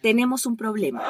tenemos 0.00 0.46
un 0.46 0.56
problema. 0.56 1.02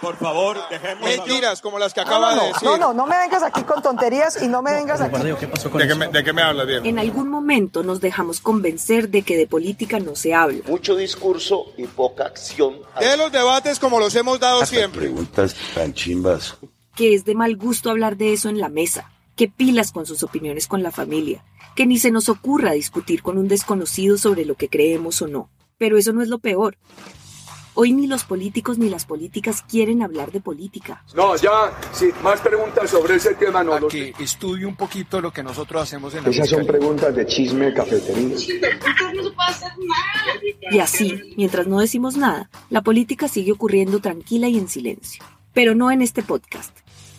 por 0.00 0.16
favor, 0.16 0.58
dejemos. 0.70 1.04
Mentiras 1.04 1.60
como 1.60 1.78
las 1.78 1.94
que 1.94 2.00
acaba 2.00 2.34
de 2.34 2.46
decir. 2.48 2.68
No, 2.68 2.76
no, 2.76 2.94
no 2.94 3.06
me 3.06 3.16
vengas 3.18 3.42
aquí 3.42 3.62
con 3.62 3.82
tonterías 3.82 4.42
y 4.42 4.48
no 4.48 4.62
me 4.62 4.72
vengas 4.72 5.00
aquí. 5.00 5.16
¿Qué 5.38 5.46
pasó 5.48 5.70
con 5.70 5.80
¿De, 5.80 5.88
qué 5.88 5.94
me, 5.94 6.08
¿De 6.08 6.24
qué 6.24 6.32
me 6.32 6.42
hablas, 6.42 6.66
bien? 6.66 6.86
En 6.86 6.98
algún 6.98 7.28
momento 7.28 7.82
nos 7.82 8.00
dejamos 8.00 8.40
convencer 8.40 9.08
de 9.08 9.22
que 9.22 9.36
de 9.36 9.46
política 9.46 9.98
no 10.00 10.16
se 10.16 10.34
habla. 10.34 10.60
Mucho 10.66 10.96
discurso 10.96 11.72
y 11.76 11.86
poca 11.86 12.24
acción. 12.24 12.76
De 12.98 13.16
los 13.16 13.32
debates 13.32 13.78
como 13.78 13.98
los 13.98 14.14
hemos 14.14 14.40
dado 14.40 14.64
siempre. 14.66 15.02
Preguntas 15.02 15.54
tan 15.74 15.92
chimbas. 15.94 16.56
Que 16.94 17.14
es 17.14 17.24
de 17.24 17.34
mal 17.34 17.56
gusto 17.56 17.90
hablar 17.90 18.16
de 18.16 18.32
eso 18.32 18.48
en 18.48 18.58
la 18.58 18.68
mesa. 18.68 19.10
Que 19.36 19.48
pilas 19.48 19.90
con 19.90 20.06
sus 20.06 20.22
opiniones 20.22 20.68
con 20.68 20.82
la 20.82 20.92
familia. 20.92 21.44
Que 21.74 21.86
ni 21.86 21.98
se 21.98 22.12
nos 22.12 22.28
ocurra 22.28 22.72
discutir 22.72 23.22
con 23.22 23.36
un 23.36 23.48
desconocido 23.48 24.16
sobre 24.16 24.44
lo 24.44 24.54
que 24.54 24.68
creemos 24.68 25.20
o 25.22 25.26
no. 25.26 25.50
Pero 25.78 25.98
eso 25.98 26.12
no 26.12 26.22
es 26.22 26.28
lo 26.28 26.38
peor. 26.38 26.76
Hoy 27.76 27.92
ni 27.92 28.06
los 28.06 28.22
políticos 28.22 28.78
ni 28.78 28.88
las 28.88 29.04
políticas 29.04 29.62
quieren 29.62 30.00
hablar 30.00 30.30
de 30.30 30.40
política. 30.40 31.02
No, 31.14 31.34
ya, 31.34 31.72
sí, 31.92 32.10
más 32.22 32.40
preguntas 32.40 32.88
sobre 32.88 33.16
ese 33.16 33.34
tema 33.34 33.64
no. 33.64 33.88
Que 33.88 34.14
estudie 34.20 34.64
un 34.64 34.76
poquito 34.76 35.20
lo 35.20 35.32
que 35.32 35.42
nosotros 35.42 35.82
hacemos 35.82 36.14
en 36.14 36.22
la 36.22 36.30
Esas 36.30 36.50
son 36.50 36.64
preguntas 36.66 37.14
de 37.16 37.26
chisme 37.26 37.74
cafetería. 37.74 38.36
Y 40.70 40.78
así, 40.78 41.34
mientras 41.36 41.66
no 41.66 41.80
decimos 41.80 42.16
nada, 42.16 42.48
la 42.70 42.82
política 42.82 43.26
sigue 43.26 43.50
ocurriendo 43.50 43.98
tranquila 43.98 44.46
y 44.46 44.56
en 44.56 44.68
silencio. 44.68 45.24
Pero 45.52 45.74
no 45.74 45.90
en 45.90 46.00
este 46.00 46.22
podcast. 46.22 46.76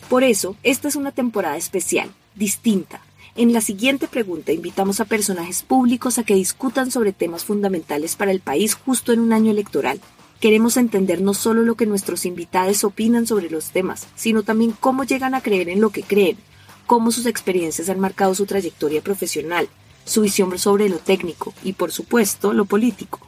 Por 0.08 0.24
eso, 0.24 0.56
esta 0.62 0.88
es 0.88 0.96
una 0.96 1.12
temporada 1.12 1.58
especial, 1.58 2.10
distinta. 2.34 3.02
En 3.36 3.52
la 3.52 3.60
siguiente 3.60 4.08
pregunta 4.08 4.52
invitamos 4.52 5.00
a 5.00 5.04
personajes 5.04 5.62
públicos 5.62 6.18
a 6.18 6.24
que 6.24 6.34
discutan 6.34 6.90
sobre 6.90 7.12
temas 7.12 7.44
fundamentales 7.44 8.16
para 8.16 8.30
el 8.30 8.40
país 8.40 8.74
justo 8.74 9.12
en 9.12 9.20
un 9.20 9.32
año 9.32 9.50
electoral 9.50 10.00
Queremos 10.40 10.76
entender 10.76 11.22
no 11.22 11.32
solo 11.32 11.62
lo 11.62 11.76
que 11.76 11.86
nuestros 11.86 12.26
invitados 12.26 12.84
opinan 12.84 13.26
sobre 13.26 13.48
los 13.48 13.70
temas, 13.70 14.06
sino 14.16 14.42
también 14.42 14.72
cómo 14.72 15.04
llegan 15.04 15.34
a 15.34 15.40
creer 15.40 15.70
en 15.70 15.80
lo 15.80 15.90
que 15.90 16.02
creen, 16.02 16.36
cómo 16.84 17.10
sus 17.10 17.24
experiencias 17.24 17.88
han 17.88 18.00
marcado 18.00 18.34
su 18.34 18.44
trayectoria 18.44 19.00
profesional, 19.00 19.68
su 20.04 20.20
visión 20.20 20.58
sobre 20.58 20.90
lo 20.90 20.98
técnico 20.98 21.54
y, 21.64 21.72
por 21.72 21.90
supuesto, 21.90 22.52
lo 22.52 22.66
político. 22.66 23.20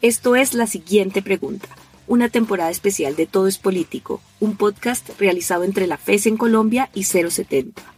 Esto 0.00 0.34
es 0.34 0.54
la 0.54 0.66
siguiente 0.66 1.20
pregunta, 1.20 1.68
una 2.06 2.30
temporada 2.30 2.70
especial 2.70 3.16
de 3.16 3.26
Todo 3.26 3.48
es 3.48 3.58
Político, 3.58 4.22
un 4.40 4.56
podcast 4.56 5.10
realizado 5.18 5.62
entre 5.62 5.86
la 5.86 5.98
FES 5.98 6.26
en 6.26 6.36
Colombia 6.38 6.88
y 6.94 7.04
070. 7.04 7.95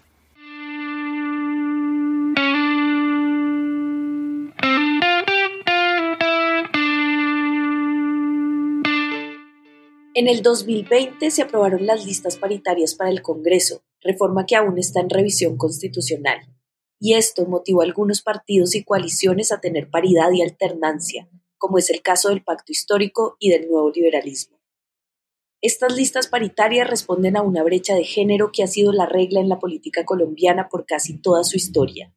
En 10.19 10.27
el 10.27 10.43
2020 10.43 11.31
se 11.31 11.43
aprobaron 11.43 11.87
las 11.87 12.05
listas 12.05 12.39
paritarias 12.39 12.97
para 12.97 13.09
el 13.09 13.23
Congreso, 13.23 13.85
reforma 14.01 14.47
que 14.47 14.57
aún 14.57 14.77
está 14.77 14.99
en 14.99 15.11
revisión 15.11 15.57
constitucional. 15.57 16.41
Y 16.99 17.15
esto 17.15 17.47
motivó 17.47 17.83
a 17.83 17.85
algunos 17.85 18.21
partidos 18.21 18.75
y 18.75 18.83
coaliciones 18.83 19.53
a 19.53 19.61
tener 19.61 19.91
paridad 19.91 20.33
y 20.33 20.43
alternancia, 20.43 21.29
como 21.57 21.79
es 21.79 21.89
el 21.91 22.03
caso 22.03 22.31
del 22.31 22.43
Pacto 22.43 22.73
Histórico 22.73 23.37
y 23.39 23.51
del 23.51 23.69
Nuevo 23.69 23.93
Liberalismo. 23.93 24.59
Estas 25.63 25.95
listas 25.95 26.27
paritarias 26.27 26.91
responden 26.91 27.37
a 27.37 27.43
una 27.43 27.63
brecha 27.63 27.95
de 27.95 28.03
género 28.03 28.51
que 28.53 28.65
ha 28.65 28.67
sido 28.67 28.93
la 28.93 29.07
regla 29.07 29.39
en 29.39 29.49
la 29.49 29.61
política 29.61 30.05
colombiana 30.05 30.69
por 30.69 30.85
casi 30.85 31.23
toda 31.23 31.45
su 31.45 31.57
historia. 31.57 32.13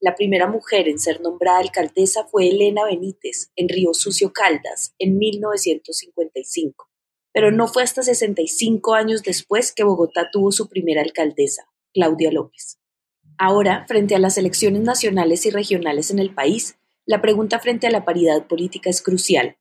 La 0.00 0.14
primera 0.14 0.46
mujer 0.46 0.88
en 0.88 0.98
ser 0.98 1.20
nombrada 1.20 1.58
alcaldesa 1.58 2.24
fue 2.24 2.48
Elena 2.48 2.86
Benítez, 2.86 3.52
en 3.56 3.68
Río 3.68 3.92
Sucio 3.92 4.32
Caldas, 4.32 4.94
en 4.98 5.18
1955 5.18 6.91
pero 7.32 7.50
no 7.50 7.66
fue 7.68 7.82
hasta 7.82 8.02
65 8.02 8.94
años 8.94 9.22
después 9.22 9.72
que 9.72 9.84
Bogotá 9.84 10.28
tuvo 10.30 10.52
su 10.52 10.68
primera 10.68 11.02
alcaldesa, 11.02 11.64
Claudia 11.92 12.30
López. 12.30 12.78
Ahora, 13.38 13.84
frente 13.88 14.14
a 14.14 14.18
las 14.18 14.38
elecciones 14.38 14.82
nacionales 14.82 15.46
y 15.46 15.50
regionales 15.50 16.10
en 16.10 16.18
el 16.18 16.34
país, 16.34 16.76
la 17.06 17.20
pregunta 17.20 17.58
frente 17.58 17.86
a 17.86 17.90
la 17.90 18.04
paridad 18.04 18.46
política 18.46 18.90
es 18.90 19.02
crucial. 19.02 19.56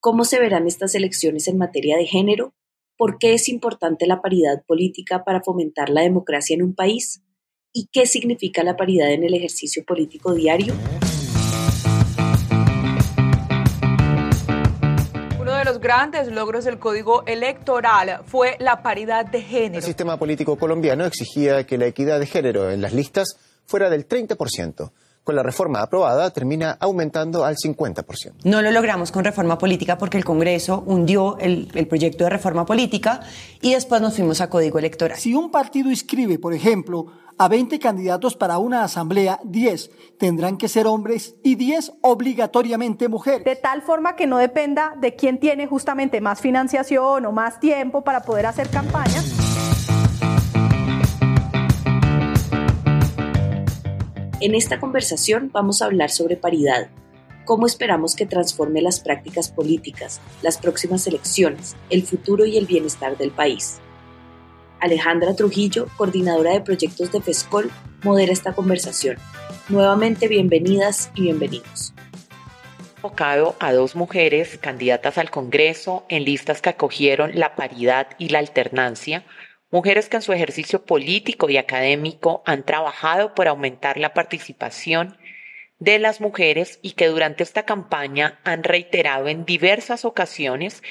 ¿Cómo 0.00 0.24
se 0.24 0.40
verán 0.40 0.66
estas 0.66 0.94
elecciones 0.94 1.46
en 1.46 1.58
materia 1.58 1.96
de 1.96 2.06
género? 2.06 2.54
¿Por 2.96 3.18
qué 3.18 3.34
es 3.34 3.48
importante 3.48 4.06
la 4.06 4.20
paridad 4.20 4.64
política 4.66 5.24
para 5.24 5.42
fomentar 5.42 5.90
la 5.90 6.02
democracia 6.02 6.54
en 6.54 6.62
un 6.62 6.74
país? 6.74 7.22
¿Y 7.72 7.88
qué 7.92 8.06
significa 8.06 8.64
la 8.64 8.76
paridad 8.76 9.12
en 9.12 9.22
el 9.22 9.34
ejercicio 9.34 9.84
político 9.84 10.34
diario? 10.34 10.74
Grandes 15.80 16.28
logros 16.28 16.64
del 16.64 16.78
Código 16.78 17.24
Electoral 17.26 18.20
fue 18.26 18.56
la 18.60 18.82
paridad 18.82 19.26
de 19.26 19.42
género. 19.42 19.78
El 19.78 19.82
sistema 19.82 20.18
político 20.18 20.56
colombiano 20.56 21.04
exigía 21.04 21.64
que 21.64 21.78
la 21.78 21.86
equidad 21.86 22.20
de 22.20 22.26
género 22.26 22.70
en 22.70 22.80
las 22.80 22.92
listas 22.92 23.36
fuera 23.66 23.90
del 23.90 24.06
30%. 24.06 24.90
Con 25.22 25.36
la 25.36 25.42
reforma 25.42 25.82
aprobada 25.82 26.30
termina 26.30 26.76
aumentando 26.80 27.44
al 27.44 27.56
50%. 27.56 28.32
No 28.44 28.62
lo 28.62 28.70
logramos 28.70 29.12
con 29.12 29.22
reforma 29.22 29.58
política 29.58 29.98
porque 29.98 30.16
el 30.16 30.24
Congreso 30.24 30.82
hundió 30.86 31.36
el, 31.38 31.68
el, 31.74 31.86
proyecto 31.86 32.24
de 32.24 32.30
reforma 32.30 32.64
política 32.64 33.20
y 33.60 33.74
después 33.74 34.00
nos 34.00 34.16
fuimos 34.16 34.40
a 34.40 34.48
código 34.48 34.78
electoral. 34.78 35.18
Si 35.18 35.34
un 35.34 35.50
partido 35.50 35.90
inscribe, 35.90 36.38
por 36.38 36.54
ejemplo, 36.54 37.06
a 37.40 37.48
20 37.48 37.78
candidatos 37.78 38.36
para 38.36 38.58
una 38.58 38.84
asamblea, 38.84 39.40
10 39.44 39.90
tendrán 40.18 40.58
que 40.58 40.68
ser 40.68 40.86
hombres 40.86 41.36
y 41.42 41.54
10 41.54 41.94
obligatoriamente 42.02 43.08
mujeres. 43.08 43.46
De 43.46 43.56
tal 43.56 43.80
forma 43.80 44.14
que 44.14 44.26
no 44.26 44.36
dependa 44.36 44.94
de 45.00 45.16
quién 45.16 45.40
tiene 45.40 45.66
justamente 45.66 46.20
más 46.20 46.42
financiación 46.42 47.24
o 47.24 47.32
más 47.32 47.58
tiempo 47.58 48.04
para 48.04 48.20
poder 48.24 48.44
hacer 48.44 48.68
campaña. 48.68 49.22
En 54.40 54.54
esta 54.54 54.78
conversación 54.78 55.48
vamos 55.50 55.80
a 55.80 55.86
hablar 55.86 56.10
sobre 56.10 56.36
paridad, 56.36 56.90
cómo 57.46 57.64
esperamos 57.64 58.16
que 58.16 58.26
transforme 58.26 58.82
las 58.82 59.00
prácticas 59.00 59.48
políticas, 59.50 60.20
las 60.42 60.58
próximas 60.58 61.06
elecciones, 61.06 61.74
el 61.88 62.02
futuro 62.02 62.44
y 62.44 62.58
el 62.58 62.66
bienestar 62.66 63.16
del 63.16 63.30
país. 63.30 63.80
Alejandra 64.80 65.36
Trujillo, 65.36 65.88
coordinadora 65.96 66.52
de 66.52 66.62
proyectos 66.62 67.12
de 67.12 67.20
FESCOL, 67.20 67.70
modera 68.02 68.32
esta 68.32 68.52
conversación. 68.52 69.18
Nuevamente 69.68 70.26
bienvenidas 70.26 71.10
y 71.14 71.22
bienvenidos. 71.22 71.92
Enfocado 72.96 73.56
a 73.60 73.72
dos 73.72 73.94
mujeres 73.94 74.58
candidatas 74.58 75.18
al 75.18 75.30
Congreso 75.30 76.04
en 76.08 76.24
listas 76.24 76.62
que 76.62 76.70
acogieron 76.70 77.38
la 77.38 77.56
paridad 77.56 78.08
y 78.18 78.30
la 78.30 78.38
alternancia, 78.38 79.24
mujeres 79.70 80.08
que 80.08 80.16
en 80.16 80.22
su 80.22 80.32
ejercicio 80.32 80.84
político 80.84 81.50
y 81.50 81.58
académico 81.58 82.42
han 82.46 82.64
trabajado 82.64 83.34
por 83.34 83.48
aumentar 83.48 83.98
la 83.98 84.14
participación 84.14 85.16
de 85.78 85.98
las 85.98 86.20
mujeres 86.20 86.78
y 86.82 86.92
que 86.92 87.08
durante 87.08 87.42
esta 87.42 87.64
campaña 87.64 88.38
han 88.44 88.64
reiterado 88.64 89.28
en 89.28 89.44
diversas 89.44 90.04
ocasiones 90.04 90.82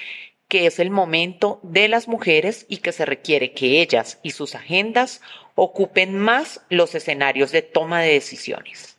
que 0.50 0.66
es 0.66 0.80
el 0.80 0.90
momento 0.90 1.60
de 1.64 1.88
las 1.88 2.08
mujeres 2.08 2.66
y 2.68 2.78
que 2.78 2.92
se 2.92 3.06
requiere 3.06 3.54
que 3.54 3.82
ellas 3.82 4.20
y 4.24 4.32
sus 4.32 4.56
agendas 4.56 5.22
ocupen 5.56 6.18
más 6.18 6.62
los 6.70 6.96
escenarios 6.96 7.52
de 7.52 7.62
toma 7.62 8.02
de 8.02 8.14
decisiones. 8.14 8.98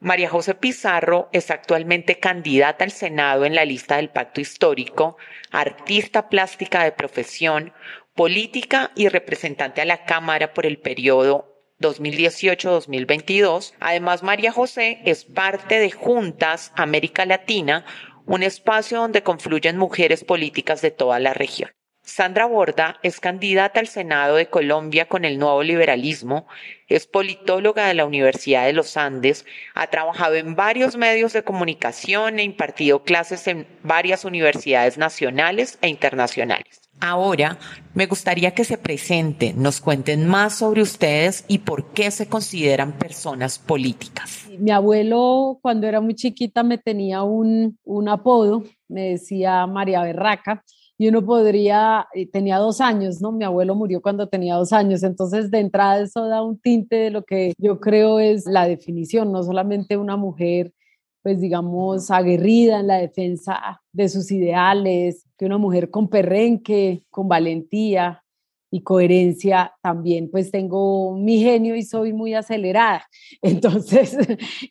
María 0.00 0.28
José 0.30 0.54
Pizarro 0.54 1.28
es 1.32 1.50
actualmente 1.50 2.18
candidata 2.18 2.84
al 2.84 2.90
Senado 2.90 3.44
en 3.44 3.54
la 3.54 3.66
lista 3.66 3.96
del 3.96 4.08
Pacto 4.08 4.40
Histórico, 4.40 5.18
artista 5.50 6.28
plástica 6.28 6.82
de 6.82 6.92
profesión, 6.92 7.72
política 8.14 8.90
y 8.96 9.08
representante 9.08 9.82
a 9.82 9.84
la 9.84 10.04
Cámara 10.04 10.52
por 10.54 10.66
el 10.66 10.78
periodo 10.78 11.54
2018-2022. 11.80 13.74
Además, 13.78 14.22
María 14.22 14.52
José 14.52 15.00
es 15.04 15.24
parte 15.24 15.78
de 15.78 15.90
Juntas 15.90 16.72
América 16.76 17.26
Latina, 17.26 17.84
un 18.30 18.44
espacio 18.44 19.00
donde 19.00 19.24
confluyen 19.24 19.76
mujeres 19.76 20.22
políticas 20.22 20.80
de 20.82 20.92
toda 20.92 21.18
la 21.18 21.34
región. 21.34 21.72
Sandra 22.04 22.46
Borda 22.46 23.00
es 23.02 23.18
candidata 23.18 23.80
al 23.80 23.88
Senado 23.88 24.36
de 24.36 24.46
Colombia 24.46 25.08
con 25.08 25.24
el 25.24 25.36
nuevo 25.36 25.64
liberalismo, 25.64 26.46
es 26.86 27.08
politóloga 27.08 27.88
de 27.88 27.94
la 27.94 28.04
Universidad 28.04 28.66
de 28.66 28.72
los 28.72 28.96
Andes, 28.96 29.44
ha 29.74 29.88
trabajado 29.88 30.36
en 30.36 30.54
varios 30.54 30.96
medios 30.96 31.32
de 31.32 31.42
comunicación 31.42 32.38
e 32.38 32.44
impartido 32.44 33.02
clases 33.02 33.48
en 33.48 33.66
varias 33.82 34.24
universidades 34.24 34.96
nacionales 34.96 35.80
e 35.82 35.88
internacionales. 35.88 36.88
Ahora, 37.00 37.58
me 37.94 38.06
gustaría 38.06 38.50
que 38.50 38.64
se 38.64 38.76
presenten, 38.76 39.62
nos 39.62 39.80
cuenten 39.80 40.26
más 40.26 40.56
sobre 40.56 40.82
ustedes 40.82 41.44
y 41.48 41.58
por 41.58 41.92
qué 41.92 42.10
se 42.10 42.28
consideran 42.28 42.92
personas 42.92 43.58
políticas. 43.58 44.46
Mi 44.58 44.70
abuelo, 44.70 45.58
cuando 45.62 45.86
era 45.86 46.00
muy 46.00 46.14
chiquita, 46.14 46.62
me 46.62 46.76
tenía 46.76 47.22
un, 47.22 47.78
un 47.84 48.08
apodo, 48.08 48.64
me 48.88 49.12
decía 49.12 49.66
María 49.66 50.02
Berraca, 50.02 50.62
y 50.98 51.08
uno 51.08 51.24
podría, 51.24 52.06
tenía 52.30 52.58
dos 52.58 52.82
años, 52.82 53.22
¿no? 53.22 53.32
Mi 53.32 53.44
abuelo 53.44 53.74
murió 53.74 54.02
cuando 54.02 54.28
tenía 54.28 54.56
dos 54.56 54.70
años, 54.74 55.02
entonces 55.02 55.50
de 55.50 55.60
entrada 55.60 56.02
eso 56.02 56.28
da 56.28 56.42
un 56.42 56.60
tinte 56.60 56.96
de 56.96 57.10
lo 57.10 57.24
que 57.24 57.54
yo 57.56 57.80
creo 57.80 58.20
es 58.20 58.44
la 58.44 58.66
definición, 58.66 59.32
no 59.32 59.42
solamente 59.42 59.96
una 59.96 60.18
mujer 60.18 60.74
pues 61.22 61.40
digamos, 61.40 62.10
aguerrida 62.10 62.80
en 62.80 62.86
la 62.86 62.96
defensa 62.96 63.82
de 63.92 64.08
sus 64.08 64.30
ideales, 64.30 65.26
que 65.36 65.46
una 65.46 65.58
mujer 65.58 65.90
con 65.90 66.08
perrenque, 66.08 67.04
con 67.10 67.28
valentía 67.28 68.22
y 68.70 68.82
coherencia, 68.82 69.74
también 69.82 70.30
pues 70.30 70.50
tengo 70.50 71.16
mi 71.16 71.42
genio 71.42 71.74
y 71.74 71.82
soy 71.82 72.12
muy 72.12 72.34
acelerada. 72.34 73.04
Entonces, 73.42 74.16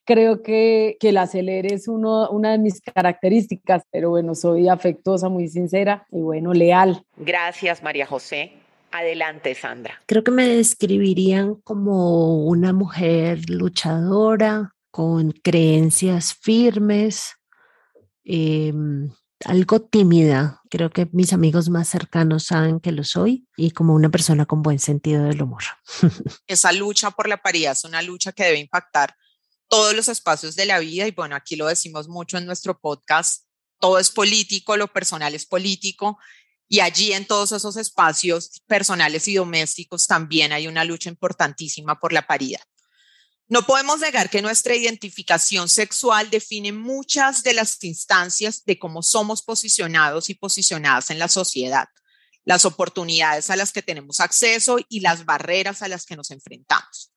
creo 0.06 0.42
que, 0.42 0.98
que 1.00 1.10
el 1.10 1.18
acelere 1.18 1.74
es 1.74 1.88
uno, 1.88 2.30
una 2.30 2.52
de 2.52 2.60
mis 2.60 2.82
características, 2.82 3.84
pero 3.92 4.10
bueno, 4.10 4.36
soy 4.36 4.70
afectuosa, 4.70 5.30
muy 5.30 5.48
sincera 5.50 6.06
y 6.12 6.22
bueno, 6.22 6.54
leal. 6.54 7.04
Gracias, 7.18 7.84
María 7.84 8.06
José. 8.06 8.54
Adelante, 8.92 9.54
Sandra. 9.54 10.02
Creo 10.08 10.24
que 10.24 10.32
me 10.32 10.48
describirían 10.48 11.56
como 11.64 12.44
una 12.46 12.74
mujer 12.74 13.48
luchadora, 13.48 14.74
con 14.92 15.32
creencias 15.32 16.34
firmes, 16.34 17.36
em, 18.24 19.10
algo 19.46 19.82
tímida. 19.82 20.62
Creo 20.70 20.90
que 20.90 21.08
mis 21.12 21.34
amigos 21.34 21.70
más 21.70 21.88
cercanos 21.88 22.44
saben 22.44 22.80
que 22.80 22.92
lo 22.92 23.04
soy 23.04 23.48
y 23.56 23.72
como 23.72 23.94
una 23.94 24.10
persona 24.10 24.46
con 24.46 24.62
buen 24.62 24.80
sentido 24.80 25.24
del 25.24 25.42
humor. 25.42 25.64
Esa 26.48 26.72
lucha 26.72 27.12
por 27.12 27.28
la 27.28 27.38
paridad 27.38 27.74
es 27.74 27.84
una 27.84 28.02
lucha 28.02 28.32
que 28.32 28.44
debe 28.44 28.60
impactar 28.60 29.16
todos 29.68 29.94
los 29.94 30.10
espacios 30.10 30.56
de 30.56 30.66
la 30.66 30.80
vida 30.80 31.08
y 31.08 31.12
bueno, 31.12 31.36
aquí 31.36 31.56
lo 31.56 31.68
decimos 31.68 32.08
mucho 32.08 32.38
en 32.38 32.46
nuestro 32.46 32.80
podcast, 32.80 33.46
todo 33.80 34.00
es 34.00 34.10
político, 34.10 34.76
lo 34.76 34.88
personal 34.88 35.36
es 35.36 35.46
político 35.46 36.18
y 36.68 36.82
allí 36.82 37.14
en 37.14 37.26
todos 37.26 37.52
esos 37.52 37.78
espacios 37.78 38.62
personales 38.68 39.28
y 39.28 39.36
domésticos 39.36 40.08
también 40.08 40.52
hay 40.52 40.68
una 40.68 40.84
lucha 40.84 41.10
importantísima 41.10 42.00
por 42.00 42.14
la 42.14 42.28
paridad. 42.28 42.62
No 43.50 43.66
podemos 43.66 44.00
negar 44.00 44.30
que 44.30 44.44
nuestra 44.44 44.76
identificación 44.76 45.70
sexual 45.70 46.30
define 46.30 46.72
muchas 46.72 47.42
de 47.42 47.54
las 47.54 47.84
instancias 47.84 48.64
de 48.64 48.78
cómo 48.78 49.02
somos 49.02 49.42
posicionados 49.42 50.30
y 50.30 50.36
posicionadas 50.36 51.10
en 51.10 51.18
la 51.18 51.28
sociedad, 51.28 51.88
las 52.46 52.66
oportunidades 52.66 53.50
a 53.50 53.56
las 53.56 53.72
que 53.72 53.82
tenemos 53.82 54.20
acceso 54.20 54.78
y 54.88 55.00
las 55.00 55.26
barreras 55.26 55.82
a 55.82 55.88
las 55.88 56.06
que 56.06 56.16
nos 56.16 56.30
enfrentamos. 56.30 57.12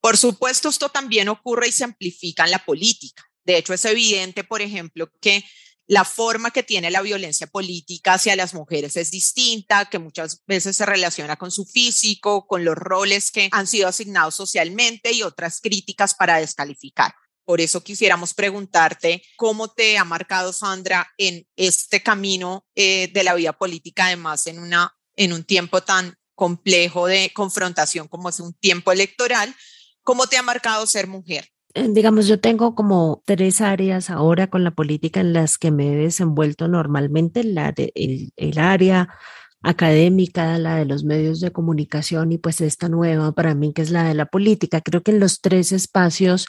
Por 0.00 0.16
supuesto, 0.16 0.70
esto 0.70 0.88
también 0.88 1.28
ocurre 1.28 1.68
y 1.68 1.72
se 1.72 1.84
amplifica 1.84 2.44
en 2.44 2.52
la 2.52 2.64
política. 2.64 3.22
De 3.44 3.58
hecho, 3.58 3.74
es 3.74 3.84
evidente, 3.84 4.42
por 4.42 4.62
ejemplo, 4.62 5.12
que 5.20 5.44
la 5.86 6.04
forma 6.04 6.50
que 6.50 6.62
tiene 6.62 6.90
la 6.90 7.02
violencia 7.02 7.46
política 7.46 8.14
hacia 8.14 8.36
las 8.36 8.54
mujeres 8.54 8.96
es 8.96 9.10
distinta, 9.10 9.84
que 9.86 9.98
muchas 9.98 10.42
veces 10.46 10.76
se 10.76 10.86
relaciona 10.86 11.36
con 11.36 11.50
su 11.50 11.66
físico, 11.66 12.46
con 12.46 12.64
los 12.64 12.74
roles 12.74 13.30
que 13.30 13.48
han 13.52 13.66
sido 13.66 13.88
asignados 13.88 14.34
socialmente 14.34 15.12
y 15.12 15.22
otras 15.22 15.60
críticas 15.60 16.14
para 16.14 16.38
descalificar. 16.38 17.12
Por 17.44 17.60
eso 17.60 17.82
quisiéramos 17.84 18.32
preguntarte 18.32 19.22
cómo 19.36 19.68
te 19.68 19.98
ha 19.98 20.04
marcado 20.04 20.52
Sandra 20.52 21.12
en 21.18 21.46
este 21.56 22.02
camino 22.02 22.66
eh, 22.74 23.10
de 23.12 23.22
la 23.22 23.34
vida 23.34 23.52
política, 23.52 24.06
además 24.06 24.46
en, 24.46 24.58
una, 24.58 24.96
en 25.16 25.34
un 25.34 25.44
tiempo 25.44 25.82
tan 25.82 26.16
complejo 26.34 27.06
de 27.06 27.30
confrontación 27.34 28.08
como 28.08 28.30
es 28.30 28.40
un 28.40 28.54
tiempo 28.54 28.92
electoral, 28.92 29.54
¿cómo 30.02 30.26
te 30.26 30.38
ha 30.38 30.42
marcado 30.42 30.86
ser 30.86 31.06
mujer? 31.06 31.53
Eh, 31.74 31.88
digamos, 31.90 32.28
yo 32.28 32.38
tengo 32.38 32.76
como 32.76 33.22
tres 33.26 33.60
áreas 33.60 34.08
ahora 34.08 34.46
con 34.48 34.62
la 34.62 34.70
política 34.70 35.20
en 35.20 35.32
las 35.32 35.58
que 35.58 35.72
me 35.72 35.92
he 35.92 35.96
desenvuelto 35.96 36.68
normalmente, 36.68 37.42
la 37.42 37.72
de, 37.72 37.90
el, 37.96 38.32
el 38.36 38.58
área 38.58 39.08
académica, 39.62 40.56
la 40.58 40.76
de 40.76 40.84
los 40.84 41.04
medios 41.04 41.40
de 41.40 41.50
comunicación 41.50 42.30
y 42.32 42.38
pues 42.38 42.60
esta 42.60 42.88
nueva 42.88 43.32
para 43.32 43.54
mí 43.54 43.72
que 43.72 43.82
es 43.82 43.90
la 43.90 44.04
de 44.04 44.14
la 44.14 44.26
política. 44.26 44.82
Creo 44.82 45.02
que 45.02 45.10
en 45.10 45.20
los 45.20 45.40
tres 45.40 45.72
espacios 45.72 46.46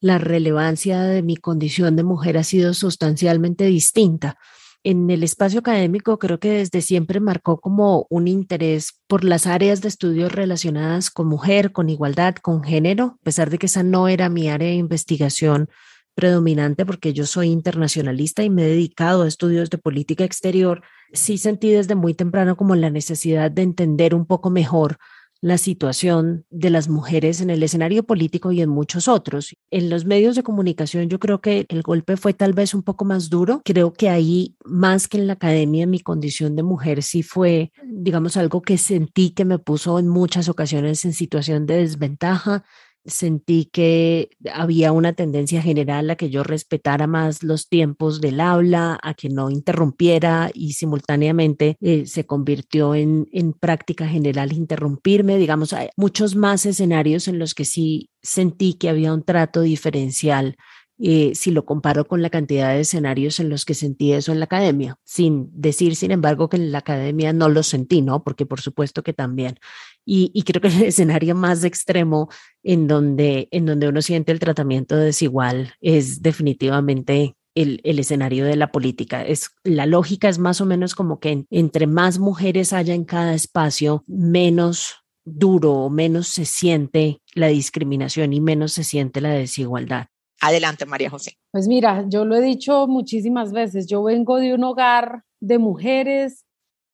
la 0.00 0.18
relevancia 0.18 1.02
de 1.02 1.22
mi 1.22 1.36
condición 1.36 1.94
de 1.96 2.04
mujer 2.04 2.36
ha 2.38 2.44
sido 2.44 2.74
sustancialmente 2.74 3.64
distinta 3.66 4.38
en 4.84 5.08
el 5.10 5.22
espacio 5.22 5.60
académico 5.60 6.18
creo 6.18 6.38
que 6.38 6.50
desde 6.50 6.82
siempre 6.82 7.18
marcó 7.18 7.58
como 7.58 8.06
un 8.10 8.28
interés 8.28 9.00
por 9.06 9.24
las 9.24 9.46
áreas 9.46 9.80
de 9.80 9.88
estudios 9.88 10.30
relacionadas 10.30 11.10
con 11.10 11.26
mujer, 11.26 11.72
con 11.72 11.88
igualdad, 11.88 12.34
con 12.36 12.62
género, 12.62 13.16
a 13.20 13.24
pesar 13.24 13.48
de 13.48 13.58
que 13.58 13.66
esa 13.66 13.82
no 13.82 14.08
era 14.08 14.28
mi 14.28 14.50
área 14.50 14.68
de 14.68 14.74
investigación 14.74 15.70
predominante 16.14 16.84
porque 16.84 17.14
yo 17.14 17.24
soy 17.24 17.48
internacionalista 17.48 18.44
y 18.44 18.50
me 18.50 18.64
he 18.64 18.68
dedicado 18.68 19.22
a 19.22 19.28
estudios 19.28 19.70
de 19.70 19.78
política 19.78 20.22
exterior, 20.22 20.82
sí 21.12 21.38
sentí 21.38 21.70
desde 21.70 21.94
muy 21.94 22.12
temprano 22.12 22.56
como 22.56 22.76
la 22.76 22.90
necesidad 22.90 23.50
de 23.50 23.62
entender 23.62 24.14
un 24.14 24.26
poco 24.26 24.50
mejor 24.50 24.98
la 25.44 25.58
situación 25.58 26.46
de 26.48 26.70
las 26.70 26.88
mujeres 26.88 27.42
en 27.42 27.50
el 27.50 27.62
escenario 27.62 28.04
político 28.04 28.50
y 28.50 28.62
en 28.62 28.70
muchos 28.70 29.08
otros. 29.08 29.54
En 29.70 29.90
los 29.90 30.06
medios 30.06 30.36
de 30.36 30.42
comunicación 30.42 31.10
yo 31.10 31.18
creo 31.18 31.42
que 31.42 31.66
el 31.68 31.82
golpe 31.82 32.16
fue 32.16 32.32
tal 32.32 32.54
vez 32.54 32.72
un 32.72 32.82
poco 32.82 33.04
más 33.04 33.28
duro. 33.28 33.60
Creo 33.62 33.92
que 33.92 34.08
ahí, 34.08 34.56
más 34.64 35.06
que 35.06 35.18
en 35.18 35.26
la 35.26 35.34
academia, 35.34 35.86
mi 35.86 36.00
condición 36.00 36.56
de 36.56 36.62
mujer 36.62 37.02
sí 37.02 37.22
fue, 37.22 37.72
digamos, 37.84 38.38
algo 38.38 38.62
que 38.62 38.78
sentí 38.78 39.32
que 39.32 39.44
me 39.44 39.58
puso 39.58 39.98
en 39.98 40.08
muchas 40.08 40.48
ocasiones 40.48 41.04
en 41.04 41.12
situación 41.12 41.66
de 41.66 41.76
desventaja 41.76 42.64
sentí 43.04 43.66
que 43.66 44.30
había 44.52 44.92
una 44.92 45.12
tendencia 45.12 45.62
general 45.62 46.10
a 46.10 46.16
que 46.16 46.30
yo 46.30 46.42
respetara 46.42 47.06
más 47.06 47.42
los 47.42 47.68
tiempos 47.68 48.20
del 48.20 48.40
habla, 48.40 48.98
a 49.02 49.14
que 49.14 49.28
no 49.28 49.50
interrumpiera 49.50 50.50
y 50.54 50.72
simultáneamente 50.72 51.76
eh, 51.80 52.06
se 52.06 52.26
convirtió 52.26 52.94
en, 52.94 53.28
en 53.32 53.52
práctica 53.52 54.08
general 54.08 54.52
interrumpirme. 54.52 55.36
Digamos, 55.36 55.72
hay 55.72 55.88
muchos 55.96 56.36
más 56.36 56.66
escenarios 56.66 57.28
en 57.28 57.38
los 57.38 57.54
que 57.54 57.64
sí 57.64 58.10
sentí 58.22 58.74
que 58.74 58.88
había 58.88 59.12
un 59.12 59.22
trato 59.22 59.60
diferencial 59.60 60.56
eh, 60.98 61.32
si 61.34 61.50
lo 61.50 61.64
comparo 61.64 62.06
con 62.06 62.22
la 62.22 62.30
cantidad 62.30 62.72
de 62.72 62.80
escenarios 62.80 63.40
en 63.40 63.48
los 63.48 63.64
que 63.64 63.74
sentí 63.74 64.12
eso 64.12 64.30
en 64.30 64.38
la 64.38 64.44
academia, 64.44 64.96
sin 65.02 65.50
decir, 65.52 65.96
sin 65.96 66.12
embargo, 66.12 66.48
que 66.48 66.56
en 66.56 66.70
la 66.70 66.78
academia 66.78 67.32
no 67.32 67.48
lo 67.48 67.64
sentí, 67.64 68.00
¿no? 68.00 68.22
Porque 68.22 68.46
por 68.46 68.60
supuesto 68.60 69.02
que 69.02 69.12
también. 69.12 69.58
Y, 70.06 70.42
creo 70.42 70.60
que 70.60 70.68
el 70.68 70.82
escenario 70.84 71.34
más 71.34 71.64
extremo 71.64 72.28
en 72.62 72.86
donde, 72.86 73.48
en 73.50 73.66
donde 73.66 73.88
uno 73.88 74.02
siente 74.02 74.32
el 74.32 74.40
tratamiento 74.40 74.96
desigual 74.96 75.74
es 75.80 76.22
definitivamente 76.22 77.36
el, 77.54 77.80
el, 77.84 77.98
escenario 77.98 78.44
de 78.44 78.56
la 78.56 78.70
política. 78.70 79.24
Es, 79.24 79.50
la 79.62 79.86
lógica 79.86 80.28
es 80.28 80.38
más 80.38 80.60
o 80.60 80.66
menos 80.66 80.94
como 80.94 81.20
que 81.20 81.46
entre 81.50 81.86
más 81.86 82.18
mujeres 82.18 82.72
haya 82.72 82.94
en 82.94 83.04
cada 83.04 83.34
espacio, 83.34 84.04
menos 84.06 85.04
duro 85.24 85.72
o 85.72 85.90
menos 85.90 86.28
se 86.28 86.44
siente 86.44 87.22
la 87.34 87.46
discriminación 87.48 88.32
y 88.32 88.40
menos 88.40 88.72
se 88.72 88.84
siente 88.84 89.20
la 89.20 89.30
desigualdad. 89.30 90.06
Adelante, 90.40 90.84
María 90.84 91.10
José. 91.10 91.38
Pues 91.50 91.68
mira, 91.68 92.04
yo 92.08 92.24
lo 92.24 92.36
he 92.36 92.42
dicho 92.42 92.86
muchísimas 92.86 93.52
veces, 93.52 93.86
yo 93.86 94.02
vengo 94.02 94.38
de 94.38 94.54
un 94.54 94.64
hogar 94.64 95.22
de 95.40 95.58
mujeres, 95.58 96.44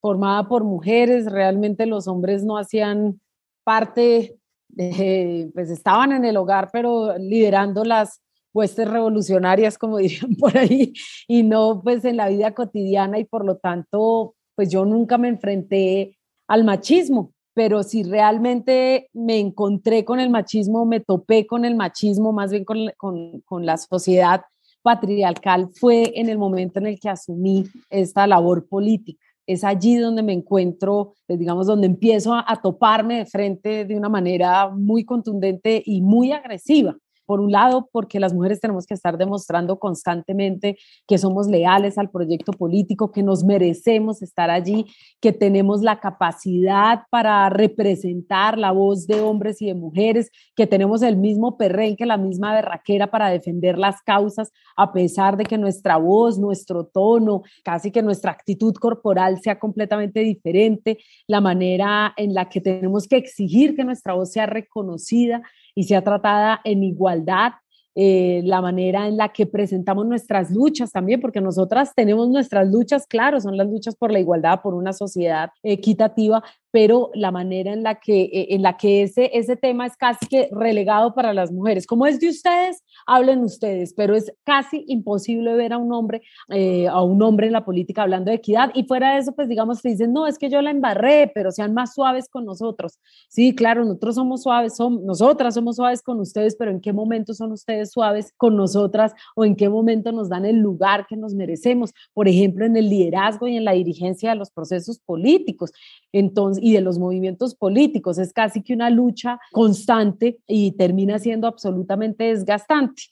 formada 0.01 0.49
por 0.49 0.65
mujeres, 0.65 1.31
realmente 1.31 1.87
los 1.87 2.09
hombres 2.09 2.45
no 2.45 2.59
hacían 2.59 3.21
parte, 3.65 4.39
pues 4.75 5.71
estaban 5.71 6.13
en 6.13 6.25
el 6.25 6.37
hogar, 6.37 6.71
pero 6.73 7.17
liderando 7.19 7.85
las 7.85 8.23
huestes 8.53 8.89
revolucionarias, 8.89 9.79
como 9.79 9.99
dirían 9.99 10.35
por 10.37 10.57
ahí, 10.57 10.93
y 11.29 11.43
no 11.43 11.81
pues 11.83 12.05
en 12.05 12.17
la 12.17 12.29
vida 12.29 12.55
cotidiana 12.55 13.19
y 13.19 13.25
por 13.25 13.45
lo 13.45 13.57
tanto, 13.57 14.35
pues 14.55 14.71
yo 14.71 14.85
nunca 14.85 15.19
me 15.19 15.29
enfrenté 15.29 16.19
al 16.49 16.65
machismo 16.65 17.33
pero 17.55 17.83
si 17.83 18.03
realmente 18.05 19.11
me 19.13 19.39
encontré 19.39 20.05
con 20.05 20.21
el 20.21 20.31
machismo, 20.31 20.87
me 20.87 21.01
topé 21.01 21.47
con 21.47 21.65
el 21.65 21.75
machismo, 21.75 22.33
más 22.33 22.53
bien 22.53 22.65
con, 22.65 22.91
con, 22.97 23.41
con, 23.41 23.67
la 23.67 23.77
sociedad 23.77 24.43
patriarcal, 24.83 25.69
fue 25.75 26.19
en 26.19 26.29
el 26.29 26.39
momento 26.39 26.79
en 26.79 26.87
el 26.87 27.01
que 27.01 27.09
asumí 27.09 27.67
esta 27.91 28.27
labor 28.27 28.67
política. 28.67 29.23
Es 29.47 29.65
allí 29.65 29.97
donde 29.97 30.23
me 30.23 30.33
encuentro, 30.33 31.15
pues, 31.27 31.39
digamos, 31.39 31.67
donde 31.67 31.87
empiezo 31.87 32.35
a, 32.35 32.45
a 32.47 32.61
toparme 32.61 33.19
de 33.19 33.27
frente 33.27 33.85
de 33.85 33.97
una 33.97 34.09
manera 34.09 34.69
muy 34.71 35.05
contundente 35.05 35.83
y 35.85 36.03
muy 36.03 36.33
agresiva 36.33 36.97
por 37.31 37.39
un 37.41 37.53
lado, 37.53 37.89
porque 37.93 38.19
las 38.19 38.35
mujeres 38.35 38.59
tenemos 38.59 38.87
que 38.87 38.95
estar 38.95 39.17
demostrando 39.17 39.79
constantemente 39.79 40.77
que 41.07 41.17
somos 41.17 41.47
leales 41.47 41.97
al 41.97 42.11
proyecto 42.11 42.51
político, 42.51 43.13
que 43.13 43.23
nos 43.23 43.45
merecemos 43.45 44.21
estar 44.21 44.51
allí, 44.51 44.87
que 45.21 45.33
tenemos 45.33 45.81
la 45.81 46.01
capacidad 46.01 47.03
para 47.09 47.49
representar 47.49 48.59
la 48.59 48.73
voz 48.73 49.07
de 49.07 49.21
hombres 49.21 49.63
y 49.63 49.67
de 49.67 49.75
mujeres, 49.75 50.33
que 50.57 50.67
tenemos 50.67 51.03
el 51.03 51.17
mismo 51.17 51.57
perrenque, 51.57 52.05
la 52.05 52.17
misma 52.17 52.53
berraquera 52.53 53.13
para 53.13 53.29
defender 53.29 53.79
las 53.79 54.03
causas, 54.03 54.51
a 54.77 54.93
pesar 54.93 55.37
de 55.37 55.45
que 55.45 55.57
nuestra 55.57 55.99
voz, 55.99 56.37
nuestro 56.37 56.87
tono, 56.87 57.43
casi 57.63 57.93
que 57.93 58.03
nuestra 58.03 58.33
actitud 58.33 58.75
corporal 58.75 59.41
sea 59.41 59.57
completamente 59.61 60.19
diferente, 60.19 60.99
la 61.29 61.41
manera 61.41 62.13
en 62.17 62.35
la 62.35 62.49
que 62.49 62.61
tenemos 62.61 63.07
que 63.07 63.19
exigir 63.19 63.77
que 63.77 63.85
nuestra 63.85 64.15
voz 64.15 64.33
sea 64.33 64.47
reconocida 64.47 65.43
y 65.75 65.85
sea 65.85 66.03
tratada 66.03 66.61
en 66.65 66.83
igualdad, 66.83 67.53
eh, 67.97 68.43
la 68.45 68.61
manera 68.61 69.09
en 69.09 69.17
la 69.17 69.31
que 69.31 69.47
presentamos 69.47 70.07
nuestras 70.07 70.51
luchas 70.51 70.93
también, 70.93 71.21
porque 71.21 71.41
nosotras 71.41 71.93
tenemos 71.95 72.29
nuestras 72.29 72.69
luchas, 72.69 73.07
claro, 73.07 73.41
son 73.41 73.57
las 73.57 73.69
luchas 73.69 73.97
por 73.97 74.13
la 74.13 74.21
igualdad, 74.21 74.61
por 74.63 74.75
una 74.75 74.93
sociedad 74.93 75.51
equitativa, 75.63 76.43
pero 76.71 77.11
la 77.15 77.31
manera 77.31 77.73
en 77.73 77.83
la 77.83 77.97
que, 77.97 78.23
eh, 78.23 78.47
en 78.51 78.63
la 78.63 78.77
que 78.77 79.03
ese, 79.03 79.31
ese 79.33 79.57
tema 79.57 79.87
es 79.87 79.97
casi 79.97 80.27
que 80.27 80.49
relegado 80.53 81.15
para 81.15 81.33
las 81.35 81.51
mujeres. 81.51 81.87
Como 81.87 82.07
es 82.07 82.21
de 82.21 82.29
ustedes, 82.29 82.83
hablen 83.07 83.43
ustedes, 83.43 83.93
pero 83.95 84.15
es 84.15 84.33
casi 84.45 84.85
imposible 84.87 85.55
ver 85.55 85.73
a 85.73 85.79
un 85.79 85.93
hombre, 85.93 86.23
eh, 86.49 86.87
a 86.89 87.03
un 87.03 87.21
hombre 87.23 87.47
en 87.47 87.53
la 87.53 87.65
política 87.65 88.03
hablando 88.03 88.31
de 88.31 88.37
equidad 88.37 88.71
y 88.75 88.85
fuera 88.85 89.15
de 89.15 89.21
eso, 89.21 89.33
pues 89.33 89.49
digamos, 89.49 89.83
te 89.83 89.89
dicen, 89.89 90.13
no, 90.13 90.27
es 90.27 90.39
que 90.39 90.49
yo 90.49 90.63
la 90.63 90.71
embarré, 90.71 91.31
pero 91.35 91.51
sean 91.51 91.75
más 91.75 91.95
suaves 91.95 92.29
con 92.29 92.45
nosotros. 92.45 92.99
Sí, 93.29 93.55
claro, 93.55 93.85
nosotros 93.85 94.15
somos 94.15 94.43
suaves, 94.43 94.77
son, 94.77 95.05
nosotras 95.05 95.55
somos 95.55 95.77
suaves 95.77 96.03
con 96.03 96.21
ustedes, 96.21 96.57
pero 96.57 96.71
¿en 96.71 96.81
qué 96.81 96.93
momento 96.93 97.35
son 97.35 97.53
ustedes 97.53 97.91
suaves 97.91 98.33
con 98.37 98.57
nosotras 98.57 99.13
o 99.35 99.45
en 99.45 99.57
qué 99.57 99.69
momento 99.69 100.13
nos 100.13 100.29
dan 100.29 100.45
el 100.45 100.57
lugar 100.57 101.07
que 101.09 101.17
nos 101.17 101.35
merecemos? 101.35 101.93
Por 102.13 102.29
ejemplo, 102.29 102.65
en 102.65 102.77
el 102.77 102.89
liderazgo 102.89 103.49
y 103.49 103.57
en 103.57 103.65
la 103.65 103.73
dirigencia 103.73 104.31
de 104.31 104.37
los 104.37 104.51
procesos 104.51 104.99
políticos. 105.01 105.73
Entonces, 106.13 106.60
y 106.61 106.75
de 106.75 106.81
los 106.81 106.99
movimientos 106.99 107.55
políticos. 107.55 108.19
Es 108.19 108.33
casi 108.33 108.63
que 108.63 108.73
una 108.73 108.91
lucha 108.91 109.39
constante 109.53 110.39
y 110.47 110.73
termina 110.73 111.19
siendo 111.19 111.47
absolutamente 111.47 112.25
desgastante. 112.25 113.03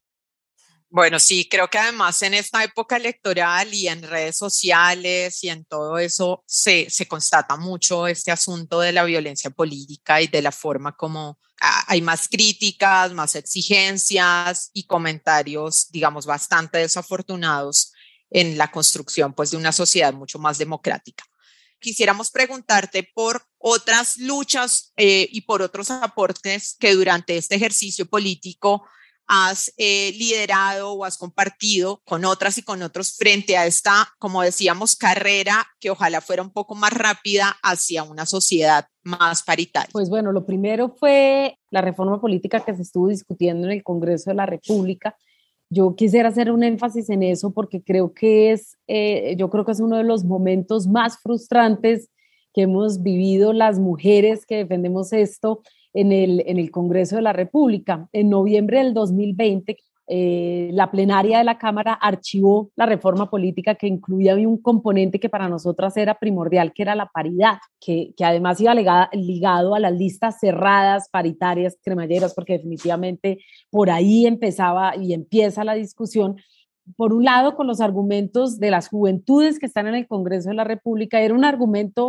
Bueno, 0.91 1.21
sí, 1.21 1.47
creo 1.51 1.69
que 1.69 1.77
además 1.77 2.23
en 2.23 2.33
esta 2.33 2.65
época 2.65 2.97
electoral 2.97 3.75
y 3.75 3.89
en 3.89 4.03
redes 4.03 4.39
sociales 4.39 5.45
y 5.45 5.51
en 5.51 5.67
todo 5.67 5.99
eso 5.99 6.43
se, 6.47 6.89
se 6.89 7.07
constata 7.07 7.57
mucho 7.57 8.07
este 8.07 8.31
asunto 8.31 8.81
de 8.81 8.93
la 8.93 9.05
violencia 9.05 9.51
política 9.51 10.23
y 10.23 10.29
de 10.29 10.41
la 10.41 10.51
forma 10.51 10.97
como 10.97 11.39
ah, 11.61 11.85
hay 11.89 12.01
más 12.01 12.27
críticas, 12.27 13.13
más 13.13 13.35
exigencias 13.35 14.71
y 14.73 14.87
comentarios, 14.87 15.91
digamos, 15.91 16.25
bastante 16.25 16.79
desafortunados 16.79 17.93
en 18.31 18.57
la 18.57 18.71
construcción 18.71 19.35
pues, 19.35 19.51
de 19.51 19.59
una 19.59 19.73
sociedad 19.73 20.15
mucho 20.15 20.39
más 20.39 20.57
democrática 20.57 21.25
quisiéramos 21.81 22.31
preguntarte 22.31 23.09
por 23.15 23.43
otras 23.59 24.19
luchas 24.19 24.93
eh, 24.97 25.29
y 25.31 25.43
por 25.43 25.63
otros 25.63 25.91
aportes 25.91 26.77
que 26.79 26.95
durante 26.95 27.37
este 27.37 27.57
ejercicio 27.57 28.07
político 28.07 28.85
has 29.29 29.73
eh, 29.77 30.13
liderado 30.17 30.93
o 30.93 31.05
has 31.05 31.19
compartido 31.19 32.01
con 32.05 32.25
otras 32.25 32.57
y 32.57 32.63
con 32.63 32.83
otros 32.83 33.15
frente 33.17 33.59
a 33.59 33.67
esta, 33.67 34.09
como 34.19 34.43
decíamos, 34.43 34.97
carrera 34.97 35.67
que 35.79 35.91
ojalá 35.91 36.23
fuera 36.23 36.43
un 36.43 36.51
poco 36.51 36.75
más 36.75 36.95
rápida 36.95 37.57
hacia 37.63 38.03
una 38.05 38.25
sociedad 38.25 38.87
más 39.03 39.43
paritaria? 39.43 39.91
Pues 39.93 40.09
bueno, 40.09 40.33
lo 40.33 40.47
primero 40.47 40.97
fue 40.99 41.59
la 41.71 41.83
reforma 41.83 42.21
política 42.21 42.65
que 42.65 42.75
se 42.75 42.83
estuvo 42.83 43.09
discutiendo 43.09 43.67
en 43.67 43.75
el 43.75 43.83
Congreso 43.83 44.31
de 44.31 44.37
la 44.37 44.47
República 44.47 45.15
yo 45.71 45.95
quisiera 45.97 46.29
hacer 46.29 46.51
un 46.51 46.63
énfasis 46.63 47.11
en 47.11 47.23
eso 47.23 47.53
porque 47.53 47.83
creo 47.83 48.15
que 48.15 48.53
es, 48.53 48.79
eh, 48.87 49.37
yo 49.39 49.51
creo 49.51 49.65
que 49.65 49.73
es 49.73 49.81
uno 49.81 49.97
de 49.97 50.05
los 50.05 50.25
momentos 50.25 50.87
más 50.87 51.19
frustrantes 51.19 52.11
que 52.55 52.63
hemos 52.63 53.03
vivido 53.03 53.53
las 53.53 53.79
mujeres 53.79 54.47
que 54.47 54.57
defendemos 54.57 55.13
esto 55.13 55.63
en 55.93 56.13
el, 56.13 56.43
en 56.47 56.59
el 56.59 56.71
Congreso 56.71 57.17
de 57.17 57.23
la 57.23 57.33
República. 57.33 58.09
En 58.13 58.31
noviembre 58.31 58.79
del 58.79 58.95
2020, 58.95 59.77
eh, 60.11 60.71
la 60.73 60.91
plenaria 60.91 61.37
de 61.37 61.45
la 61.45 61.59
Cámara 61.59 61.93
archivó 61.93 62.71
la 62.77 62.87
reforma 62.87 63.29
política 63.29 63.75
que 63.75 63.87
incluía 63.87 64.35
un 64.37 64.57
componente 64.57 65.21
que 65.21 65.29
para 65.29 65.51
nosotras 65.51 65.95
era 65.99 66.19
primordial, 66.19 66.73
que 66.73 66.83
era 66.83 66.95
la 66.95 67.11
paridad, 67.11 67.59
que, 67.79 68.15
además 68.25 68.59
iba 68.59 68.75
ligado 69.13 69.75
a 69.75 69.81
las 69.81 69.93
listas 69.93 70.41
cerradas, 70.41 71.11
paritarias, 71.11 71.77
cremalleras, 71.85 72.33
porque 72.33 72.55
definitivamente 72.55 73.41
por 73.69 73.91
ahí 73.91 74.27
empezaba 74.27 74.97
y 74.97 75.13
empieza 75.13 75.63
la 75.63 75.75
discusión. 75.75 76.37
Por 76.97 77.13
un 77.13 77.25
lado, 77.25 77.55
con 77.55 77.67
los 77.67 77.83
argumentos 77.83 78.59
de 78.59 78.71
las 78.71 78.89
juventudes 78.89 79.59
que 79.59 79.67
están 79.67 79.89
en 79.89 79.95
el 79.95 80.07
Congreso 80.07 80.49
de 80.49 80.55
la 80.55 80.65
República, 80.65 81.21
era 81.21 81.35
un 81.35 81.45
argumento 81.45 82.07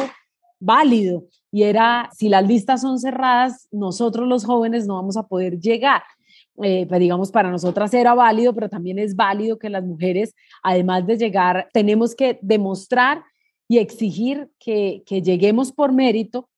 válido 0.62 1.26
y 1.52 1.64
era, 1.64 2.10
si 2.16 2.30
las 2.30 2.48
listas 2.48 2.80
son 2.80 2.98
cerradas, 2.98 3.68
nosotros 3.72 4.26
los 4.26 4.46
jóvenes 4.46 4.88
no 4.88 4.96
vamos 4.96 5.18
a 5.18 5.28
poder 5.28 5.60
llegar. 5.60 6.04
Eh, 6.64 6.86
pues 6.88 7.00
digamos, 7.00 7.32
para 7.32 7.52
nosotras 7.52 7.94
era 7.94 8.14
válido, 8.14 8.54
pero 8.54 8.70
también 8.70 9.00
es 9.00 9.16
válido 9.16 9.58
que 9.58 9.70
las 9.70 9.84
mujeres, 9.84 10.36
además 10.62 11.08
de 11.08 11.18
llegar, 11.18 11.70
tenemos 11.74 12.16
que 12.16 12.38
demostrar 12.42 13.24
y 13.68 13.78
exigir 13.78 14.50
que, 14.60 15.04
que 15.06 15.22
lleguemos 15.22 15.72
por 15.72 15.94
mérito, 15.94 16.50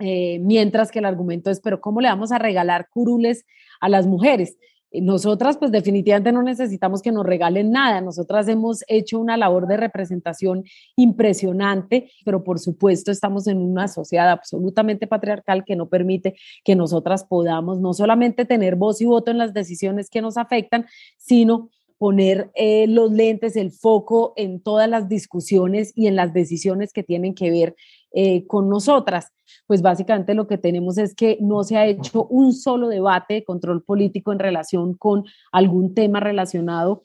eh, 0.00 0.38
mientras 0.40 0.90
que 0.90 0.98
el 0.98 1.04
argumento 1.04 1.50
es, 1.50 1.60
pero 1.60 1.80
¿cómo 1.80 2.00
le 2.00 2.08
vamos 2.08 2.32
a 2.32 2.38
regalar 2.38 2.88
curules 2.90 3.46
a 3.80 3.88
las 3.88 4.06
mujeres? 4.06 4.58
Nosotras, 5.00 5.56
pues 5.56 5.72
definitivamente 5.72 6.32
no 6.32 6.42
necesitamos 6.42 7.02
que 7.02 7.12
nos 7.12 7.26
regalen 7.26 7.70
nada. 7.70 8.00
Nosotras 8.00 8.48
hemos 8.48 8.84
hecho 8.88 9.18
una 9.18 9.36
labor 9.36 9.66
de 9.66 9.76
representación 9.76 10.64
impresionante, 10.96 12.10
pero 12.24 12.44
por 12.44 12.58
supuesto 12.58 13.10
estamos 13.10 13.46
en 13.46 13.58
una 13.58 13.88
sociedad 13.88 14.30
absolutamente 14.30 15.06
patriarcal 15.06 15.64
que 15.64 15.76
no 15.76 15.88
permite 15.88 16.34
que 16.64 16.76
nosotras 16.76 17.24
podamos 17.24 17.80
no 17.80 17.92
solamente 17.92 18.44
tener 18.44 18.76
voz 18.76 19.00
y 19.00 19.04
voto 19.04 19.30
en 19.30 19.38
las 19.38 19.52
decisiones 19.52 20.10
que 20.10 20.22
nos 20.22 20.36
afectan, 20.36 20.86
sino 21.16 21.70
poner 21.98 22.50
eh, 22.54 22.86
los 22.86 23.12
lentes, 23.12 23.56
el 23.56 23.70
foco 23.70 24.32
en 24.36 24.60
todas 24.60 24.88
las 24.88 25.08
discusiones 25.08 25.92
y 25.94 26.06
en 26.06 26.16
las 26.16 26.32
decisiones 26.32 26.92
que 26.92 27.02
tienen 27.02 27.34
que 27.34 27.50
ver 27.50 27.76
eh, 28.14 28.46
con 28.46 28.68
nosotras 28.68 29.34
pues 29.66 29.82
básicamente 29.82 30.34
lo 30.34 30.46
que 30.46 30.58
tenemos 30.58 30.98
es 30.98 31.14
que 31.14 31.38
no 31.40 31.64
se 31.64 31.76
ha 31.76 31.86
hecho 31.86 32.26
un 32.26 32.52
solo 32.52 32.88
debate 32.88 33.34
de 33.34 33.44
control 33.44 33.82
político 33.82 34.32
en 34.32 34.38
relación 34.38 34.94
con 34.94 35.24
algún 35.52 35.94
tema 35.94 36.20
relacionado 36.20 37.02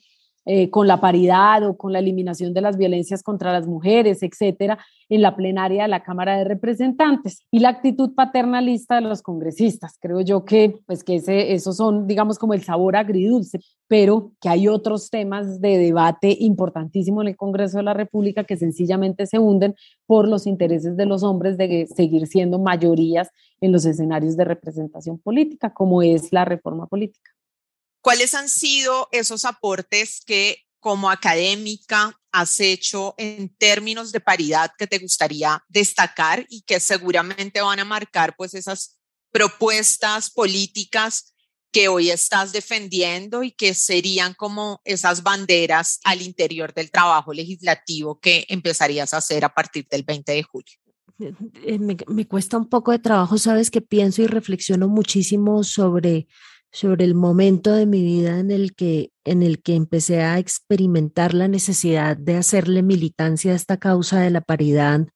eh, 0.52 0.72
con 0.72 0.88
la 0.88 1.00
paridad 1.00 1.64
o 1.64 1.78
con 1.78 1.94
la 1.94 2.00
eliminación 2.00 2.56
de 2.56 2.62
las 2.62 2.76
violencias 2.76 3.22
contra 3.22 3.54
las 3.54 3.68
mujeres, 3.68 4.24
etcétera, 4.24 4.80
en 5.08 5.22
la 5.22 5.36
plenaria 5.36 5.84
de 5.84 5.90
la 5.90 6.02
Cámara 6.02 6.40
de 6.40 6.44
Representantes. 6.44 7.46
Y 7.52 7.60
la 7.60 7.70
actitud 7.70 8.16
paternalista 8.16 8.96
de 8.96 9.02
los 9.02 9.22
congresistas. 9.22 10.00
Creo 10.02 10.22
yo 10.22 10.46
que, 10.46 10.80
pues, 10.88 11.04
que 11.04 11.18
ese, 11.18 11.54
esos 11.54 11.78
son, 11.78 12.08
digamos, 12.08 12.40
como 12.40 12.56
el 12.56 12.64
sabor 12.64 12.96
agridulce, 12.96 13.60
pero 13.88 14.32
que 14.42 14.50
hay 14.50 14.68
otros 14.68 15.12
temas 15.12 15.62
de 15.62 15.78
debate 15.78 16.36
importantísimo 16.40 17.22
en 17.22 17.28
el 17.28 17.38
Congreso 17.38 17.78
de 17.78 17.84
la 17.84 17.94
República 17.94 18.44
que 18.44 18.58
sencillamente 18.58 19.28
se 19.28 19.38
hunden 19.38 19.76
por 20.08 20.28
los 20.28 20.48
intereses 20.48 20.98
de 20.98 21.06
los 21.06 21.22
hombres 21.22 21.60
de 21.60 21.86
seguir 21.96 22.26
siendo 22.26 22.58
mayorías 22.58 23.30
en 23.62 23.72
los 23.72 23.86
escenarios 23.86 24.36
de 24.36 24.46
representación 24.46 25.20
política, 25.20 25.72
como 25.72 26.02
es 26.02 26.34
la 26.34 26.44
reforma 26.44 26.88
política. 26.88 27.30
¿Cuáles 28.02 28.34
han 28.34 28.50
sido 28.50 29.10
esos 29.12 29.46
aportes 29.46 30.22
que 30.26 30.64
como 30.80 31.10
académica 31.10 32.18
has 32.32 32.60
hecho 32.60 33.16
en 33.18 33.50
términos 33.56 34.12
de 34.12 34.20
paridad 34.20 34.72
que 34.78 34.88
te 34.88 35.00
gustaría 35.00 35.64
destacar 35.68 36.46
y 36.50 36.62
que 36.62 36.80
seguramente 36.80 37.62
van 37.62 37.80
a 37.80 37.86
marcar 37.86 38.36
pues 38.38 38.54
esas 38.54 39.00
propuestas 39.32 40.30
políticas 40.30 41.34
que 41.72 41.88
hoy 41.88 42.10
estás 42.10 42.52
defendiendo 42.52 43.44
y 43.44 43.52
que 43.52 43.74
serían 43.74 44.34
como 44.34 44.82
esas 44.86 45.22
banderas 45.22 46.00
al 46.04 46.22
interior 46.22 46.74
del 46.74 46.90
trabajo 46.90 47.34
legislativo 47.34 48.20
que 48.20 48.46
empezarías 48.50 49.14
a 49.14 49.18
hacer 49.18 49.46
a 49.46 49.54
partir 49.54 49.88
del 49.90 50.04
20 50.04 50.32
de 50.32 50.44
julio? 50.44 50.80
Eh, 51.20 51.34
eh, 51.66 51.80
me, 51.80 51.98
me 52.08 52.28
cuesta 52.28 52.58
un 52.58 52.70
poco 52.70 52.92
de 52.92 53.00
trabajo, 53.00 53.38
sabes 53.38 53.70
que 53.70 53.82
pienso 53.82 54.22
y 54.22 54.28
reflexiono 54.28 54.88
muchísimo 54.88 55.64
sobre 55.64 56.28
sobre 56.72 57.06
el 57.06 57.16
momento 57.16 57.74
de 57.74 57.86
mi 57.86 58.04
vida 58.04 58.40
en 58.40 58.52
el 58.52 58.76
que, 58.76 59.12
en 59.26 59.42
el 59.44 59.62
que 59.62 59.76
empecé 59.76 60.22
a 60.22 60.38
experimentar 60.38 61.34
la 61.34 61.48
necesidad 61.48 62.16
de 62.16 62.36
hacerle 62.36 62.84
militancia 62.84 63.54
a 63.54 63.56
esta 63.56 63.78
causa 63.78 64.20
de 64.22 64.30
la 64.30 64.42
paridad. 64.42 65.08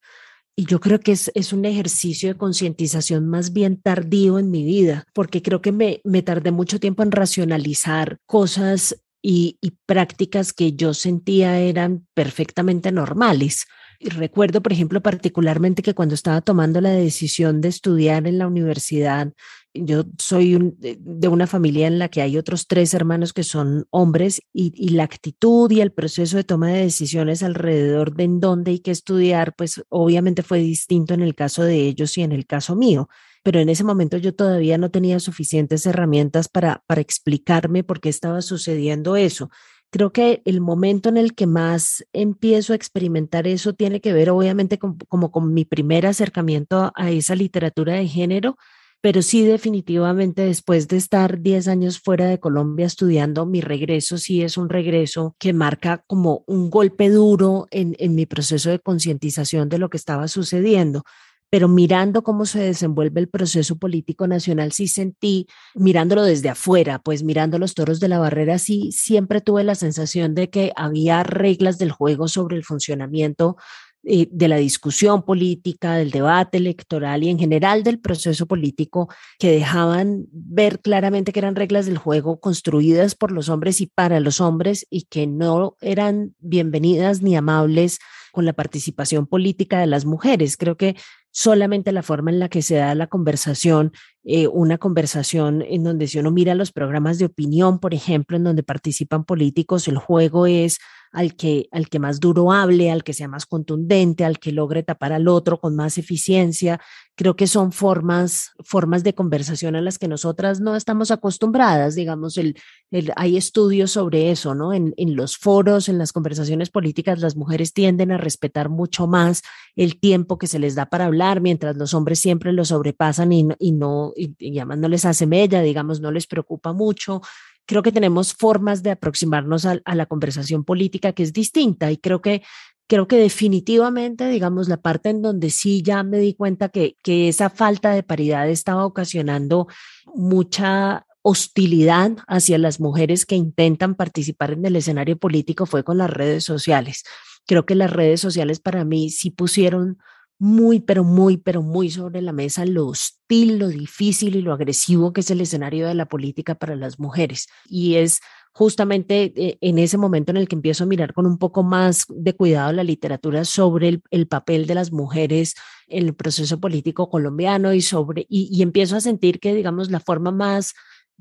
Y 0.55 0.65
yo 0.65 0.79
creo 0.79 0.99
que 0.99 1.11
es, 1.13 1.31
es 1.35 1.53
un 1.53 1.65
ejercicio 1.65 2.29
de 2.29 2.37
concientización 2.37 3.27
más 3.27 3.53
bien 3.53 3.81
tardío 3.81 4.39
en 4.39 4.51
mi 4.51 4.63
vida, 4.63 5.05
porque 5.13 5.41
creo 5.41 5.61
que 5.61 5.71
me, 5.71 6.01
me 6.03 6.21
tardé 6.21 6.51
mucho 6.51 6.79
tiempo 6.79 7.03
en 7.03 7.11
racionalizar 7.11 8.17
cosas 8.25 8.95
y, 9.21 9.57
y 9.61 9.71
prácticas 9.85 10.53
que 10.53 10.73
yo 10.73 10.93
sentía 10.93 11.59
eran 11.59 12.07
perfectamente 12.13 12.91
normales. 12.91 13.65
Y 13.99 14.09
recuerdo, 14.09 14.61
por 14.61 14.73
ejemplo, 14.73 15.01
particularmente 15.01 15.81
que 15.81 15.93
cuando 15.93 16.13
estaba 16.13 16.41
tomando 16.41 16.81
la 16.81 16.91
decisión 16.91 17.61
de 17.61 17.69
estudiar 17.69 18.27
en 18.27 18.37
la 18.37 18.47
universidad, 18.47 19.31
yo 19.73 20.03
soy 20.19 20.75
de 20.79 21.27
una 21.27 21.47
familia 21.47 21.87
en 21.87 21.97
la 21.97 22.09
que 22.09 22.21
hay 22.21 22.37
otros 22.37 22.67
tres 22.67 22.93
hermanos 22.93 23.33
que 23.33 23.43
son 23.43 23.85
hombres 23.89 24.41
y, 24.53 24.89
la 24.89 25.03
actitud 25.03 25.71
y 25.71 25.81
el 25.81 25.91
proceso 25.91 26.37
de 26.37 26.43
toma 26.43 26.69
de 26.69 26.83
decisiones 26.83 27.41
alrededor 27.41 28.15
de 28.15 28.23
en 28.25 28.39
dónde 28.39 28.71
hay 28.71 28.79
que 28.79 28.91
estudiar, 28.91 29.55
pues 29.55 29.83
obviamente 29.89 30.43
fue 30.43 30.59
distinto 30.59 31.13
en 31.13 31.21
el 31.21 31.33
caso 31.35 31.63
de 31.63 31.87
ellos 31.87 32.17
y 32.17 32.21
en 32.21 32.31
el 32.31 32.45
caso 32.45 32.75
mío. 32.75 33.09
Pero 33.43 33.59
en 33.59 33.69
ese 33.69 33.83
momento 33.83 34.17
yo 34.17 34.35
todavía 34.35 34.77
no 34.77 34.91
tenía 34.91 35.19
suficientes 35.19 35.85
herramientas 35.85 36.47
para, 36.47 36.83
para 36.87 37.01
explicarme 37.01 37.83
por 37.83 37.99
qué 37.99 38.09
estaba 38.09 38.41
sucediendo 38.41 39.15
eso. 39.15 39.49
Creo 39.89 40.11
que 40.11 40.41
el 40.45 40.61
momento 40.61 41.09
en 41.09 41.17
el 41.17 41.35
que 41.35 41.45
más 41.45 42.05
empiezo 42.13 42.73
a 42.73 42.75
experimentar 42.75 43.47
eso 43.47 43.73
tiene 43.73 44.01
que 44.01 44.13
ver 44.13 44.29
obviamente 44.29 44.79
con, 44.79 44.97
como 45.07 45.31
con 45.31 45.53
mi 45.53 45.65
primer 45.65 46.05
acercamiento 46.05 46.91
a 46.95 47.11
esa 47.11 47.35
literatura 47.35 47.93
de 47.93 48.07
género, 48.07 48.57
pero 49.03 49.21
sí 49.21 49.43
definitivamente 49.43 50.43
después 50.43 50.87
de 50.87 50.95
estar 50.95 51.41
10 51.41 51.67
años 51.67 51.99
fuera 51.99 52.25
de 52.27 52.39
Colombia 52.39 52.85
estudiando, 52.85 53.45
mi 53.45 53.59
regreso 53.59 54.17
sí 54.17 54.41
es 54.41 54.55
un 54.55 54.69
regreso 54.69 55.35
que 55.39 55.51
marca 55.51 56.05
como 56.07 56.45
un 56.47 56.69
golpe 56.69 57.09
duro 57.09 57.67
en, 57.69 57.97
en 57.99 58.15
mi 58.15 58.25
proceso 58.25 58.69
de 58.69 58.79
concientización 58.79 59.67
de 59.67 59.77
lo 59.77 59.89
que 59.89 59.97
estaba 59.97 60.29
sucediendo. 60.29 61.03
Pero 61.49 61.67
mirando 61.67 62.23
cómo 62.23 62.45
se 62.45 62.61
desenvuelve 62.61 63.19
el 63.19 63.27
proceso 63.27 63.77
político 63.77 64.25
nacional, 64.25 64.71
sí 64.71 64.87
sentí, 64.87 65.47
mirándolo 65.75 66.23
desde 66.23 66.47
afuera, 66.47 66.99
pues 66.99 67.23
mirando 67.23 67.59
los 67.59 67.73
toros 67.73 67.99
de 67.99 68.07
la 68.07 68.19
barrera, 68.19 68.57
sí 68.57 68.93
siempre 68.93 69.41
tuve 69.41 69.65
la 69.65 69.75
sensación 69.75 70.33
de 70.33 70.49
que 70.49 70.71
había 70.77 71.23
reglas 71.23 71.77
del 71.77 71.91
juego 71.91 72.29
sobre 72.29 72.55
el 72.55 72.63
funcionamiento 72.63 73.57
eh, 74.05 74.27
de 74.29 74.47
la 74.49 74.57
discusión 74.57 75.23
política, 75.23 75.95
del 75.95 76.11
debate 76.11 76.57
electoral 76.57 77.23
y 77.23 77.29
en 77.29 77.39
general 77.39 77.83
del 77.83 77.99
proceso 77.99 78.45
político 78.45 79.07
que 79.39 79.49
dejaban 79.49 80.25
ver 80.31 80.81
claramente 80.81 81.31
que 81.31 81.39
eran 81.39 81.55
reglas 81.55 81.85
del 81.85 81.97
juego 81.97 82.41
construidas 82.41 83.15
por 83.15 83.31
los 83.31 83.47
hombres 83.47 83.79
y 83.79 83.87
para 83.87 84.19
los 84.19 84.41
hombres 84.41 84.85
y 84.89 85.03
que 85.03 85.25
no 85.25 85.77
eran 85.79 86.35
bienvenidas 86.39 87.21
ni 87.21 87.37
amables 87.37 87.99
con 88.33 88.45
la 88.45 88.51
participación 88.51 89.25
política 89.25 89.79
de 89.79 89.87
las 89.87 90.03
mujeres. 90.03 90.57
Creo 90.57 90.75
que 90.75 90.97
solamente 91.31 91.91
la 91.91 92.03
forma 92.03 92.29
en 92.29 92.39
la 92.39 92.49
que 92.49 92.61
se 92.61 92.75
da 92.75 92.95
la 92.95 93.07
conversación, 93.07 93.93
eh, 94.23 94.47
una 94.47 94.77
conversación 94.77 95.61
en 95.61 95.83
donde 95.83 96.07
si 96.07 96.19
uno 96.19 96.31
mira 96.31 96.55
los 96.55 96.71
programas 96.71 97.17
de 97.17 97.25
opinión, 97.25 97.79
por 97.79 97.93
ejemplo, 97.93 98.37
en 98.37 98.43
donde 98.43 98.63
participan 98.63 99.25
políticos, 99.25 99.87
el 99.87 99.97
juego 99.97 100.45
es 100.45 100.79
al 101.11 101.35
que, 101.35 101.67
al 101.71 101.89
que 101.89 101.99
más 101.99 102.19
duro 102.19 102.51
hable, 102.51 102.89
al 102.89 103.03
que 103.03 103.13
sea 103.13 103.27
más 103.27 103.45
contundente, 103.45 104.25
al 104.25 104.39
que 104.39 104.51
logre 104.51 104.81
tapar 104.81 105.13
al 105.13 105.27
otro 105.27 105.59
con 105.59 105.75
más 105.75 105.99
eficiencia. 105.99 106.81
Creo 107.15 107.35
que 107.35 107.45
son 107.45 107.71
formas, 107.71 108.53
formas 108.63 109.03
de 109.03 109.13
conversación 109.13 109.75
a 109.75 109.81
las 109.81 109.99
que 109.99 110.07
nosotras 110.07 110.59
no 110.59 110.75
estamos 110.75 111.11
acostumbradas. 111.11 111.93
Digamos, 111.93 112.39
el, 112.39 112.55
el, 112.89 113.13
hay 113.15 113.37
estudios 113.37 113.91
sobre 113.91 114.31
eso, 114.31 114.55
¿no? 114.55 114.73
En, 114.73 114.95
en 114.97 115.15
los 115.15 115.37
foros, 115.37 115.87
en 115.87 115.99
las 115.99 116.13
conversaciones 116.13 116.71
políticas, 116.71 117.19
las 117.19 117.35
mujeres 117.35 117.73
tienden 117.73 118.11
a 118.11 118.17
respetar 118.17 118.69
mucho 118.69 119.05
más 119.05 119.43
el 119.75 119.99
tiempo 119.99 120.39
que 120.39 120.47
se 120.47 120.57
les 120.57 120.73
da 120.73 120.87
para 120.87 121.05
hablar, 121.05 121.41
mientras 121.41 121.77
los 121.77 121.93
hombres 121.93 122.17
siempre 122.17 122.53
lo 122.53 122.65
sobrepasan 122.65 123.31
y, 123.31 123.47
y 123.59 123.71
no, 123.73 124.12
y, 124.15 124.57
además 124.57 124.79
no 124.79 124.87
les 124.87 125.05
hace 125.05 125.25
mella, 125.25 125.61
digamos, 125.61 125.99
no 125.99 126.11
les 126.11 126.27
preocupa 126.27 126.73
mucho 126.73 127.21
creo 127.65 127.81
que 127.81 127.93
tenemos 127.93 128.33
formas 128.33 128.83
de 128.83 128.91
aproximarnos 128.91 129.65
a, 129.65 129.79
a, 129.85 129.95
la 129.95 130.05
conversación 130.05 130.65
política 130.65 131.13
que 131.13 131.23
es 131.23 131.31
distinta 131.31 131.91
y 131.93 131.97
creo 131.97 132.21
que 132.21 132.43
creo 132.87 133.07
que 133.07 133.17
definitivamente, 133.17 134.27
digamos, 134.27 134.67
la 134.67 134.77
parte 134.77 135.09
en 135.09 135.21
donde 135.21 135.49
sí 135.49 135.81
ya 135.81 136.03
me 136.03 136.19
di 136.19 136.33
cuenta 136.33 136.69
que, 136.69 136.97
que 137.01 137.27
esa 137.29 137.49
falta 137.49 137.91
de 137.91 138.03
paridad 138.03 138.49
estaba 138.49 138.85
ocasionando 138.85 139.67
mucha 140.13 141.05
hostilidad 141.21 142.17
hacia 142.27 142.57
las 142.57 142.79
mujeres 142.79 143.25
que 143.25 143.35
intentan 143.35 143.95
participar 143.95 144.51
en 144.51 144.65
el 144.65 144.75
escenario 144.75 145.17
político 145.17 145.65
fue 145.65 145.83
con 145.83 145.97
las 145.97 146.09
redes 146.09 146.43
sociales. 146.43 147.03
Creo 147.47 147.65
que 147.65 147.75
las 147.75 147.91
redes 147.91 148.19
sociales 148.19 148.59
para 148.59 148.83
mí 148.83 149.09
sí 149.09 149.31
pusieron 149.31 149.97
muy, 150.43 150.81
pero 150.81 151.05
muy, 151.05 151.37
pero 151.37 151.61
muy 151.61 151.89
sobre 151.89 152.21
la 152.21 152.33
mesa 152.33 152.65
lo 152.65 152.87
hostil, 152.87 153.59
lo 153.59 153.69
difícil 153.69 154.35
y 154.35 154.41
lo 154.41 154.51
agresivo 154.51 155.13
que 155.13 155.21
es 155.21 155.31
el 155.31 155.39
escenario 155.39 155.87
de 155.87 155.95
la 155.95 156.05
política 156.05 156.55
para 156.55 156.75
las 156.75 156.99
mujeres. 156.99 157.47
Y 157.65 157.95
es 157.95 158.19
justamente 158.51 159.31
eh, 159.37 159.57
en 159.61 159.79
ese 159.79 159.97
momento 159.97 160.31
en 160.31 160.37
el 160.37 160.49
que 160.49 160.55
empiezo 160.55 160.83
a 160.83 160.87
mirar 160.87 161.13
con 161.13 161.25
un 161.27 161.37
poco 161.37 161.63
más 161.63 162.03
de 162.09 162.35
cuidado 162.35 162.73
la 162.73 162.83
literatura 162.83 163.45
sobre 163.45 163.87
el, 163.87 164.03
el 164.11 164.27
papel 164.27 164.67
de 164.67 164.75
las 164.75 164.91
mujeres 164.91 165.55
en 165.87 166.07
el 166.07 166.13
proceso 166.13 166.59
político 166.59 167.09
colombiano 167.09 167.73
y 167.73 167.79
sobre, 167.79 168.25
y 168.27 168.61
empiezo 168.61 168.97
a 168.97 169.01
sentir 169.01 169.39
que, 169.39 169.55
digamos, 169.55 169.91
la 169.91 170.01
forma 170.01 170.31
más 170.31 170.73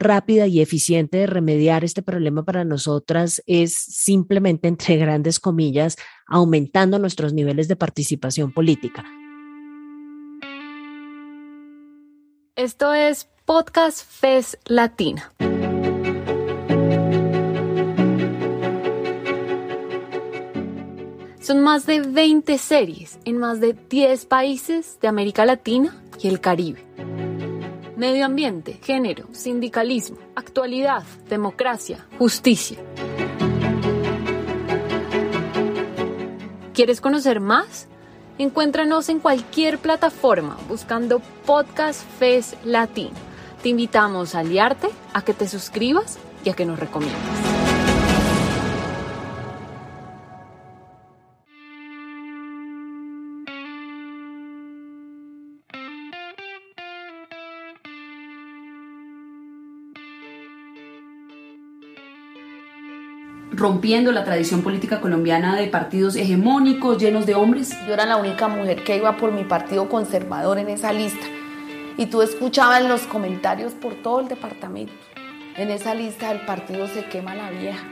rápida 0.02 0.46
y 0.46 0.60
eficiente 0.60 1.18
de 1.18 1.26
remediar 1.26 1.84
este 1.84 2.02
problema 2.02 2.44
para 2.44 2.64
nosotras 2.64 3.42
es 3.46 3.74
simplemente, 3.74 4.68
entre 4.68 4.96
grandes 4.96 5.40
comillas, 5.40 5.96
aumentando 6.26 6.98
nuestros 6.98 7.32
niveles 7.32 7.68
de 7.68 7.76
participación 7.76 8.52
política. 8.52 9.04
Esto 12.56 12.92
es 12.92 13.28
Podcast 13.44 14.06
FES 14.06 14.58
Latina. 14.66 15.32
Son 21.40 21.60
más 21.60 21.86
de 21.86 22.02
20 22.02 22.56
series 22.56 23.18
en 23.24 23.38
más 23.38 23.60
de 23.60 23.74
10 23.90 24.26
países 24.26 24.98
de 25.00 25.08
América 25.08 25.44
Latina 25.44 26.00
y 26.20 26.28
el 26.28 26.40
Caribe 26.40 26.91
medio 28.02 28.26
ambiente, 28.26 28.80
género, 28.82 29.28
sindicalismo, 29.30 30.16
actualidad, 30.34 31.04
democracia, 31.28 32.04
justicia. 32.18 32.78
¿Quieres 36.74 37.00
conocer 37.00 37.38
más? 37.38 37.86
Encuéntranos 38.38 39.08
en 39.08 39.20
cualquier 39.20 39.78
plataforma 39.78 40.58
buscando 40.68 41.20
Podcast 41.46 42.02
Fes 42.18 42.56
Latino. 42.64 43.14
Te 43.62 43.68
invitamos 43.68 44.34
a 44.34 44.40
aliarte, 44.40 44.88
a 45.12 45.22
que 45.22 45.32
te 45.32 45.46
suscribas 45.46 46.18
y 46.44 46.50
a 46.50 46.54
que 46.54 46.66
nos 46.66 46.80
recomiendes. 46.80 47.51
Rompiendo 63.62 64.10
la 64.10 64.24
tradición 64.24 64.62
política 64.62 65.00
colombiana 65.00 65.54
de 65.54 65.68
partidos 65.68 66.16
hegemónicos, 66.16 66.98
llenos 66.98 67.26
de 67.26 67.36
hombres. 67.36 67.70
Yo 67.86 67.94
era 67.94 68.04
la 68.04 68.16
única 68.16 68.48
mujer 68.48 68.82
que 68.82 68.96
iba 68.96 69.16
por 69.16 69.30
mi 69.30 69.44
partido 69.44 69.88
conservador 69.88 70.58
en 70.58 70.68
esa 70.68 70.92
lista. 70.92 71.24
Y 71.96 72.06
tú 72.06 72.22
escuchabas 72.22 72.82
los 72.82 73.02
comentarios 73.02 73.72
por 73.74 73.94
todo 74.02 74.18
el 74.18 74.26
departamento. 74.26 74.92
En 75.56 75.70
esa 75.70 75.94
lista 75.94 76.30
del 76.30 76.44
partido 76.44 76.88
se 76.88 77.04
quema 77.04 77.36
la 77.36 77.50
vieja. 77.50 77.84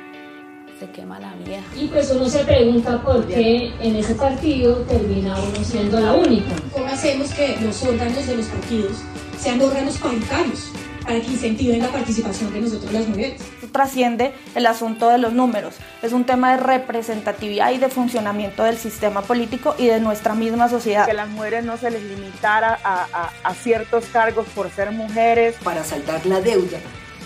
Se 0.80 0.90
quema 0.90 1.20
la 1.20 1.32
vieja. 1.34 1.62
Y 1.76 1.86
pues 1.86 2.10
uno 2.10 2.28
se 2.28 2.44
pregunta 2.44 3.00
por 3.00 3.28
qué 3.28 3.72
en 3.80 3.94
ese 3.94 4.16
partido 4.16 4.74
termina 4.88 5.36
uno 5.38 5.62
siendo 5.62 6.00
la 6.00 6.14
única. 6.14 6.50
¿Cómo 6.72 6.86
hacemos 6.86 7.32
que 7.32 7.56
los 7.62 7.80
órganos 7.84 8.26
de 8.26 8.38
los 8.38 8.46
partidos 8.46 8.96
sean 9.38 9.60
órganos 9.60 9.96
paritarios? 9.98 10.72
Para 11.02 11.20
que 11.20 11.26
incentiven 11.26 11.80
la 11.80 11.88
participación 11.88 12.52
de 12.52 12.60
nosotros 12.60 12.92
las 12.92 13.08
mujeres. 13.08 13.42
Trasciende 13.72 14.32
el 14.54 14.66
asunto 14.66 15.08
de 15.08 15.18
los 15.18 15.32
números, 15.32 15.74
es 16.02 16.12
un 16.12 16.24
tema 16.24 16.52
de 16.52 16.62
representatividad 16.62 17.72
y 17.72 17.78
de 17.78 17.88
funcionamiento 17.88 18.64
del 18.64 18.76
sistema 18.76 19.22
político 19.22 19.74
y 19.78 19.86
de 19.86 20.00
nuestra 20.00 20.34
misma 20.34 20.68
sociedad. 20.68 21.06
Que 21.06 21.14
las 21.14 21.28
mujeres 21.28 21.64
no 21.64 21.76
se 21.76 21.90
les 21.90 22.02
limitara 22.02 22.78
a, 22.82 23.06
a, 23.12 23.32
a 23.44 23.54
ciertos 23.54 24.06
cargos 24.06 24.46
por 24.54 24.70
ser 24.70 24.90
mujeres. 24.90 25.56
Para 25.62 25.84
saldar 25.84 26.26
la 26.26 26.40
deuda 26.40 26.78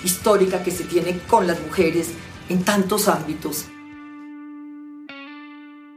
histórica 0.05 0.63
que 0.63 0.71
se 0.71 0.85
tiene 0.85 1.19
con 1.27 1.47
las 1.47 1.61
mujeres 1.61 2.13
en 2.49 2.63
tantos 2.63 3.09
ámbitos. 3.09 3.67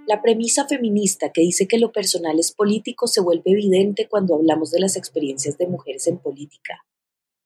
La 0.08 0.22
premisa 0.22 0.66
feminista 0.66 1.34
que 1.34 1.42
dice 1.42 1.68
que 1.68 1.78
lo 1.78 1.92
personal 1.92 2.40
es 2.40 2.54
político 2.54 3.08
se 3.08 3.20
vuelve 3.20 3.52
evidente 3.52 4.08
cuando 4.08 4.36
hablamos 4.36 4.72
de 4.72 4.80
las 4.80 4.96
experiencias 4.96 5.58
de 5.58 5.68
mujeres 5.68 6.08
en 6.08 6.18
política. 6.18 6.86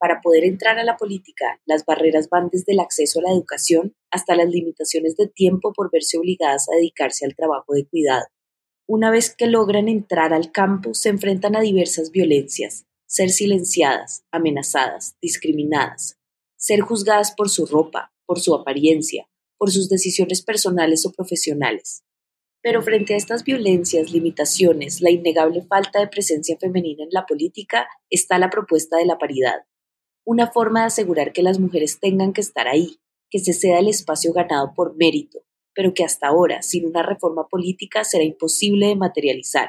Para 0.02 0.20
poder 0.20 0.46
entrar 0.46 0.80
a 0.80 0.84
la 0.84 0.98
política, 0.98 1.62
las 1.68 1.86
barreras 1.86 2.28
van 2.28 2.50
desde 2.52 2.74
el 2.74 2.80
acceso 2.80 3.20
a 3.20 3.22
la 3.22 3.34
educación 3.34 3.96
hasta 4.10 4.36
las 4.36 4.50
limitaciones 4.50 5.16
de 5.16 5.28
tiempo 5.28 5.74
por 5.74 5.92
verse 5.92 6.18
obligadas 6.18 6.68
a 6.68 6.76
dedicarse 6.76 7.24
al 7.24 7.36
trabajo 7.36 7.74
de 7.76 7.86
cuidado. 7.86 8.26
Una 8.88 9.12
vez 9.12 9.36
que 9.36 9.46
logran 9.46 9.88
entrar 9.88 10.34
al 10.34 10.52
campo, 10.52 10.96
se 10.96 11.10
enfrentan 11.10 11.56
a 11.56 11.62
diversas 11.62 12.10
violencias, 12.10 12.88
ser 13.06 13.30
silenciadas, 13.30 14.24
amenazadas, 14.32 15.18
discriminadas, 15.22 16.18
ser 16.58 16.82
juzgadas 16.82 17.34
por 17.34 17.52
su 17.52 17.68
ropa, 17.68 18.12
por 18.26 18.40
su 18.40 18.56
apariencia, 18.56 19.30
por 19.60 19.70
sus 19.70 19.88
decisiones 19.88 20.42
personales 20.42 21.06
o 21.06 21.12
profesionales. 21.12 22.02
Pero 22.64 22.82
frente 22.82 23.14
a 23.14 23.18
estas 23.18 23.44
violencias, 23.44 24.12
limitaciones, 24.12 25.00
la 25.00 25.12
innegable 25.12 25.62
falta 25.62 26.00
de 26.00 26.08
presencia 26.08 26.58
femenina 26.60 27.04
en 27.04 27.10
la 27.12 27.28
política, 27.28 27.88
está 28.10 28.40
la 28.40 28.50
propuesta 28.50 28.98
de 28.98 29.06
la 29.06 29.20
paridad, 29.20 29.62
una 30.32 30.50
forma 30.50 30.80
de 30.80 30.86
asegurar 30.88 31.34
que 31.34 31.44
las 31.44 31.60
mujeres 31.60 32.00
tengan 32.00 32.32
que 32.32 32.39
estar 32.39 32.65
ahí, 32.70 33.02
que 33.30 33.39
se 33.39 33.52
ceda 33.52 33.80
el 33.80 33.89
espacio 33.89 34.32
ganado 34.32 34.72
por 34.74 34.96
mérito, 34.96 35.39
pero 35.76 35.94
que 35.94 36.06
hasta 36.06 36.28
ahora, 36.28 36.62
sin 36.62 36.86
una 36.86 37.04
reforma 37.04 37.50
política, 37.50 38.06
será 38.06 38.24
imposible 38.24 38.88
de 38.88 38.96
materializar. 38.96 39.67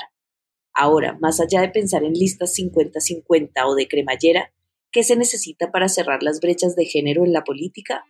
Ahora, 0.72 1.18
más 1.20 1.40
allá 1.40 1.62
de 1.62 1.70
pensar 1.70 2.04
en 2.04 2.12
listas 2.12 2.56
50-50 2.56 3.50
o 3.66 3.74
de 3.74 3.88
cremallera, 3.88 4.52
¿qué 4.92 5.02
se 5.02 5.16
necesita 5.16 5.72
para 5.72 5.88
cerrar 5.88 6.22
las 6.22 6.38
brechas 6.38 6.76
de 6.76 6.84
género 6.84 7.24
en 7.24 7.32
la 7.32 7.42
política? 7.42 8.04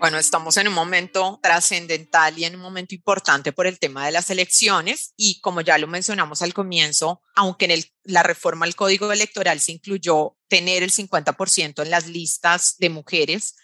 Bueno, 0.00 0.16
estamos 0.16 0.56
en 0.56 0.66
un 0.66 0.72
momento 0.72 1.38
trascendental 1.42 2.38
y 2.38 2.46
en 2.46 2.54
un 2.54 2.62
momento 2.62 2.94
importante 2.94 3.52
por 3.52 3.66
el 3.66 3.78
tema 3.78 4.06
de 4.06 4.12
las 4.12 4.30
elecciones 4.30 5.12
y 5.14 5.42
como 5.42 5.60
ya 5.60 5.76
lo 5.76 5.86
mencionamos 5.88 6.40
al 6.40 6.54
comienzo, 6.54 7.20
aunque 7.36 7.66
en 7.66 7.72
el, 7.72 7.84
la 8.04 8.22
reforma 8.22 8.64
al 8.64 8.74
código 8.74 9.12
electoral 9.12 9.60
se 9.60 9.72
incluyó 9.72 10.38
tener 10.48 10.82
el 10.82 10.90
50% 10.90 11.82
en 11.82 11.90
las 11.90 12.06
listas 12.06 12.76
de 12.78 12.88
mujeres, 12.88 13.56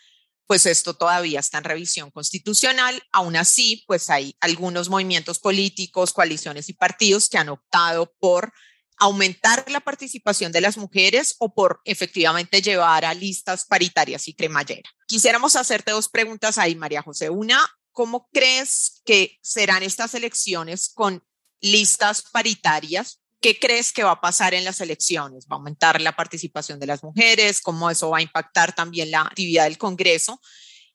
pues 0.46 0.66
esto 0.66 0.92
todavía 0.92 1.40
está 1.40 1.56
en 1.56 1.64
revisión 1.64 2.10
constitucional. 2.10 3.02
Aún 3.12 3.34
así, 3.36 3.84
pues 3.86 4.10
hay 4.10 4.36
algunos 4.40 4.90
movimientos 4.90 5.38
políticos, 5.38 6.12
coaliciones 6.12 6.68
y 6.68 6.74
partidos 6.74 7.30
que 7.30 7.38
han 7.38 7.48
optado 7.48 8.14
por 8.20 8.52
aumentar 8.98 9.64
la 9.70 9.80
participación 9.80 10.52
de 10.52 10.60
las 10.60 10.76
mujeres 10.76 11.36
o 11.38 11.54
por 11.54 11.80
efectivamente 11.84 12.62
llevar 12.62 13.04
a 13.04 13.14
listas 13.14 13.64
paritarias 13.64 14.28
y 14.28 14.34
cremallera. 14.34 14.88
Quisiéramos 15.06 15.56
hacerte 15.56 15.92
dos 15.92 16.08
preguntas 16.08 16.58
ahí, 16.58 16.74
María 16.74 17.02
José. 17.02 17.30
Una, 17.30 17.60
¿cómo 17.92 18.28
crees 18.32 19.02
que 19.04 19.38
serán 19.42 19.82
estas 19.82 20.14
elecciones 20.14 20.90
con 20.94 21.22
listas 21.60 22.22
paritarias? 22.32 23.20
¿Qué 23.40 23.58
crees 23.58 23.92
que 23.92 24.02
va 24.02 24.12
a 24.12 24.20
pasar 24.20 24.54
en 24.54 24.64
las 24.64 24.80
elecciones? 24.80 25.46
¿Va 25.50 25.56
a 25.56 25.58
aumentar 25.58 26.00
la 26.00 26.16
participación 26.16 26.80
de 26.80 26.86
las 26.86 27.02
mujeres? 27.02 27.60
¿Cómo 27.60 27.90
eso 27.90 28.10
va 28.10 28.18
a 28.18 28.22
impactar 28.22 28.74
también 28.74 29.10
la 29.10 29.22
actividad 29.22 29.64
del 29.64 29.78
Congreso? 29.78 30.40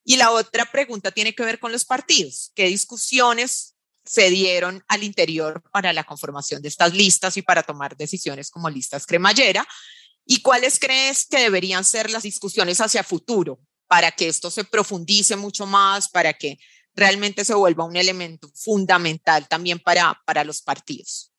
Y 0.04 0.18
la 0.18 0.32
otra 0.32 0.66
pregunta 0.66 1.12
tiene 1.12 1.36
que 1.36 1.44
ver 1.44 1.60
con 1.60 1.72
los 1.72 1.86
partidos. 1.86 2.52
¿Qué 2.56 2.66
discusiones 2.66 3.76
se 4.06 4.30
dieron 4.30 4.84
al 4.88 5.04
interior 5.04 5.64
para 5.72 5.94
la 5.94 6.04
conformación 6.04 6.62
de 6.62 6.68
estas 6.68 6.94
listas 6.94 7.38
y 7.38 7.42
para 7.42 7.64
tomar 7.64 7.96
decisiones 7.96 8.50
como 8.50 8.70
listas 8.70 9.06
cremallera. 9.06 9.66
¿Y 10.26 10.42
cuáles 10.42 10.80
crees 10.80 11.26
que 11.26 11.40
deberían 11.40 11.84
ser 11.84 12.10
las 12.10 12.24
discusiones 12.24 12.80
hacia 12.82 13.04
futuro 13.04 13.60
para 13.88 14.12
que 14.12 14.28
esto 14.28 14.50
se 14.50 14.64
profundice 14.64 15.36
mucho 15.36 15.66
más, 15.66 16.10
para 16.10 16.34
que 16.34 16.58
realmente 16.94 17.46
se 17.46 17.54
vuelva 17.54 17.86
un 17.86 17.96
elemento 17.96 18.50
fundamental 18.54 19.48
también 19.48 19.80
para, 19.80 20.20
para 20.26 20.44
los 20.44 20.62
partidos? 20.62 21.32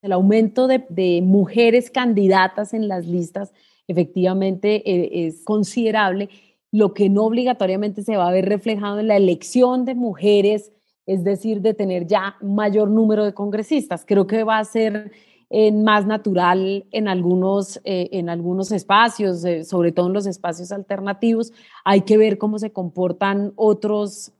El 0.00 0.12
aumento 0.12 0.66
de, 0.68 0.84
de 0.88 1.20
mujeres 1.22 1.90
candidatas 1.90 2.72
en 2.72 2.88
las 2.88 3.06
listas 3.06 3.52
efectivamente 3.88 4.82
eh, 4.88 5.26
es 5.26 5.42
considerable, 5.44 6.28
lo 6.70 6.92
que 6.92 7.08
no 7.08 7.24
obligatoriamente 7.24 8.02
se 8.02 8.16
va 8.16 8.28
a 8.28 8.32
ver 8.32 8.46
reflejado 8.46 9.00
en 9.00 9.08
la 9.08 9.16
elección 9.16 9.86
de 9.86 9.94
mujeres 9.94 10.70
es 11.08 11.24
decir, 11.24 11.62
de 11.62 11.72
tener 11.72 12.06
ya 12.06 12.36
mayor 12.42 12.90
número 12.90 13.24
de 13.24 13.32
congresistas. 13.32 14.04
Creo 14.06 14.26
que 14.26 14.44
va 14.44 14.58
a 14.58 14.64
ser 14.64 15.10
eh, 15.48 15.72
más 15.72 16.06
natural 16.06 16.84
en 16.90 17.08
algunos, 17.08 17.80
eh, 17.84 18.10
en 18.12 18.28
algunos 18.28 18.70
espacios, 18.70 19.42
eh, 19.46 19.64
sobre 19.64 19.90
todo 19.90 20.08
en 20.08 20.12
los 20.12 20.26
espacios 20.26 20.70
alternativos. 20.70 21.54
Hay 21.82 22.02
que 22.02 22.18
ver 22.18 22.36
cómo 22.36 22.58
se 22.58 22.72
comportan 22.72 23.52
otros 23.56 24.32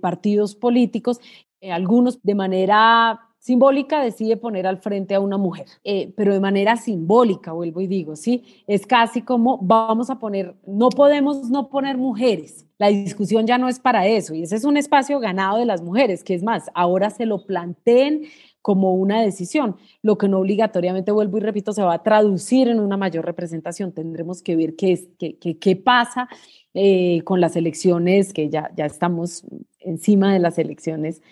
partidos 0.00 0.54
políticos, 0.54 1.18
algunos 1.60 2.22
de 2.22 2.36
manera 2.36 3.25
simbólica 3.46 4.02
decide 4.02 4.36
poner 4.36 4.66
al 4.66 4.78
frente 4.78 5.14
a 5.14 5.20
una 5.20 5.38
mujer, 5.38 5.66
eh, 5.84 6.12
pero 6.16 6.32
de 6.32 6.40
manera 6.40 6.76
simbólica, 6.76 7.52
vuelvo 7.52 7.80
y 7.80 7.86
digo, 7.86 8.16
¿sí? 8.16 8.42
Es 8.66 8.84
casi 8.86 9.22
como 9.22 9.58
vamos 9.62 10.10
a 10.10 10.18
poner, 10.18 10.56
no 10.66 10.88
podemos 10.88 11.48
no 11.48 11.68
poner 11.68 11.96
mujeres. 11.96 12.66
La 12.76 12.88
discusión 12.88 13.46
ya 13.46 13.56
no 13.56 13.68
es 13.68 13.78
para 13.78 14.04
eso 14.08 14.34
y 14.34 14.42
ese 14.42 14.56
es 14.56 14.64
un 14.64 14.76
espacio 14.76 15.20
ganado 15.20 15.58
de 15.58 15.64
las 15.64 15.80
mujeres, 15.80 16.24
que 16.24 16.34
es 16.34 16.42
más, 16.42 16.64
ahora 16.74 17.08
se 17.10 17.24
lo 17.24 17.46
planteen 17.46 18.24
como 18.62 18.94
una 18.94 19.22
decisión, 19.22 19.76
lo 20.02 20.18
que 20.18 20.26
no 20.26 20.40
obligatoriamente, 20.40 21.12
vuelvo 21.12 21.38
y 21.38 21.40
repito, 21.40 21.72
se 21.72 21.84
va 21.84 21.94
a 21.94 22.02
traducir 22.02 22.66
en 22.66 22.80
una 22.80 22.96
mayor 22.96 23.24
representación. 23.24 23.92
Tendremos 23.92 24.42
que 24.42 24.56
ver 24.56 24.74
qué, 24.74 24.90
es, 24.90 25.08
qué, 25.20 25.38
qué, 25.38 25.56
qué 25.56 25.76
pasa 25.76 26.28
eh, 26.74 27.20
con 27.22 27.40
las 27.40 27.54
elecciones, 27.54 28.32
que 28.32 28.50
ya, 28.50 28.72
ya 28.76 28.86
estamos 28.86 29.44
encima 29.78 30.32
de 30.32 30.40
las 30.40 30.58
elecciones 30.58 31.22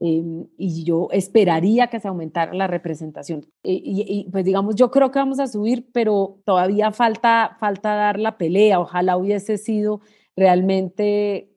Em, 0.00 0.46
y 0.58 0.84
yo 0.84 1.08
esperaría 1.12 1.86
que 1.86 2.00
se 2.00 2.08
aumentara 2.08 2.52
la 2.52 2.66
representación. 2.66 3.46
Eh, 3.62 3.80
y, 3.82 4.28
pues 4.30 4.44
digamos, 4.44 4.74
yo 4.74 4.90
creo 4.90 5.10
que 5.10 5.18
vamos 5.18 5.38
a 5.38 5.46
subir, 5.46 5.88
pero 5.92 6.40
todavía 6.44 6.90
falta, 6.90 7.56
falta 7.60 7.94
dar 7.94 8.18
la 8.18 8.36
pelea. 8.36 8.80
Ojalá 8.80 9.16
hubiese 9.16 9.56
sido 9.56 10.00
realmente 10.36 11.50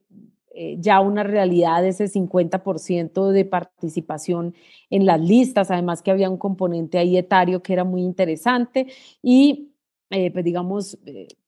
eh, 0.53 0.77
ya 0.79 1.01
una 1.01 1.23
realidad 1.23 1.85
ese 1.85 2.07
50% 2.07 3.31
de 3.31 3.45
participación 3.45 4.55
en 4.89 5.05
las 5.05 5.19
listas, 5.19 5.71
además 5.71 6.01
que 6.01 6.11
había 6.11 6.29
un 6.29 6.37
componente 6.37 6.97
ahí 6.99 7.17
etario 7.17 7.61
que 7.61 7.73
era 7.73 7.83
muy 7.83 8.01
interesante 8.01 8.87
y 9.21 9.71
eh, 10.09 10.31
pues 10.31 10.45
digamos, 10.45 10.97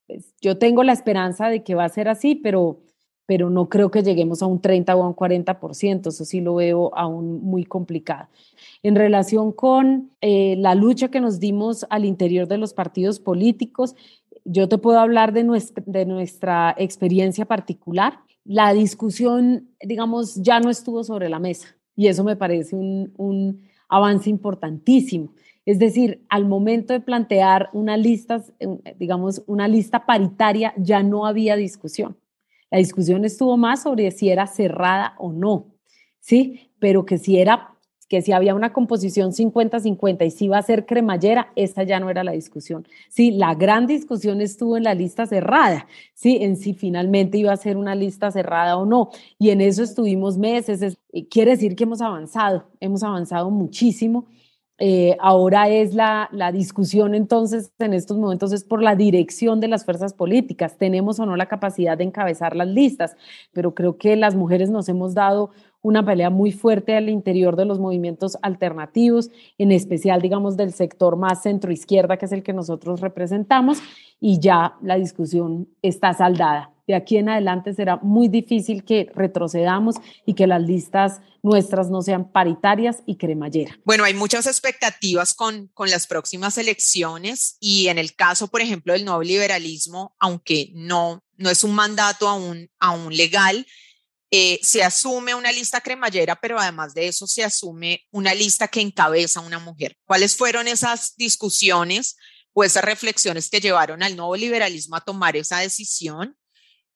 pues, 0.07 0.33
yo 0.41 0.57
tengo 0.57 0.83
la 0.83 0.93
esperanza 0.93 1.49
de 1.49 1.63
que 1.63 1.75
va 1.75 1.85
a 1.85 1.89
ser 1.89 2.09
así, 2.09 2.35
pero 2.35 2.81
pero 3.29 3.51
no 3.51 3.69
creo 3.69 3.91
que 3.91 4.01
lleguemos 4.01 4.41
a 4.41 4.47
un 4.47 4.59
30 4.59 4.95
o 4.95 5.03
a 5.03 5.07
un 5.07 5.15
40%, 5.15 6.07
eso 6.07 6.25
sí 6.25 6.41
lo 6.41 6.55
veo 6.55 6.89
aún 6.95 7.43
muy 7.43 7.63
complicado. 7.63 8.27
En 8.81 8.95
relación 8.95 9.51
con 9.51 10.09
eh, 10.19 10.55
la 10.57 10.73
lucha 10.73 11.09
que 11.09 11.21
nos 11.21 11.39
dimos 11.39 11.85
al 11.91 12.05
interior 12.05 12.47
de 12.47 12.57
los 12.57 12.73
partidos 12.73 13.19
políticos, 13.19 13.95
yo 14.45 14.67
te 14.67 14.79
puedo 14.79 14.99
hablar 14.99 15.31
de 15.31 15.43
nuestra, 15.43 15.83
de 15.85 16.07
nuestra 16.07 16.73
experiencia 16.75 17.45
particular. 17.45 18.17
La 18.45 18.73
discusión, 18.73 19.69
digamos, 19.79 20.41
ya 20.41 20.59
no 20.59 20.71
estuvo 20.71 21.03
sobre 21.03 21.29
la 21.29 21.37
mesa 21.37 21.67
y 21.95 22.07
eso 22.07 22.23
me 22.23 22.35
parece 22.35 22.75
un, 22.75 23.13
un 23.17 23.61
avance 23.89 24.27
importantísimo. 24.27 25.35
Es 25.67 25.77
decir, 25.77 26.25
al 26.29 26.47
momento 26.47 26.93
de 26.93 26.99
plantear 26.99 27.69
una 27.73 27.95
lista, 27.95 28.43
digamos, 28.97 29.43
una 29.45 29.67
lista 29.67 30.07
paritaria, 30.07 30.73
ya 30.77 31.03
no 31.03 31.27
había 31.27 31.55
discusión. 31.55 32.17
La 32.71 32.77
discusión 32.77 33.25
estuvo 33.25 33.57
más 33.57 33.83
sobre 33.83 34.11
si 34.11 34.29
era 34.29 34.47
cerrada 34.47 35.15
o 35.17 35.31
no, 35.31 35.67
¿sí? 36.19 36.71
Pero 36.79 37.05
que 37.05 37.17
si 37.17 37.39
era 37.39 37.75
que 38.09 38.23
si 38.23 38.31
había 38.31 38.55
una 38.55 38.73
composición 38.73 39.31
50-50 39.31 40.25
y 40.25 40.31
si 40.31 40.45
iba 40.45 40.57
a 40.57 40.63
ser 40.63 40.87
cremallera, 40.87 41.53
esa 41.55 41.83
ya 41.83 41.99
no 41.99 42.09
era 42.09 42.23
la 42.23 42.31
discusión. 42.31 42.87
Sí, 43.07 43.31
la 43.31 43.53
gran 43.53 43.85
discusión 43.85 44.41
estuvo 44.41 44.75
en 44.75 44.83
la 44.83 44.95
lista 44.95 45.27
cerrada, 45.27 45.87
sí, 46.15 46.39
en 46.41 46.57
si 46.57 46.73
finalmente 46.73 47.37
iba 47.37 47.53
a 47.53 47.57
ser 47.57 47.77
una 47.77 47.93
lista 47.93 48.31
cerrada 48.31 48.77
o 48.77 48.85
no. 48.85 49.11
Y 49.37 49.51
en 49.51 49.61
eso 49.61 49.83
estuvimos 49.83 50.39
meses. 50.39 50.97
Quiere 51.29 51.51
decir 51.51 51.75
que 51.75 51.83
hemos 51.83 52.01
avanzado, 52.01 52.67
hemos 52.79 53.03
avanzado 53.03 53.51
muchísimo 53.51 54.25
eh, 54.79 55.17
ahora 55.19 55.67
es 55.67 55.93
la, 55.93 56.29
la, 56.31 56.53
discusión 56.53 57.13
entonces 57.13 57.73
en 57.79 57.93
estos 57.93 58.17
momentos 58.17 58.53
es 58.53 58.63
por 58.63 58.81
la 58.81 58.95
dirección 58.95 59.59
de 59.59 59.67
las 59.67 59.83
fuerzas 59.83 60.13
políticas. 60.13 60.77
Tenemos 60.77 61.19
o 61.19 61.25
no 61.25 61.35
la 61.35 61.47
capacidad 61.47 61.97
de 61.97 62.05
encabezar 62.05 62.55
las 62.55 62.69
listas, 62.69 63.17
pero 63.51 63.75
creo 63.75 63.97
que 63.97 64.15
las 64.15 64.35
mujeres 64.35 64.69
nos 64.69 64.87
hemos 64.87 65.13
dado 65.13 65.51
una 65.81 66.05
pelea 66.05 66.29
muy 66.29 66.51
fuerte 66.51 66.95
al 66.95 67.09
interior 67.09 67.55
de 67.55 67.65
los 67.65 67.79
movimientos 67.79 68.37
alternativos, 68.41 69.29
en 69.57 69.71
especial, 69.71 70.21
digamos, 70.21 70.57
del 70.57 70.73
sector 70.73 71.15
más 71.15 71.41
centro-izquierda, 71.41 72.17
que 72.17 72.25
es 72.25 72.31
el 72.31 72.43
que 72.43 72.53
nosotros 72.53 73.01
representamos, 73.01 73.81
y 74.19 74.39
ya 74.39 74.75
la 74.81 74.95
discusión 74.95 75.67
está 75.81 76.13
saldada 76.13 76.71
de 76.89 76.95
aquí 76.95 77.17
en 77.17 77.29
adelante 77.29 77.71
será 77.75 77.97
muy 77.97 78.29
difícil 78.29 78.83
que 78.83 79.11
retrocedamos 79.13 79.97
y 80.25 80.33
que 80.33 80.47
las 80.47 80.63
listas 80.63 81.21
nuestras 81.43 81.91
no 81.91 82.01
sean 82.01 82.31
paritarias 82.31 83.03
y 83.05 83.15
cremallera. 83.15 83.77
Bueno, 83.85 84.05
hay 84.05 84.15
muchas 84.15 84.47
expectativas 84.47 85.35
con, 85.35 85.67
con 85.75 85.91
las 85.91 86.07
próximas 86.07 86.57
elecciones 86.57 87.57
y 87.59 87.89
en 87.89 87.99
el 87.99 88.15
caso, 88.15 88.47
por 88.47 88.61
ejemplo, 88.61 88.93
del 88.93 89.05
nuevo 89.05 89.21
liberalismo, 89.21 90.15
aunque 90.17 90.71
no, 90.73 91.23
no 91.37 91.51
es 91.51 91.63
un 91.63 91.75
mandato 91.75 92.27
aún, 92.27 92.71
aún 92.79 93.15
legal, 93.15 93.67
eh, 94.31 94.59
se 94.63 94.83
asume 94.83 95.35
una 95.35 95.51
lista 95.51 95.81
cremallera, 95.81 96.37
pero 96.41 96.59
además 96.59 96.95
de 96.95 97.07
eso 97.07 97.27
se 97.27 97.43
asume 97.43 98.07
una 98.09 98.33
lista 98.33 98.67
que 98.67 98.81
encabeza 98.81 99.41
una 99.41 99.59
mujer. 99.59 99.95
¿Cuáles 100.05 100.35
fueron 100.35 100.67
esas 100.67 101.13
discusiones 101.17 102.17
o 102.53 102.63
esas 102.63 102.83
reflexiones 102.83 103.47
que 103.47 103.59
llevaron 103.59 104.01
al 104.01 104.15
nuevo 104.15 104.35
liberalismo 104.35 104.95
a 104.95 105.01
tomar 105.01 105.37
esa 105.37 105.59
decisión? 105.59 106.35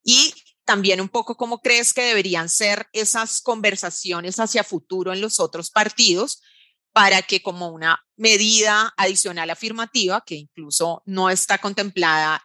Y 0.03 0.33
también 0.65 1.01
un 1.01 1.09
poco 1.09 1.35
cómo 1.35 1.59
crees 1.59 1.93
que 1.93 2.03
deberían 2.03 2.49
ser 2.49 2.87
esas 2.93 3.41
conversaciones 3.41 4.39
hacia 4.39 4.63
futuro 4.63 5.13
en 5.13 5.21
los 5.21 5.39
otros 5.39 5.71
partidos 5.71 6.41
para 6.93 7.23
que 7.23 7.41
como 7.41 7.69
una 7.69 8.05
medida 8.15 8.93
adicional 8.97 9.49
afirmativa, 9.49 10.23
que 10.25 10.35
incluso 10.35 11.01
no 11.05 11.29
está 11.29 11.57
contemplada 11.57 12.41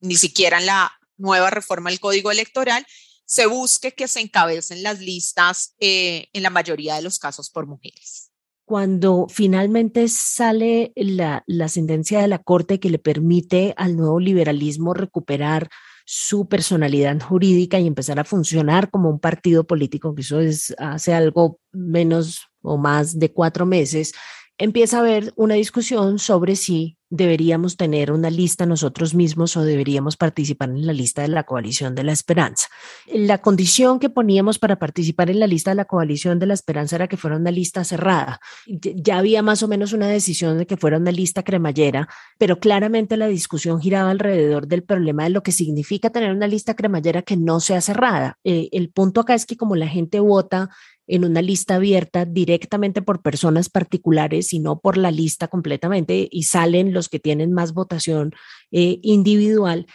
ni 0.00 0.16
siquiera 0.16 0.58
en 0.58 0.66
la 0.66 0.92
nueva 1.16 1.50
reforma 1.50 1.90
del 1.90 2.00
Código 2.00 2.30
Electoral, 2.30 2.86
se 3.26 3.46
busque 3.46 3.92
que 3.92 4.06
se 4.06 4.20
encabecen 4.20 4.82
las 4.82 5.00
listas 5.00 5.74
eh, 5.80 6.28
en 6.32 6.42
la 6.42 6.50
mayoría 6.50 6.94
de 6.94 7.02
los 7.02 7.18
casos 7.18 7.50
por 7.50 7.66
mujeres. 7.66 8.30
Cuando 8.66 9.26
finalmente 9.28 10.08
sale 10.08 10.92
la, 10.94 11.42
la 11.46 11.68
sentencia 11.68 12.20
de 12.20 12.28
la 12.28 12.38
Corte 12.38 12.80
que 12.80 12.90
le 12.90 12.98
permite 12.98 13.74
al 13.76 13.96
nuevo 13.96 14.20
liberalismo 14.20 14.94
recuperar 14.94 15.68
su 16.04 16.48
personalidad 16.48 17.18
jurídica 17.20 17.78
y 17.78 17.86
empezar 17.86 18.18
a 18.18 18.24
funcionar 18.24 18.90
como 18.90 19.08
un 19.08 19.18
partido 19.18 19.66
político, 19.66 20.14
que 20.14 20.20
eso 20.22 20.40
es 20.40 20.74
hace 20.78 21.14
algo 21.14 21.60
menos 21.72 22.48
o 22.62 22.76
más 22.76 23.18
de 23.18 23.32
cuatro 23.32 23.66
meses, 23.66 24.12
empieza 24.58 24.98
a 24.98 25.00
haber 25.00 25.32
una 25.36 25.54
discusión 25.54 26.18
sobre 26.18 26.56
si 26.56 26.96
deberíamos 27.10 27.76
tener 27.76 28.10
una 28.10 28.28
lista 28.28 28.66
nosotros 28.66 29.14
mismos 29.14 29.56
o 29.56 29.62
deberíamos 29.62 30.16
participar 30.16 30.70
en 30.70 30.84
la 30.84 30.92
lista 30.92 31.22
de 31.22 31.28
la 31.28 31.44
coalición 31.44 31.94
de 31.94 32.02
la 32.02 32.12
esperanza. 32.12 32.66
La 33.12 33.38
condición 33.38 34.00
que 34.00 34.10
poníamos 34.10 34.58
para 34.58 34.80
participar 34.80 35.30
en 35.30 35.38
la 35.38 35.46
lista 35.46 35.70
de 35.70 35.76
la 35.76 35.84
coalición 35.84 36.40
de 36.40 36.46
la 36.46 36.54
esperanza 36.54 36.96
era 36.96 37.06
que 37.06 37.16
fuera 37.16 37.36
una 37.36 37.52
lista 37.52 37.84
cerrada. 37.84 38.40
Ya 38.66 39.18
había 39.18 39.42
más 39.42 39.62
o 39.62 39.68
menos 39.68 39.92
una 39.92 40.08
decisión 40.08 40.58
de 40.58 40.66
que 40.66 40.76
fuera 40.76 40.96
una 40.96 41.12
lista 41.12 41.44
cremallera, 41.44 42.08
pero 42.36 42.58
claramente 42.58 43.16
la 43.16 43.28
discusión 43.28 43.80
giraba 43.80 44.10
alrededor 44.10 44.66
del 44.66 44.82
problema 44.82 45.24
de 45.24 45.30
lo 45.30 45.42
que 45.42 45.52
significa 45.52 46.10
tener 46.10 46.32
una 46.32 46.48
lista 46.48 46.74
cremallera 46.74 47.22
que 47.22 47.36
no 47.36 47.60
sea 47.60 47.80
cerrada. 47.80 48.38
Eh, 48.42 48.68
el 48.72 48.90
punto 48.90 49.20
acá 49.20 49.34
es 49.34 49.46
que 49.46 49.56
como 49.56 49.76
la 49.76 49.86
gente 49.86 50.18
vota 50.18 50.70
en 51.06 51.24
una 51.24 51.42
lista 51.42 51.76
abierta 51.76 52.24
directamente 52.24 53.02
por 53.02 53.22
personas 53.22 53.68
particulares 53.68 54.52
y 54.52 54.58
no 54.58 54.80
por 54.80 54.96
la 54.96 55.10
lista 55.10 55.48
completamente 55.48 56.28
y 56.30 56.44
salen 56.44 56.92
los 56.92 57.08
que 57.08 57.20
tienen 57.20 57.52
más 57.52 57.72
votación 57.72 58.32
eh, 58.70 58.98
individual, 59.02 59.86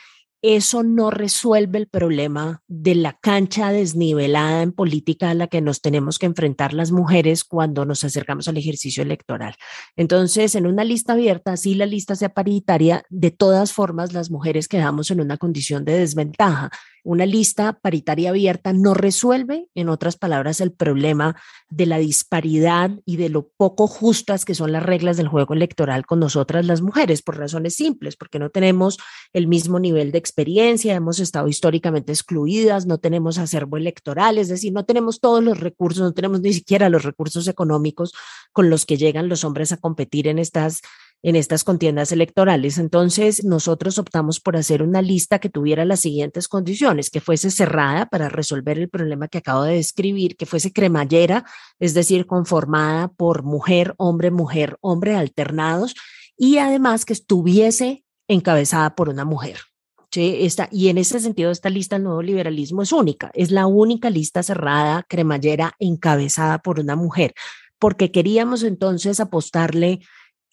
eso 0.41 0.83
no 0.83 1.11
resuelve 1.11 1.79
el 1.79 1.87
problema 1.87 2.63
de 2.67 2.95
la 2.95 3.17
cancha 3.19 3.73
desnivelada 3.73 4.61
en 4.61 4.71
política 4.71 5.31
a 5.31 5.33
la 5.33 5.47
que 5.47 5.59
nos 5.59 5.81
tenemos 5.81 6.17
que 6.17 6.27
enfrentar 6.27 6.73
las 6.73 6.91
mujeres 6.91 7.43
cuando 7.43 7.83
nos 7.83 8.05
acercamos 8.05 8.47
al 8.47 8.55
ejercicio 8.55 9.03
electoral. 9.03 9.55
Entonces, 9.97 10.55
en 10.55 10.65
una 10.65 10.85
lista 10.85 11.13
abierta, 11.13 11.57
si 11.57 11.75
la 11.75 11.85
lista 11.85 12.15
sea 12.15 12.29
paritaria, 12.29 13.03
de 13.09 13.31
todas 13.31 13.73
formas 13.73 14.13
las 14.13 14.31
mujeres 14.31 14.69
quedamos 14.69 15.11
en 15.11 15.19
una 15.19 15.35
condición 15.35 15.83
de 15.83 15.99
desventaja 15.99 16.71
una 17.03 17.25
lista 17.25 17.79
paritaria 17.81 18.29
abierta 18.29 18.73
no 18.73 18.93
resuelve, 18.93 19.67
en 19.75 19.89
otras 19.89 20.17
palabras, 20.17 20.61
el 20.61 20.71
problema 20.71 21.35
de 21.69 21.85
la 21.85 21.97
disparidad 21.97 22.91
y 23.05 23.17
de 23.17 23.29
lo 23.29 23.49
poco 23.49 23.87
justas 23.87 24.45
que 24.45 24.55
son 24.55 24.71
las 24.71 24.83
reglas 24.83 25.17
del 25.17 25.27
juego 25.27 25.53
electoral 25.53 26.05
con 26.05 26.19
nosotras 26.19 26.65
las 26.65 26.81
mujeres, 26.81 27.21
por 27.21 27.37
razones 27.37 27.75
simples, 27.75 28.15
porque 28.15 28.39
no 28.39 28.49
tenemos 28.49 28.97
el 29.33 29.47
mismo 29.47 29.79
nivel 29.79 30.11
de 30.11 30.17
experiencia, 30.17 30.95
hemos 30.95 31.19
estado 31.19 31.47
históricamente 31.47 32.11
excluidas, 32.11 32.85
no 32.85 32.97
tenemos 32.97 33.37
acervo 33.37 33.77
electoral, 33.77 34.37
es 34.37 34.49
decir, 34.49 34.73
no 34.73 34.85
tenemos 34.85 35.19
todos 35.19 35.43
los 35.43 35.59
recursos, 35.59 36.03
no 36.03 36.13
tenemos 36.13 36.41
ni 36.41 36.53
siquiera 36.53 36.89
los 36.89 37.03
recursos 37.03 37.47
económicos 37.47 38.13
con 38.51 38.69
los 38.69 38.85
que 38.85 38.97
llegan 38.97 39.29
los 39.29 39.43
hombres 39.43 39.71
a 39.71 39.77
competir 39.77 40.27
en 40.27 40.39
estas 40.39 40.81
en 41.21 41.35
estas 41.35 41.63
contiendas 41.63 42.11
electorales. 42.11 42.77
Entonces, 42.77 43.43
nosotros 43.43 43.97
optamos 43.97 44.39
por 44.39 44.55
hacer 44.55 44.81
una 44.81 45.01
lista 45.01 45.39
que 45.39 45.49
tuviera 45.49 45.85
las 45.85 45.99
siguientes 45.99 46.47
condiciones, 46.47 47.09
que 47.09 47.21
fuese 47.21 47.51
cerrada 47.51 48.05
para 48.05 48.29
resolver 48.29 48.79
el 48.79 48.89
problema 48.89 49.27
que 49.27 49.39
acabo 49.39 49.63
de 49.63 49.75
describir, 49.75 50.37
que 50.37 50.45
fuese 50.45 50.71
cremallera, 50.71 51.45
es 51.79 51.93
decir, 51.93 52.25
conformada 52.25 53.09
por 53.09 53.43
mujer, 53.43 53.93
hombre, 53.97 54.31
mujer, 54.31 54.77
hombre 54.81 55.15
alternados, 55.15 55.95
y 56.37 56.57
además 56.57 57.03
que 57.05 57.13
estuviese 57.13 58.05
encabezada 58.27 58.95
por 58.95 59.09
una 59.09 59.25
mujer. 59.25 59.57
¿sí? 60.11 60.47
Y 60.71 60.87
en 60.87 60.97
ese 60.97 61.19
sentido, 61.19 61.51
esta 61.51 61.69
lista 61.69 61.97
del 61.97 62.03
nuevo 62.03 62.21
liberalismo 62.21 62.81
es 62.81 62.93
única, 62.93 63.31
es 63.33 63.51
la 63.51 63.67
única 63.67 64.09
lista 64.09 64.41
cerrada, 64.41 65.05
cremallera, 65.07 65.75
encabezada 65.79 66.59
por 66.59 66.79
una 66.79 66.95
mujer, 66.95 67.33
porque 67.77 68.11
queríamos 68.11 68.63
entonces 68.63 69.19
apostarle 69.19 69.99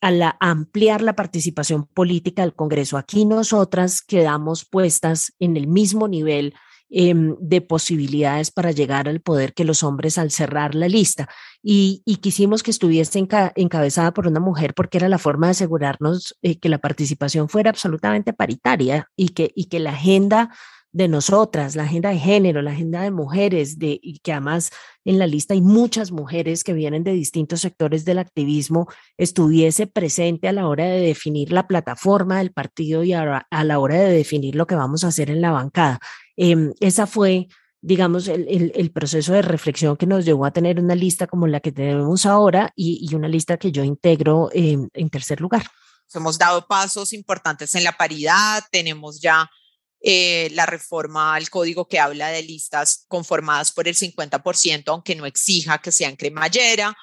a 0.00 0.36
ampliar 0.40 1.02
la 1.02 1.16
participación 1.16 1.86
política 1.86 2.42
del 2.42 2.54
Congreso. 2.54 2.96
Aquí 2.96 3.24
nosotras 3.24 4.02
quedamos 4.02 4.64
puestas 4.64 5.32
en 5.38 5.56
el 5.56 5.66
mismo 5.66 6.06
nivel 6.08 6.54
em, 6.88 7.34
de 7.40 7.60
posibilidades 7.60 8.50
para 8.50 8.70
llegar 8.70 9.08
al 9.08 9.20
poder 9.20 9.54
que 9.54 9.64
los 9.64 9.82
hombres 9.82 10.18
al 10.18 10.30
cerrar 10.30 10.74
la 10.74 10.88
lista. 10.88 11.28
Y, 11.62 12.02
quisimos 12.20 12.62
que 12.62 12.70
estuviese 12.70 13.18
encabezada 13.56 14.12
por 14.12 14.28
una 14.28 14.38
mujer 14.38 14.74
porque 14.74 14.98
era 14.98 15.08
la 15.08 15.18
forma 15.18 15.48
de 15.48 15.52
asegurarnos 15.52 16.36
eh, 16.42 16.60
que 16.60 16.68
la 16.68 16.78
participación 16.78 17.48
fuera 17.48 17.70
absolutamente 17.70 18.32
paritaria 18.32 19.08
y 19.16 19.30
que, 19.30 19.50
y 19.56 19.64
que 19.64 19.80
la 19.80 19.90
agenda 19.90 20.50
de 20.96 21.08
nosotras, 21.08 21.76
la 21.76 21.82
agenda 21.82 22.08
de 22.08 22.18
género, 22.18 22.62
la 22.62 22.70
agenda 22.70 23.02
de 23.02 23.10
mujeres, 23.10 23.78
de, 23.78 24.00
y 24.02 24.18
que 24.20 24.32
además 24.32 24.70
en 25.04 25.18
la 25.18 25.26
lista 25.26 25.52
hay 25.52 25.60
muchas 25.60 26.10
mujeres 26.10 26.64
que 26.64 26.72
vienen 26.72 27.04
de 27.04 27.12
distintos 27.12 27.60
sectores 27.60 28.06
del 28.06 28.18
activismo, 28.18 28.88
estuviese 29.18 29.86
presente 29.86 30.48
a 30.48 30.52
la 30.52 30.66
hora 30.66 30.86
de 30.86 31.00
definir 31.00 31.52
la 31.52 31.66
plataforma 31.66 32.38
del 32.38 32.50
partido 32.50 33.04
y 33.04 33.12
a, 33.12 33.46
la 33.50 33.78
hora 33.78 33.96
de 33.96 34.10
definir 34.10 34.54
lo 34.54 34.66
que 34.66 34.74
vamos 34.74 35.04
a 35.04 35.08
hacer 35.08 35.28
en 35.28 35.42
la 35.42 35.50
bancada. 35.50 36.00
Eh, 36.38 36.72
esa 36.80 37.06
fue 37.06 37.48
digamos, 37.82 38.26
el, 38.26 38.72
el, 38.74 38.90
proceso 38.90 39.32
de 39.32 39.42
reflexión 39.42 39.96
que 39.96 40.06
nos 40.06 40.24
llevó 40.24 40.44
a 40.44 40.50
tener 40.50 40.80
una 40.80 40.96
lista 40.96 41.28
como 41.28 41.46
la 41.46 41.60
que 41.60 41.70
tenemos 41.70 42.26
ahora 42.26 42.72
y, 42.74 43.06
y 43.08 43.14
una 43.14 43.28
lista 43.28 43.58
que 43.58 43.70
yo 43.70 43.84
integro 43.84 44.48
en 44.52 45.10
tercer 45.10 45.40
lugar. 45.40 45.66
Hemos 46.12 46.38
dado 46.38 46.66
pasos 46.66 47.12
importantes 47.12 47.74
en 47.76 47.84
la 47.84 47.92
paridad, 47.92 48.64
tenemos 48.72 49.20
ya 49.20 49.48
eh, 50.08 50.50
la 50.52 50.66
reforma 50.66 51.34
al 51.34 51.50
código 51.50 51.88
que 51.88 51.98
habla 51.98 52.28
de 52.28 52.40
listas 52.40 53.06
conformadas 53.08 53.72
por 53.72 53.88
el 53.88 53.96
50%, 53.96 54.84
aunque 54.86 55.16
no 55.16 55.26
exija 55.26 55.78
que 55.78 55.90
sean 55.90 56.14
cremallera, 56.14 56.96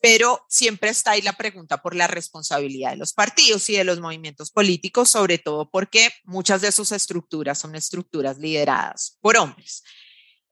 pero 0.00 0.46
siempre 0.48 0.90
está 0.90 1.10
ahí 1.10 1.22
la 1.22 1.32
pregunta 1.32 1.82
por 1.82 1.96
la 1.96 2.06
responsabilidad 2.06 2.90
de 2.90 2.98
los 2.98 3.14
partidos 3.14 3.68
y 3.68 3.72
de 3.72 3.82
los 3.82 3.98
movimientos 3.98 4.52
políticos, 4.52 5.10
sobre 5.10 5.38
todo 5.38 5.68
porque 5.68 6.12
muchas 6.22 6.60
de 6.60 6.70
sus 6.70 6.92
estructuras 6.92 7.58
son 7.58 7.74
estructuras 7.74 8.38
lideradas 8.38 9.18
por 9.20 9.36
hombres. 9.38 9.82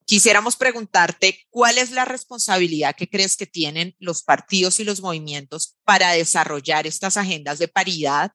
Quisiéramos 0.05 0.57
preguntarte 0.57 1.47
cuál 1.49 1.79
es 1.79 1.93
la 1.93 2.05
responsabilidad 2.05 2.97
que 2.97 3.09
crees 3.09 3.37
que 3.37 3.47
tienen 3.47 3.95
los 4.01 4.25
partidos 4.25 4.81
y 4.81 4.85
los 4.85 5.01
movimientos 5.01 5.77
para 5.85 6.11
desarrollar 6.11 6.89
estas 6.89 7.17
agendas 7.17 7.61
de 7.61 7.69
paridad 7.69 8.33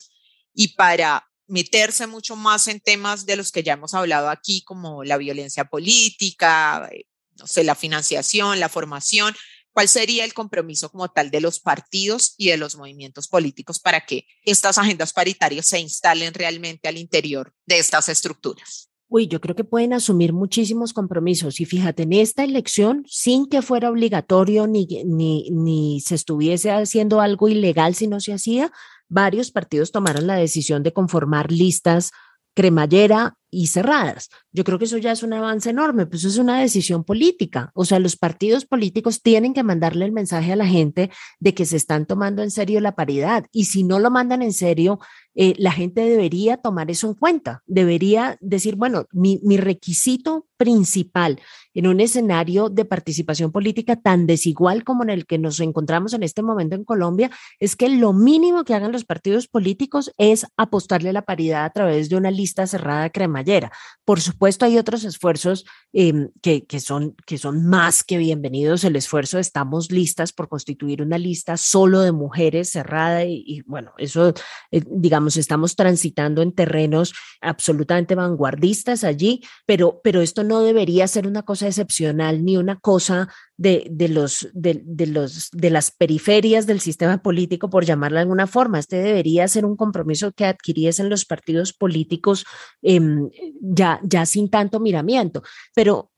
y 0.54 0.70
para 0.76 1.29
meterse 1.50 2.08
mucho 2.08 2.36
más 2.36 2.68
en 2.68 2.80
temas 2.80 3.26
de 3.26 3.36
los 3.36 3.52
que 3.52 3.64
ya 3.64 3.74
hemos 3.74 3.94
hablado 3.94 4.30
aquí, 4.30 4.64
como 4.64 5.04
la 5.04 5.18
violencia 5.18 5.66
política, 5.66 6.90
eh, 6.92 7.06
no 7.38 7.48
sé, 7.48 7.64
la 7.64 7.76
financiación, 7.76 8.60
la 8.60 8.70
formación. 8.70 9.36
¿Cuál 9.72 9.88
sería 9.88 10.26
el 10.26 10.34
compromiso 10.34 10.90
como 10.92 11.10
tal 11.10 11.32
de 11.32 11.42
los 11.42 11.60
partidos 11.60 12.34
y 12.38 12.50
de 12.50 12.58
los 12.58 12.76
movimientos 12.76 13.28
políticos 13.28 13.80
para 13.80 14.06
que 14.06 14.26
estas 14.44 14.78
agendas 14.78 15.14
paritarias 15.14 15.68
se 15.68 15.80
instalen 15.80 16.34
realmente 16.34 16.88
al 16.88 16.98
interior 16.98 17.54
de 17.66 17.80
estas 17.80 18.10
estructuras? 18.10 18.90
Uy, 19.12 19.28
yo 19.28 19.42
creo 19.42 19.56
que 19.56 19.64
pueden 19.64 19.94
asumir 19.94 20.34
muchísimos 20.34 20.94
compromisos 20.94 21.60
y 21.60 21.66
fíjate, 21.66 22.04
en 22.04 22.14
esta 22.14 22.44
elección, 22.44 23.04
sin 23.08 23.48
que 23.48 23.64
fuera 23.64 23.90
obligatorio 23.90 24.68
ni, 24.68 24.86
ni, 25.06 25.50
ni 25.50 26.00
se 26.02 26.14
estuviese 26.14 26.70
haciendo 26.70 27.20
algo 27.20 27.48
ilegal 27.48 27.96
si 27.96 28.08
no 28.08 28.20
se 28.20 28.34
hacía, 28.34 28.72
varios 29.10 29.52
partidos 29.52 29.92
tomaron 29.92 30.28
la 30.28 30.36
decisión 30.36 30.84
de 30.84 30.94
conformar 30.94 31.52
listas 31.52 32.12
cremallera 32.60 33.36
y 33.52 33.68
cerradas. 33.68 34.30
Yo 34.52 34.64
creo 34.64 34.78
que 34.78 34.86
eso 34.86 34.98
ya 34.98 35.12
es 35.12 35.24
un 35.24 35.34
avance 35.34 35.70
enorme, 35.70 36.06
pues 36.06 36.24
es 36.24 36.38
una 36.38 36.60
decisión 36.60 37.04
política. 37.04 37.72
O 37.74 37.86
sea, 37.86 38.00
los 38.00 38.18
partidos 38.18 38.66
políticos 38.66 39.22
tienen 39.22 39.54
que 39.54 39.64
mandarle 39.64 40.06
el 40.06 40.12
mensaje 40.12 40.52
a 40.52 40.56
la 40.56 40.68
gente 40.68 41.10
de 41.40 41.54
que 41.54 41.66
se 41.66 41.78
están 41.78 42.06
tomando 42.06 42.44
en 42.44 42.52
serio 42.52 42.82
la 42.82 42.96
paridad. 42.96 43.46
Y 43.52 43.66
si 43.66 43.84
no 43.84 44.00
lo 44.00 44.12
mandan 44.12 44.42
en 44.42 44.54
serio, 44.54 45.00
eh, 45.42 45.56
la 45.58 45.72
gente 45.72 46.02
debería 46.02 46.58
tomar 46.58 46.92
eso 46.92 47.08
en 47.08 47.14
cuenta. 47.14 47.64
Debería 47.66 48.38
decir, 48.42 48.76
bueno, 48.76 49.06
mi, 49.14 49.40
requisito 49.56 50.48
principal 50.58 51.40
en 51.74 51.88
un 51.88 52.02
escenario 52.02 52.68
de 52.68 52.84
participación 52.84 53.54
política 53.54 53.96
tan 53.96 54.28
desigual 54.28 54.84
como 54.84 55.04
en 55.04 55.12
el 55.12 55.26
que 55.26 55.38
nos 55.38 55.62
encontramos 55.62 56.14
en 56.14 56.24
este 56.24 56.42
momento 56.42 56.76
en 56.76 56.84
Colombia, 56.84 57.32
es 57.62 57.78
que 57.78 57.88
lo 57.88 58.12
mínimo 58.12 58.66
que 58.66 58.74
hagan 58.74 58.92
los 58.92 59.06
partidos 59.06 59.48
políticos 59.48 60.12
es 60.18 60.46
apostarle 60.58 61.12
a 61.12 61.14
la 61.14 61.22
paridad 61.22 61.64
a 61.64 61.70
través 61.70 62.10
de 62.10 62.18
una 62.18 62.32
lista 62.32 62.68
cerrada 62.68 63.10
cremallera. 63.10 63.72
Por 64.04 64.20
supuesto, 64.20 64.66
hay 64.66 64.78
otros 64.78 65.06
esfuerzos 65.06 65.64
em, 65.94 66.32
que, 66.42 66.66
que, 66.66 66.82
son, 66.82 67.16
que 67.26 67.38
son 67.38 67.66
más 67.66 68.04
que 68.04 68.18
bienvenidos. 68.18 68.84
El 68.84 68.98
esfuerzo 68.98 69.40
estamos 69.40 69.90
listas 69.90 70.34
por 70.34 70.50
constituir 70.50 71.02
una 71.02 71.18
lista 71.18 71.56
solo 71.56 72.02
de 72.02 72.12
mujeres 72.12 72.72
cerrada 72.72 73.24
y, 73.24 73.62
bueno, 73.66 73.94
eso, 73.98 74.34
eh, 74.72 74.82
digamos, 74.86 75.29
estamos 75.38 75.76
transitando 75.76 76.42
en 76.42 76.54
terrenos 76.54 77.14
absolutamente 77.42 78.16
vanguardistas 78.16 79.04
allí, 79.04 79.42
pero, 79.66 80.02
pero 80.04 80.22
esto 80.22 80.44
no 80.44 80.62
debería 80.62 81.08
ser 81.08 81.28
una 81.28 81.44
cosa 81.44 81.68
excepcional 81.68 82.44
ni 82.44 82.58
una 82.58 82.80
cosa 82.80 83.30
de, 83.58 83.88
de 83.92 84.08
los, 84.08 84.48
de, 84.54 84.82
de, 84.86 85.08
los, 85.08 85.50
de 85.52 85.70
las 85.70 85.92
periferias 85.92 86.66
del 86.66 86.80
sistema 86.80 87.22
político, 87.22 87.70
por 87.70 87.84
llamarlo 87.84 88.16
de 88.16 88.22
alguna 88.22 88.48
forma. 88.48 88.80
Este 88.80 88.98
debería 88.98 89.48
ser 89.50 89.66
un 89.66 89.76
compromiso 89.76 90.32
que 90.32 90.46
adquiriesen 90.46 91.10
los 91.10 91.26
partidos 91.26 91.74
políticos 91.74 92.46
em, 92.82 93.30
ya, 93.62 94.00
ya 94.04 94.26
sin 94.26 94.50
tanto 94.50 94.80
miramiento. 94.80 95.44
Pero, 95.76 96.12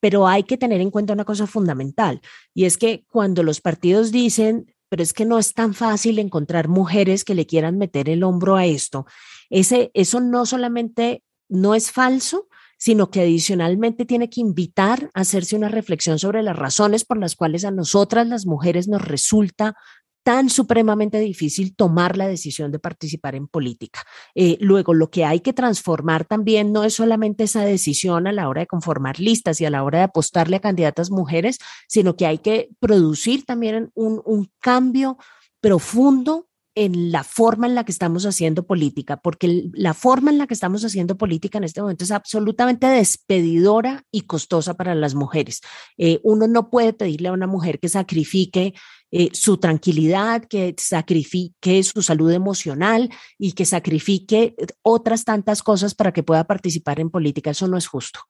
pero 0.00 0.26
hay 0.26 0.42
que 0.42 0.58
tener 0.58 0.80
en 0.80 0.90
cuenta 0.90 1.12
una 1.12 1.24
cosa 1.24 1.46
fundamental, 1.46 2.20
y 2.52 2.64
es 2.64 2.76
que 2.78 3.04
cuando 3.10 3.42
los 3.42 3.60
partidos 3.60 4.10
dicen 4.10 4.66
pero 4.92 5.02
es 5.02 5.14
que 5.14 5.24
no 5.24 5.38
es 5.38 5.54
tan 5.54 5.72
fácil 5.72 6.18
encontrar 6.18 6.68
mujeres 6.68 7.24
que 7.24 7.34
le 7.34 7.46
quieran 7.46 7.78
meter 7.78 8.10
el 8.10 8.22
hombro 8.22 8.56
a 8.56 8.66
esto. 8.66 9.06
Ese, 9.48 9.90
eso 9.94 10.20
no 10.20 10.44
solamente 10.44 11.24
no 11.48 11.74
es 11.74 11.90
falso, 11.90 12.46
sino 12.76 13.10
que 13.10 13.22
adicionalmente 13.22 14.04
tiene 14.04 14.28
que 14.28 14.42
invitar 14.42 15.10
a 15.14 15.22
hacerse 15.22 15.56
una 15.56 15.70
reflexión 15.70 16.18
sobre 16.18 16.42
las 16.42 16.56
razones 16.56 17.06
por 17.06 17.16
las 17.16 17.36
cuales 17.36 17.64
a 17.64 17.70
nosotras 17.70 18.26
las 18.26 18.44
mujeres 18.44 18.86
nos 18.86 19.00
resulta 19.00 19.76
tan 20.22 20.50
supremamente 20.50 21.18
difícil 21.18 21.74
tomar 21.74 22.16
la 22.16 22.28
decisión 22.28 22.70
de 22.70 22.78
participar 22.78 23.34
en 23.34 23.48
política. 23.48 24.04
Eh, 24.34 24.56
luego, 24.60 24.94
lo 24.94 25.10
que 25.10 25.24
hay 25.24 25.40
que 25.40 25.52
transformar 25.52 26.24
también 26.24 26.72
no 26.72 26.84
es 26.84 26.94
solamente 26.94 27.44
esa 27.44 27.64
decisión 27.64 28.26
a 28.26 28.32
la 28.32 28.48
hora 28.48 28.60
de 28.60 28.66
conformar 28.66 29.18
listas 29.18 29.60
y 29.60 29.64
a 29.64 29.70
la 29.70 29.82
hora 29.82 29.98
de 29.98 30.04
apostarle 30.04 30.56
a 30.56 30.60
candidatas 30.60 31.10
mujeres, 31.10 31.58
sino 31.88 32.16
que 32.16 32.26
hay 32.26 32.38
que 32.38 32.70
producir 32.78 33.44
también 33.44 33.90
un, 33.94 34.22
cambio 34.60 35.18
profundo 35.60 36.48
en 36.74 37.12
la 37.12 37.24
forma 37.24 37.66
en 37.66 37.74
la 37.74 37.84
que 37.84 37.92
estamos 37.92 38.24
haciendo 38.24 38.66
política, 38.66 39.18
porque 39.18 39.64
la 39.72 39.92
forma 39.92 40.30
en 40.30 40.38
la 40.38 40.46
que 40.46 40.54
estamos 40.54 40.84
haciendo 40.84 41.18
política 41.18 41.58
en 41.58 41.64
este 41.64 41.82
momento 41.82 42.04
es 42.04 42.10
absolutamente 42.10 42.86
despedidora 42.86 44.04
y 44.10 44.22
costosa 44.22 44.74
para 44.74 44.94
las 44.94 45.14
mujeres. 45.14 45.60
Eh, 45.98 46.20
uno 46.22 46.46
no 46.46 46.70
puede 46.70 46.92
pedirle 46.92 47.28
a 47.28 47.32
una 47.32 47.46
mujer 47.46 47.78
que 47.78 47.88
sacrifique 47.88 48.72
eh, 49.12 49.28
su 49.34 49.58
tranquilidad, 49.58 50.42
que 50.46 50.74
sacrifique 50.78 51.82
su 51.82 52.00
salud 52.00 52.32
emocional 52.32 53.10
y 53.38 53.52
que 53.52 53.66
sacrifique 53.66 54.56
otras 54.80 55.24
tantas 55.24 55.62
cosas 55.62 55.94
para 55.94 56.12
que 56.12 56.22
pueda 56.22 56.44
participar 56.44 56.98
en 56.98 57.10
política. 57.10 57.50
Eso 57.50 57.68
no 57.68 57.76
es 57.76 57.86
justo. 57.86 58.20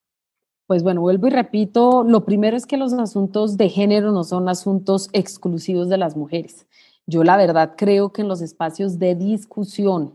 Pues 0.67 0.83
bueno, 0.83 1.01
vuelvo 1.01 1.29
y 1.29 1.31
repito, 1.31 2.03
lo 2.03 2.25
primero 2.25 2.57
es 2.57 2.67
que 2.67 2.77
los 2.77 2.93
asuntos 2.95 3.57
de 3.57 3.69
género 3.69 4.11
no 4.11 4.25
son 4.25 4.49
asuntos 4.49 5.09
exclusivos 5.13 5.89
de 5.89 5.99
las 5.99 6.17
mujeres. 6.17 6.67
Yo 7.07 7.23
la 7.25 7.37
verdad 7.37 7.75
creo 7.77 8.13
que 8.13 8.23
en 8.23 8.29
los 8.29 8.41
espacios 8.43 8.99
de 8.99 9.15
discusión 9.15 10.15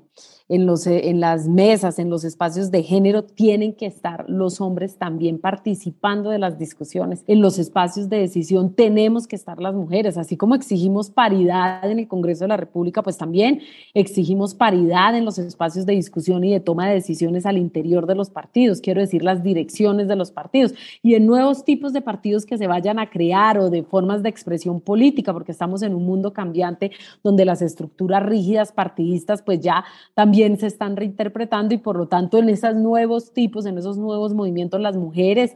en, 0.49 0.65
los, 0.65 0.88
eh, 0.88 1.10
en 1.10 1.19
las 1.19 1.47
mesas, 1.47 1.99
en 1.99 2.10
los 2.10 2.23
espacios 2.23 2.71
de 2.71 2.84
género, 2.84 3.23
tienen 3.23 3.73
que 3.73 3.86
estar 3.86 4.25
los 4.30 4.62
hombres 4.62 4.97
también 4.97 5.39
participando 5.39 6.30
de 6.30 6.39
las 6.39 6.58
discusiones. 6.58 7.23
En 7.27 7.41
los 7.41 7.60
espacios 7.60 8.10
de 8.10 8.19
decisión 8.19 8.73
tenemos 8.73 9.27
que 9.27 9.36
estar 9.36 9.60
las 9.60 9.73
mujeres, 9.73 10.17
así 10.17 10.38
como 10.38 10.56
exigimos 10.56 11.10
paridad 11.10 11.89
en 11.89 11.99
el 11.99 12.08
Congreso 12.08 12.45
de 12.45 12.49
la 12.49 12.58
República, 12.58 13.03
pues 13.03 13.17
también 13.17 13.62
exigimos 13.93 14.56
paridad 14.56 15.15
en 15.15 15.25
los 15.25 15.38
espacios 15.38 15.86
de 15.86 15.93
discusión 15.93 16.43
y 16.43 16.51
de 16.51 16.60
toma 16.60 16.88
de 16.88 16.95
decisiones 16.95 17.45
al 17.45 17.58
interior 17.58 18.08
de 18.08 18.15
los 18.15 18.30
partidos, 18.30 18.82
quiero 18.82 19.01
decir, 19.01 19.23
las 19.23 19.43
direcciones 19.43 20.08
de 20.08 20.15
los 20.15 20.32
partidos 20.32 20.73
y 21.03 21.15
en 21.15 21.25
nuevos 21.25 21.65
tipos 21.65 21.93
de 21.93 22.01
partidos 22.01 22.45
que 22.45 22.58
se 22.58 22.67
vayan 22.67 22.99
a 22.99 23.10
crear 23.10 23.58
o 23.58 23.69
de 23.69 23.84
formas 23.84 24.23
de 24.23 24.30
expresión 24.30 24.80
política, 24.80 25.34
porque 25.34 25.51
estamos 25.51 25.82
en 25.82 25.93
un 25.93 26.06
mundo 26.06 26.32
cambiante 26.34 26.91
donde 27.23 27.45
las 27.45 27.62
estructuras 27.62 28.23
rígidas 28.23 28.71
partidistas 28.71 29.41
pues 29.41 29.60
ya 29.60 29.84
también 30.13 30.58
se 30.58 30.67
están 30.67 30.96
reinterpretando 30.96 31.74
y 31.74 31.78
por 31.78 31.98
lo 31.98 32.08
tanto 32.08 32.38
en 32.38 32.50
esos 32.50 32.76
nuevos 32.76 33.34
tipos, 33.34 33.65
en 33.65 33.78
esos 33.78 33.98
nuevos 33.98 34.34
movimientos, 34.34 34.80
las 34.82 34.98
mujeres 34.98 35.56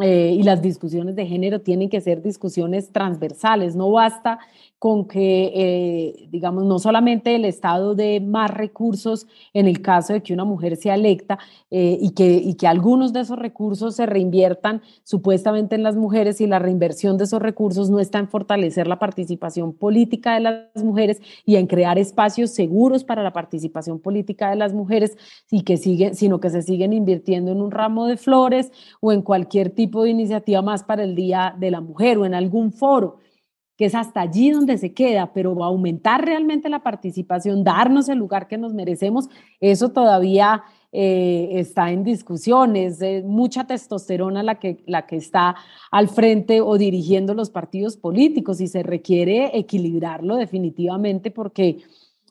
eh, 0.00 0.36
y 0.38 0.42
las 0.42 0.62
discusiones 0.62 1.16
de 1.16 1.26
género 1.26 1.60
tienen 1.60 1.90
que 1.90 2.00
ser 2.00 2.22
discusiones 2.22 2.92
transversales. 2.92 3.74
No 3.74 3.90
basta 3.90 4.38
con 4.80 5.06
que, 5.06 5.52
eh, 5.54 6.28
digamos, 6.30 6.64
no 6.64 6.78
solamente 6.78 7.34
el 7.36 7.44
Estado 7.44 7.94
dé 7.94 8.18
más 8.18 8.50
recursos 8.50 9.26
en 9.52 9.68
el 9.68 9.82
caso 9.82 10.14
de 10.14 10.22
que 10.22 10.32
una 10.32 10.46
mujer 10.46 10.74
sea 10.78 10.94
electa 10.94 11.38
eh, 11.70 11.98
y, 12.00 12.12
que, 12.12 12.26
y 12.26 12.54
que 12.54 12.66
algunos 12.66 13.12
de 13.12 13.20
esos 13.20 13.38
recursos 13.38 13.94
se 13.94 14.06
reinviertan 14.06 14.80
supuestamente 15.04 15.74
en 15.74 15.82
las 15.82 15.96
mujeres 15.96 16.40
y 16.40 16.46
la 16.46 16.58
reinversión 16.58 17.18
de 17.18 17.24
esos 17.24 17.42
recursos 17.42 17.90
no 17.90 18.00
está 18.00 18.20
en 18.20 18.28
fortalecer 18.28 18.86
la 18.86 18.98
participación 18.98 19.74
política 19.74 20.32
de 20.32 20.40
las 20.40 20.82
mujeres 20.82 21.20
y 21.44 21.56
en 21.56 21.66
crear 21.66 21.98
espacios 21.98 22.48
seguros 22.48 23.04
para 23.04 23.22
la 23.22 23.34
participación 23.34 24.00
política 24.00 24.48
de 24.48 24.56
las 24.56 24.72
mujeres 24.72 25.14
y 25.50 25.60
que 25.60 25.76
siguen, 25.76 26.14
sino 26.14 26.40
que 26.40 26.48
se 26.48 26.62
siguen 26.62 26.94
invirtiendo 26.94 27.52
en 27.52 27.60
un 27.60 27.70
ramo 27.70 28.06
de 28.06 28.16
flores 28.16 28.72
o 29.02 29.12
en 29.12 29.20
cualquier 29.20 29.68
tipo 29.68 30.04
de 30.04 30.10
iniciativa 30.10 30.62
más 30.62 30.84
para 30.84 31.04
el 31.04 31.14
Día 31.14 31.54
de 31.60 31.70
la 31.70 31.82
Mujer 31.82 32.16
o 32.16 32.24
en 32.24 32.32
algún 32.32 32.72
foro 32.72 33.18
que 33.80 33.86
es 33.86 33.94
hasta 33.94 34.20
allí 34.20 34.50
donde 34.50 34.76
se 34.76 34.92
queda, 34.92 35.32
pero 35.32 35.64
aumentar 35.64 36.22
realmente 36.22 36.68
la 36.68 36.82
participación, 36.82 37.64
darnos 37.64 38.10
el 38.10 38.18
lugar 38.18 38.46
que 38.46 38.58
nos 38.58 38.74
merecemos, 38.74 39.30
eso 39.58 39.88
todavía 39.88 40.64
eh, 40.92 41.48
está 41.52 41.90
en 41.90 42.04
discusiones, 42.04 43.00
es 43.00 43.24
mucha 43.24 43.66
testosterona 43.66 44.42
la 44.42 44.58
que, 44.58 44.84
la 44.84 45.06
que 45.06 45.16
está 45.16 45.56
al 45.90 46.10
frente 46.10 46.60
o 46.60 46.76
dirigiendo 46.76 47.32
los 47.32 47.48
partidos 47.48 47.96
políticos 47.96 48.60
y 48.60 48.68
se 48.68 48.82
requiere 48.82 49.58
equilibrarlo 49.58 50.36
definitivamente 50.36 51.30
porque, 51.30 51.78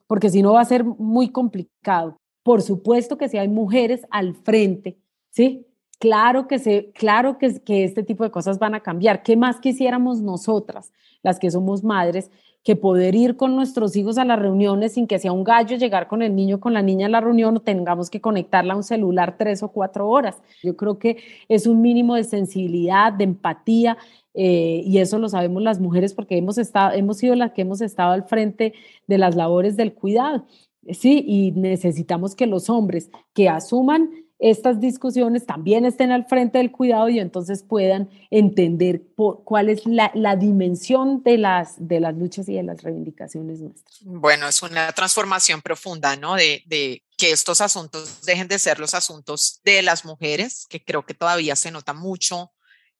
porque 0.05 0.29
si 0.29 0.43
no 0.43 0.53
va 0.53 0.61
a 0.61 0.65
ser 0.65 0.83
muy 0.83 1.29
complicado. 1.29 2.19
Por 2.43 2.61
supuesto 2.61 3.17
que 3.17 3.27
si 3.27 3.39
hay 3.39 3.47
mujeres 3.47 4.05
al 4.11 4.35
frente, 4.35 4.99
¿sí? 5.31 5.65
Claro 5.97 6.47
que, 6.47 6.59
se, 6.59 6.91
claro 6.91 7.39
que, 7.39 7.59
que 7.61 7.85
este 7.85 8.03
tipo 8.03 8.23
de 8.23 8.29
cosas 8.29 8.59
van 8.59 8.75
a 8.75 8.81
cambiar. 8.81 9.23
¿Qué 9.23 9.35
más 9.35 9.59
quisiéramos 9.59 10.21
nosotras, 10.21 10.91
las 11.23 11.39
que 11.39 11.51
somos 11.51 11.83
madres, 11.83 12.31
que 12.63 12.75
poder 12.75 13.15
ir 13.15 13.37
con 13.37 13.55
nuestros 13.55 13.95
hijos 13.95 14.17
a 14.17 14.25
las 14.25 14.37
reuniones 14.37 14.93
sin 14.93 15.07
que 15.07 15.17
sea 15.17 15.31
un 15.31 15.43
gallo 15.43 15.77
llegar 15.77 16.07
con 16.07 16.21
el 16.21 16.35
niño, 16.35 16.59
con 16.59 16.73
la 16.73 16.81
niña 16.81 17.07
a 17.07 17.09
la 17.09 17.21
reunión 17.21 17.57
o 17.57 17.61
tengamos 17.61 18.09
que 18.09 18.19
conectarla 18.19 18.73
a 18.73 18.77
un 18.77 18.83
celular 18.83 19.37
tres 19.37 19.63
o 19.63 19.69
cuatro 19.69 20.09
horas? 20.09 20.41
Yo 20.61 20.75
creo 20.75 20.99
que 20.99 21.17
es 21.47 21.67
un 21.67 21.81
mínimo 21.81 22.15
de 22.15 22.25
sensibilidad, 22.25 23.13
de 23.13 23.23
empatía, 23.23 23.97
eh, 24.33 24.83
y 24.85 24.99
eso 24.99 25.19
lo 25.19 25.29
sabemos 25.29 25.63
las 25.63 25.79
mujeres 25.79 26.13
porque 26.13 26.37
hemos, 26.37 26.57
estado, 26.57 26.93
hemos 26.95 27.17
sido 27.17 27.35
las 27.35 27.53
que 27.53 27.61
hemos 27.61 27.81
estado 27.81 28.11
al 28.11 28.25
frente 28.25 28.73
de 29.07 29.17
las 29.17 29.35
labores 29.35 29.77
del 29.77 29.93
cuidado. 29.93 30.45
Sí, 30.91 31.23
y 31.27 31.51
necesitamos 31.51 32.35
que 32.35 32.47
los 32.47 32.69
hombres 32.69 33.09
que 33.33 33.49
asuman 33.49 34.09
estas 34.39 34.79
discusiones 34.79 35.45
también 35.45 35.83
estén 35.83 36.11
al 36.11 36.25
frente 36.25 36.59
del 36.59 36.71
cuidado 36.71 37.09
y 37.09 37.19
entonces 37.19 37.61
puedan 37.61 38.09
entender 38.31 39.01
cuál 39.43 39.69
es 39.69 39.85
la, 39.85 40.35
dimensión 40.37 41.21
de 41.23 41.37
las, 41.37 41.75
de 41.77 41.99
las 41.99 42.15
luchas 42.15 42.47
y 42.47 42.55
de 42.55 42.63
las 42.63 42.81
reivindicaciones 42.81 43.59
nuestras. 43.59 43.99
Bueno, 44.01 44.47
es 44.47 44.61
una 44.61 44.93
transformación 44.93 45.61
profunda, 45.61 46.15
¿no? 46.15 46.35
De, 46.35 46.63
de 46.67 47.03
que 47.17 47.31
estos 47.31 47.59
asuntos 47.59 48.21
dejen 48.21 48.47
de 48.47 48.59
ser 48.59 48.79
los 48.79 48.93
asuntos 48.93 49.59
de 49.65 49.81
las 49.81 50.05
mujeres, 50.05 50.65
que 50.69 50.81
creo 50.81 51.05
que 51.05 51.13
todavía 51.13 51.57
se 51.57 51.69
nota 51.69 51.93
mucho 51.93 52.53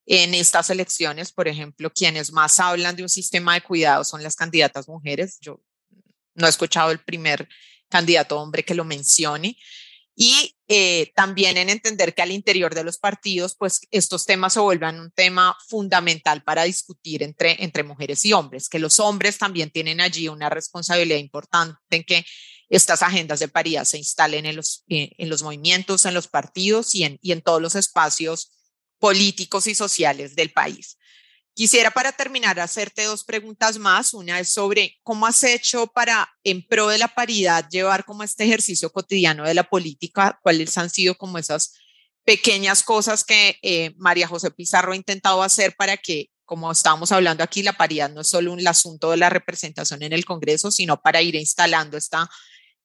en 0.05 0.33
estas 0.33 0.69
elecciones. 0.69 1.31
Por 1.31 1.47
ejemplo, 1.47 1.89
quienes 1.89 2.33
más 2.33 2.59
hablan 2.59 2.97
de 2.97 3.03
un 3.03 3.09
sistema 3.09 3.53
de 3.53 3.61
cuidado 3.61 4.03
son 4.03 4.21
las 4.23 4.35
candidatas 4.35 4.89
mujeres. 4.89 5.37
Yo 5.39 5.61
no 6.35 6.47
he 6.47 6.49
escuchado 6.49 6.91
el 6.91 6.99
primer 6.99 7.47
candidato 7.87 8.37
hombre 8.37 8.65
que 8.65 8.75
lo 8.75 8.83
mencione 8.83 9.55
y 10.21 10.53
eh, 10.67 11.13
también 11.15 11.55
en 11.55 11.69
entender 11.69 12.13
que 12.13 12.21
al 12.21 12.33
interior 12.33 12.75
de 12.75 12.83
los 12.83 12.97
partidos, 12.97 13.55
pues 13.55 13.79
estos 13.89 14.25
temas 14.25 14.51
se 14.51 14.59
vuelvan 14.59 14.99
un 14.99 15.11
tema 15.11 15.57
fundamental 15.69 16.43
para 16.43 16.63
discutir 16.63 17.23
entre, 17.23 17.63
entre 17.63 17.83
mujeres 17.83 18.25
y 18.25 18.33
hombres, 18.33 18.67
que 18.67 18.79
los 18.79 18.99
hombres 18.99 19.37
también 19.37 19.71
tienen 19.71 20.01
allí 20.01 20.27
una 20.27 20.49
responsabilidad 20.49 21.19
importante 21.19 21.79
en 21.91 22.03
que 22.03 22.25
estas 22.67 23.01
agendas 23.01 23.39
de 23.39 23.47
paridad 23.47 23.85
se 23.85 23.97
instalen 23.97 24.45
en 24.45 24.57
los, 24.57 24.83
eh, 24.89 25.11
en 25.17 25.29
los 25.29 25.41
movimientos, 25.41 26.03
en 26.03 26.13
los 26.13 26.27
partidos 26.27 26.93
y 26.95 27.05
en, 27.05 27.17
y 27.21 27.31
en 27.31 27.41
todos 27.41 27.61
los 27.61 27.75
espacios 27.75 28.51
políticos 28.99 29.67
y 29.67 29.73
sociales 29.73 30.35
del 30.35 30.51
país. 30.51 30.97
Quisiera 31.59 31.91
para 31.91 32.13
terminar 32.13 32.57
hacerte 32.57 33.03
dos 33.03 33.25
preguntas 33.25 33.77
más. 33.77 34.13
Una 34.13 34.39
es 34.39 34.47
sobre 34.47 34.95
cómo 35.03 35.25
has 35.25 35.43
hecho 35.43 35.87
para, 35.87 36.29
en 36.45 36.65
pro 36.65 36.87
de 36.87 36.97
la 36.97 37.09
paridad, 37.09 37.67
llevar 37.69 38.05
como 38.05 38.23
este 38.23 38.45
ejercicio 38.45 38.89
cotidiano 38.93 39.43
de 39.43 39.53
la 39.53 39.65
política, 39.65 40.39
cuáles 40.41 40.77
han 40.77 40.89
sido 40.89 41.15
como 41.15 41.37
esas 41.37 41.73
pequeñas 42.23 42.81
cosas 42.81 43.25
que 43.25 43.57
eh, 43.61 43.93
María 43.97 44.25
José 44.25 44.51
Pizarro 44.51 44.93
ha 44.93 44.95
intentado 44.95 45.43
hacer 45.43 45.75
para 45.77 45.97
que, 45.97 46.29
como 46.45 46.71
estábamos 46.71 47.11
hablando 47.11 47.43
aquí, 47.43 47.61
la 47.61 47.73
paridad 47.73 48.09
no 48.09 48.21
es 48.21 48.29
solo 48.29 48.53
un 48.53 48.65
asunto 48.65 49.11
de 49.11 49.17
la 49.17 49.29
representación 49.29 50.01
en 50.01 50.13
el 50.13 50.23
Congreso, 50.23 50.71
sino 50.71 51.01
para 51.01 51.21
ir 51.21 51.35
instalando 51.35 51.97
esta, 51.97 52.29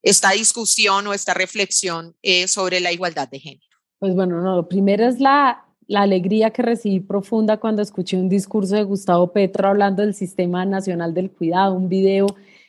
esta 0.03 0.31
discusión 0.31 1.07
o 1.07 1.13
esta 1.13 1.33
reflexión 1.33 2.13
eh, 2.21 2.49
sobre 2.49 2.81
la 2.81 2.91
igualdad 2.91 3.29
de 3.29 3.39
género. 3.39 3.77
Pues 3.99 4.13
bueno, 4.15 4.41
no, 4.41 4.57
lo 4.57 4.67
primero 4.67 5.07
es 5.07 5.21
la 5.21 5.64
la 5.87 6.01
alegría 6.01 6.51
que 6.51 6.61
recibí 6.61 6.99
profunda 6.99 7.57
cuando 7.57 7.81
escuché 7.81 8.17
un 8.17 8.29
discurso 8.29 8.75
de 8.75 8.83
Gustavo 8.83 9.31
Petro 9.31 9.67
hablando 9.67 10.01
del 10.01 10.13
Sistema 10.13 10.65
Nacional 10.65 11.13
del 11.13 11.31
Cuidado, 11.31 11.75
un 11.75 11.89
video 11.89 12.27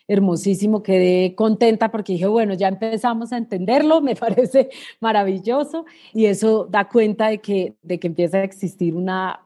hermosísimo, 0.09 0.83
quedé 0.83 1.35
contenta 1.35 1.91
porque 1.91 2.13
dije, 2.13 2.27
bueno, 2.27 2.55
ya 2.55 2.69
empezamos 2.69 3.33
a 3.33 3.39
entenderlo, 3.39 4.01
me 4.03 4.15
parece 4.15 4.71
maravilloso 5.01 5.85
y 6.13 6.27
eso 6.27 6.67
da 6.71 6.89
cuenta 6.89 7.29
de 7.29 7.39
que, 7.39 7.75
de 7.83 7.99
que 7.99 8.07
empieza 8.07 8.39
a 8.39 8.45
existir 8.45 8.95
una, 8.95 9.41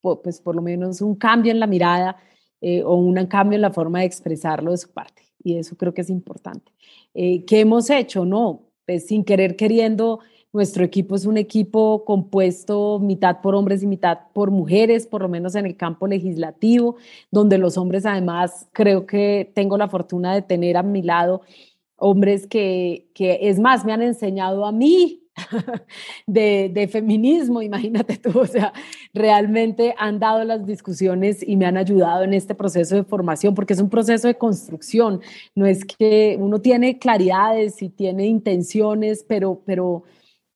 pues 0.00 0.40
por 0.40 0.54
lo 0.54 0.62
menos 0.62 1.00
un 1.00 1.16
cambio 1.16 1.52
en 1.52 1.60
la 1.60 1.66
mirada 1.66 2.16
eh, 2.60 2.82
o 2.84 2.94
un 2.94 3.26
cambio 3.26 3.56
en 3.56 3.62
la 3.62 3.72
forma 3.72 4.00
de 4.00 4.06
expresarlo 4.06 4.70
de 4.70 4.78
su 4.78 4.90
parte 4.90 5.22
y 5.42 5.56
eso 5.56 5.76
creo 5.76 5.92
que 5.92 6.02
es 6.02 6.10
importante. 6.10 6.72
Eh, 7.14 7.44
¿Qué 7.44 7.60
hemos 7.60 7.90
hecho? 7.90 8.24
No, 8.24 8.68
pues 8.86 9.06
sin 9.06 9.24
querer 9.24 9.56
queriendo 9.56 10.20
nuestro 10.52 10.84
equipo 10.84 11.16
es 11.16 11.24
un 11.24 11.38
equipo 11.38 12.04
compuesto 12.04 12.98
mitad 13.00 13.40
por 13.40 13.54
hombres 13.54 13.82
y 13.82 13.86
mitad 13.86 14.18
por 14.32 14.50
mujeres, 14.50 15.06
por 15.06 15.22
lo 15.22 15.28
menos 15.28 15.54
en 15.54 15.66
el 15.66 15.76
campo 15.76 16.06
legislativo, 16.06 16.96
donde 17.30 17.58
los 17.58 17.78
hombres 17.78 18.04
además 18.04 18.68
creo 18.72 19.06
que 19.06 19.50
tengo 19.54 19.78
la 19.78 19.88
fortuna 19.88 20.34
de 20.34 20.42
tener 20.42 20.76
a 20.76 20.82
mi 20.82 21.02
lado 21.02 21.42
hombres 21.96 22.46
que, 22.46 23.08
que 23.14 23.38
es 23.42 23.58
más, 23.58 23.84
me 23.84 23.92
han 23.92 24.02
enseñado 24.02 24.66
a 24.66 24.72
mí 24.72 25.22
de, 26.26 26.70
de, 26.74 26.88
feminismo, 26.88 27.62
imagínate 27.62 28.16
tú, 28.18 28.38
o 28.40 28.46
sea, 28.46 28.72
realmente 29.14 29.94
han 29.96 30.18
dado 30.18 30.44
las 30.44 30.66
discusiones 30.66 31.46
y 31.46 31.56
me 31.56 31.64
han 31.64 31.76
ayudado 31.76 32.24
en 32.24 32.34
este 32.34 32.54
proceso 32.54 32.96
de 32.96 33.04
formación, 33.04 33.54
porque 33.54 33.72
es 33.72 33.80
un 33.80 33.88
proceso 33.88 34.26
de 34.26 34.36
construcción, 34.36 35.20
no 35.54 35.64
es 35.64 35.84
que 35.84 36.36
uno 36.38 36.60
tiene 36.60 36.98
claridades 36.98 37.80
y 37.82 37.88
tiene 37.88 38.26
intenciones, 38.26 39.24
pero, 39.26 39.62
pero, 39.64 40.02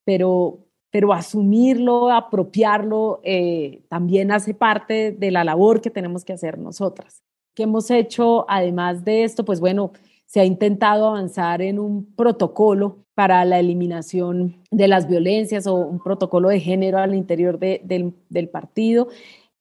pero, 0.06 0.60
pero 0.90 1.12
asumirlo, 1.12 2.10
apropiarlo, 2.10 3.20
eh, 3.24 3.82
también 3.90 4.30
hace 4.30 4.54
parte 4.54 5.10
de 5.10 5.30
la 5.32 5.42
labor 5.42 5.80
que 5.82 5.90
tenemos 5.90 6.24
que 6.24 6.32
hacer 6.32 6.58
nosotras. 6.58 7.22
¿Qué 7.54 7.64
hemos 7.64 7.90
hecho 7.90 8.46
además 8.48 9.04
de 9.04 9.24
esto? 9.24 9.44
Pues 9.44 9.58
bueno, 9.58 9.90
se 10.24 10.40
ha 10.40 10.44
intentado 10.44 11.08
avanzar 11.08 11.60
en 11.60 11.80
un 11.80 12.14
protocolo 12.14 12.98
para 13.14 13.44
la 13.44 13.58
eliminación 13.58 14.62
de 14.70 14.86
las 14.86 15.08
violencias 15.08 15.66
o 15.66 15.74
un 15.74 15.98
protocolo 15.98 16.50
de 16.50 16.60
género 16.60 16.98
al 16.98 17.14
interior 17.14 17.58
del, 17.58 18.48
partido. 18.48 19.08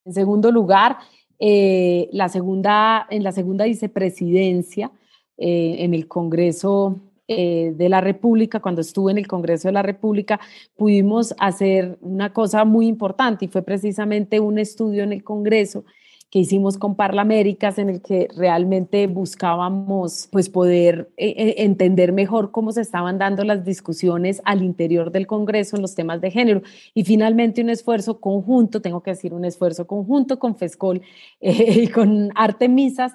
En 0.05 0.13
segundo 0.13 0.51
lugar, 0.51 0.97
eh, 1.39 2.07
la 2.11 2.29
segunda, 2.29 3.07
en 3.09 3.23
la 3.23 3.31
segunda 3.31 3.65
vicepresidencia 3.65 4.91
eh, 5.37 5.77
en 5.79 5.95
el 5.95 6.07
Congreso 6.07 6.99
eh, 7.27 7.73
de 7.75 7.89
la 7.89 8.01
República, 8.01 8.59
cuando 8.59 8.81
estuve 8.81 9.11
en 9.11 9.17
el 9.17 9.27
Congreso 9.27 9.67
de 9.67 9.73
la 9.73 9.81
República, 9.81 10.39
pudimos 10.75 11.33
hacer 11.39 11.97
una 12.01 12.33
cosa 12.33 12.65
muy 12.65 12.87
importante 12.87 13.45
y 13.45 13.47
fue 13.47 13.63
precisamente 13.63 14.39
un 14.39 14.59
estudio 14.59 15.03
en 15.03 15.11
el 15.11 15.23
Congreso 15.23 15.85
que 16.29 16.39
hicimos 16.39 16.77
con 16.77 16.95
Parlaméricas 16.95 17.77
en 17.77 17.89
el 17.89 18.01
que 18.01 18.27
realmente 18.35 19.07
buscábamos 19.07 20.27
pues 20.31 20.49
poder 20.49 21.09
eh, 21.17 21.29
eh, 21.29 21.55
entender 21.59 22.11
mejor 22.11 22.51
cómo 22.51 22.71
se 22.71 22.81
estaban 22.81 23.17
dando 23.17 23.43
las 23.43 23.63
discusiones 23.63 24.41
al 24.43 24.61
interior 24.61 25.11
del 25.11 25.27
Congreso 25.27 25.77
en 25.77 25.81
los 25.81 25.95
temas 25.95 26.19
de 26.21 26.31
género. 26.31 26.61
Y 26.93 27.05
finalmente 27.05 27.61
un 27.61 27.69
esfuerzo 27.69 28.19
conjunto, 28.19 28.81
tengo 28.81 29.01
que 29.01 29.11
decir 29.11 29.33
un 29.33 29.45
esfuerzo 29.45 29.87
conjunto 29.87 30.37
con 30.37 30.57
FESCOL 30.57 31.01
y 31.39 31.87
con 31.87 32.31
Artemisas 32.35 33.13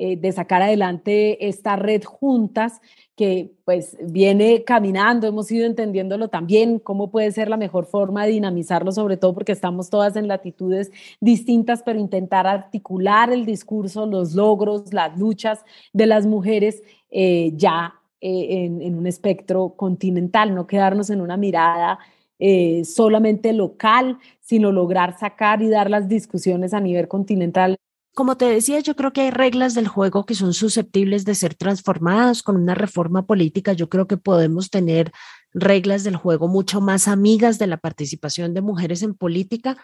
de 0.00 0.32
sacar 0.32 0.62
adelante 0.62 1.48
esta 1.48 1.76
red 1.76 2.02
juntas 2.04 2.80
que 3.20 3.52
pues 3.66 3.98
viene 4.02 4.64
caminando, 4.64 5.26
hemos 5.26 5.52
ido 5.52 5.66
entendiéndolo 5.66 6.28
también, 6.28 6.78
cómo 6.78 7.10
puede 7.10 7.30
ser 7.32 7.50
la 7.50 7.58
mejor 7.58 7.84
forma 7.84 8.24
de 8.24 8.32
dinamizarlo, 8.32 8.92
sobre 8.92 9.18
todo 9.18 9.34
porque 9.34 9.52
estamos 9.52 9.90
todas 9.90 10.16
en 10.16 10.26
latitudes 10.26 10.90
distintas, 11.20 11.82
pero 11.82 11.98
intentar 11.98 12.46
articular 12.46 13.30
el 13.30 13.44
discurso, 13.44 14.06
los 14.06 14.34
logros, 14.34 14.94
las 14.94 15.18
luchas 15.18 15.62
de 15.92 16.06
las 16.06 16.24
mujeres 16.24 16.82
eh, 17.10 17.52
ya 17.56 18.00
eh, 18.22 18.64
en, 18.64 18.94
un 18.94 19.06
espectro 19.06 19.74
continental, 19.76 20.54
no 20.54 20.66
quedarnos 20.66 21.10
en 21.10 21.20
una 21.20 21.36
mirada 21.36 21.98
eh, 22.38 22.86
solamente 22.86 23.52
local, 23.52 24.16
sino 24.40 24.72
lograr 24.72 25.18
sacar 25.18 25.60
y 25.60 25.68
dar 25.68 25.90
las 25.90 26.08
discusiones 26.08 26.72
a 26.72 26.80
nivel 26.80 27.06
continental 27.06 27.76
como 28.14 28.36
te 28.36 28.46
decía, 28.46 28.80
yo 28.80 28.96
creo 28.96 29.12
que 29.12 29.22
hay 29.22 29.30
reglas 29.30 29.74
del 29.74 29.88
juego 29.88 30.26
que 30.26 30.34
son 30.34 30.52
susceptibles 30.52 31.24
de 31.24 31.34
ser 31.34 31.54
transformadas 31.54 32.42
con 32.42 32.56
una 32.56 32.74
reforma 32.74 33.24
política. 33.24 33.72
Yo 33.72 33.88
creo 33.88 34.08
que 34.08 34.16
podemos 34.16 34.70
tener 34.70 35.12
reglas 35.52 36.04
del 36.04 36.16
juego 36.16 36.48
mucho 36.48 36.80
más 36.80 37.08
amigas 37.08 37.58
de 37.58 37.66
la 37.66 37.76
participación 37.76 38.52
de 38.54 38.60
mujeres 38.62 39.02
en 39.02 39.14
política, 39.14 39.78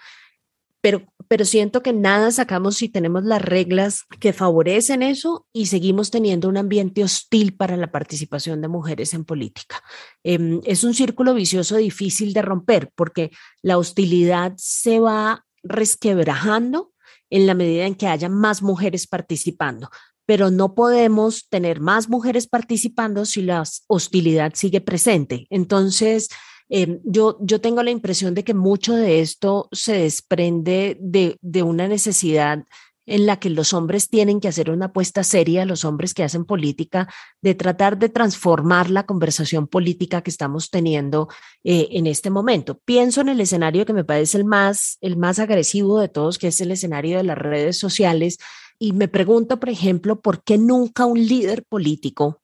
pero, 0.81 1.03
pero 1.29 1.45
siento 1.45 1.83
que 1.83 1.93
nada 1.93 2.31
sacamos 2.31 2.77
si 2.77 2.89
tenemos 2.89 3.25
las 3.25 3.43
reglas 3.43 4.05
que 4.21 4.33
favorecen 4.33 5.03
eso 5.03 5.47
y 5.53 5.67
seguimos 5.67 6.11
teniendo 6.11 6.49
un 6.49 6.57
ambiente 6.57 7.03
hostil 7.03 7.57
para 7.57 7.77
la 7.77 7.91
participación 7.91 8.61
de 8.61 8.69
mujeres 8.69 9.15
en 9.15 9.25
política. 9.25 9.83
Em, 10.23 10.61
es 10.65 10.85
un 10.85 10.95
círculo 10.95 11.35
vicioso 11.35 11.77
difícil 11.77 12.33
de 12.33 12.43
romper 12.43 12.93
porque 12.95 13.31
la 13.63 13.79
hostilidad 13.79 14.53
se 14.57 15.01
va 15.01 15.45
resquebrajando 15.65 16.93
en 17.31 17.47
la 17.47 17.55
medida 17.55 17.87
en 17.87 17.95
que 17.95 18.07
haya 18.07 18.29
más 18.29 18.63
mujeres 18.63 19.07
participando. 19.07 19.91
Pero 20.27 20.51
no 20.51 20.75
podemos 20.75 21.49
tener 21.49 21.81
más 21.81 22.09
mujeres 22.09 22.47
participando 22.47 23.25
si 23.25 23.43
la 23.43 23.63
hostilidad 23.87 24.53
sigue 24.55 24.81
presente. 24.81 25.47
Entonces, 25.51 26.29
em, 26.69 27.01
yo, 27.05 27.39
yo 27.41 27.61
tengo 27.61 27.83
la 27.83 27.91
impresión 27.91 28.35
de 28.35 28.43
que 28.43 28.55
mucho 28.55 28.95
de 28.95 29.21
esto 29.21 29.69
se 29.73 29.99
desprende 29.99 30.97
de, 31.01 31.37
de 31.41 31.63
una 31.63 31.87
necesidad 31.87 32.65
en 33.07 33.27
la 33.27 33.39
que 33.39 33.51
los 33.51 33.73
hombres 33.73 34.09
tienen 34.09 34.41
que 34.41 34.49
hacer 34.49 34.71
una 34.71 34.87
apuesta 34.87 35.25
seria, 35.25 35.65
los 35.65 35.85
hombres 35.85 36.13
que 36.13 36.25
hacen 36.25 36.45
política, 36.45 37.09
de 37.41 37.55
tratar 37.55 37.99
de 37.99 38.09
transformar 38.09 38.91
la 38.91 39.07
conversación 39.07 39.67
política 39.69 40.23
que 40.23 40.31
estamos 40.31 40.71
teniendo 40.71 41.29
eh, 41.65 41.89
en 41.93 42.07
este 42.07 42.31
momento. 42.31 42.81
Pienso 42.85 43.21
en 43.21 43.29
el 43.29 43.41
escenario 43.41 43.87
que 43.87 43.93
me 43.93 44.05
parece 44.05 44.39
el 44.39 44.45
más, 44.45 44.99
el 45.01 45.17
más 45.17 45.39
agresivo 45.39 46.01
de 46.01 46.09
todos, 46.09 46.39
que 46.39 46.49
es 46.49 46.61
el 46.61 46.71
escenario 46.73 47.17
de 47.17 47.25
las 47.25 47.39
redes 47.39 47.79
sociales, 47.79 48.39
y 48.79 48.93
me 48.93 49.09
pregunto, 49.09 49.59
por 49.59 49.71
ejemplo, 49.71 50.21
¿por 50.21 50.43
qué 50.43 50.59
nunca 50.59 51.07
un 51.07 51.27
líder 51.27 51.65
político 51.65 52.43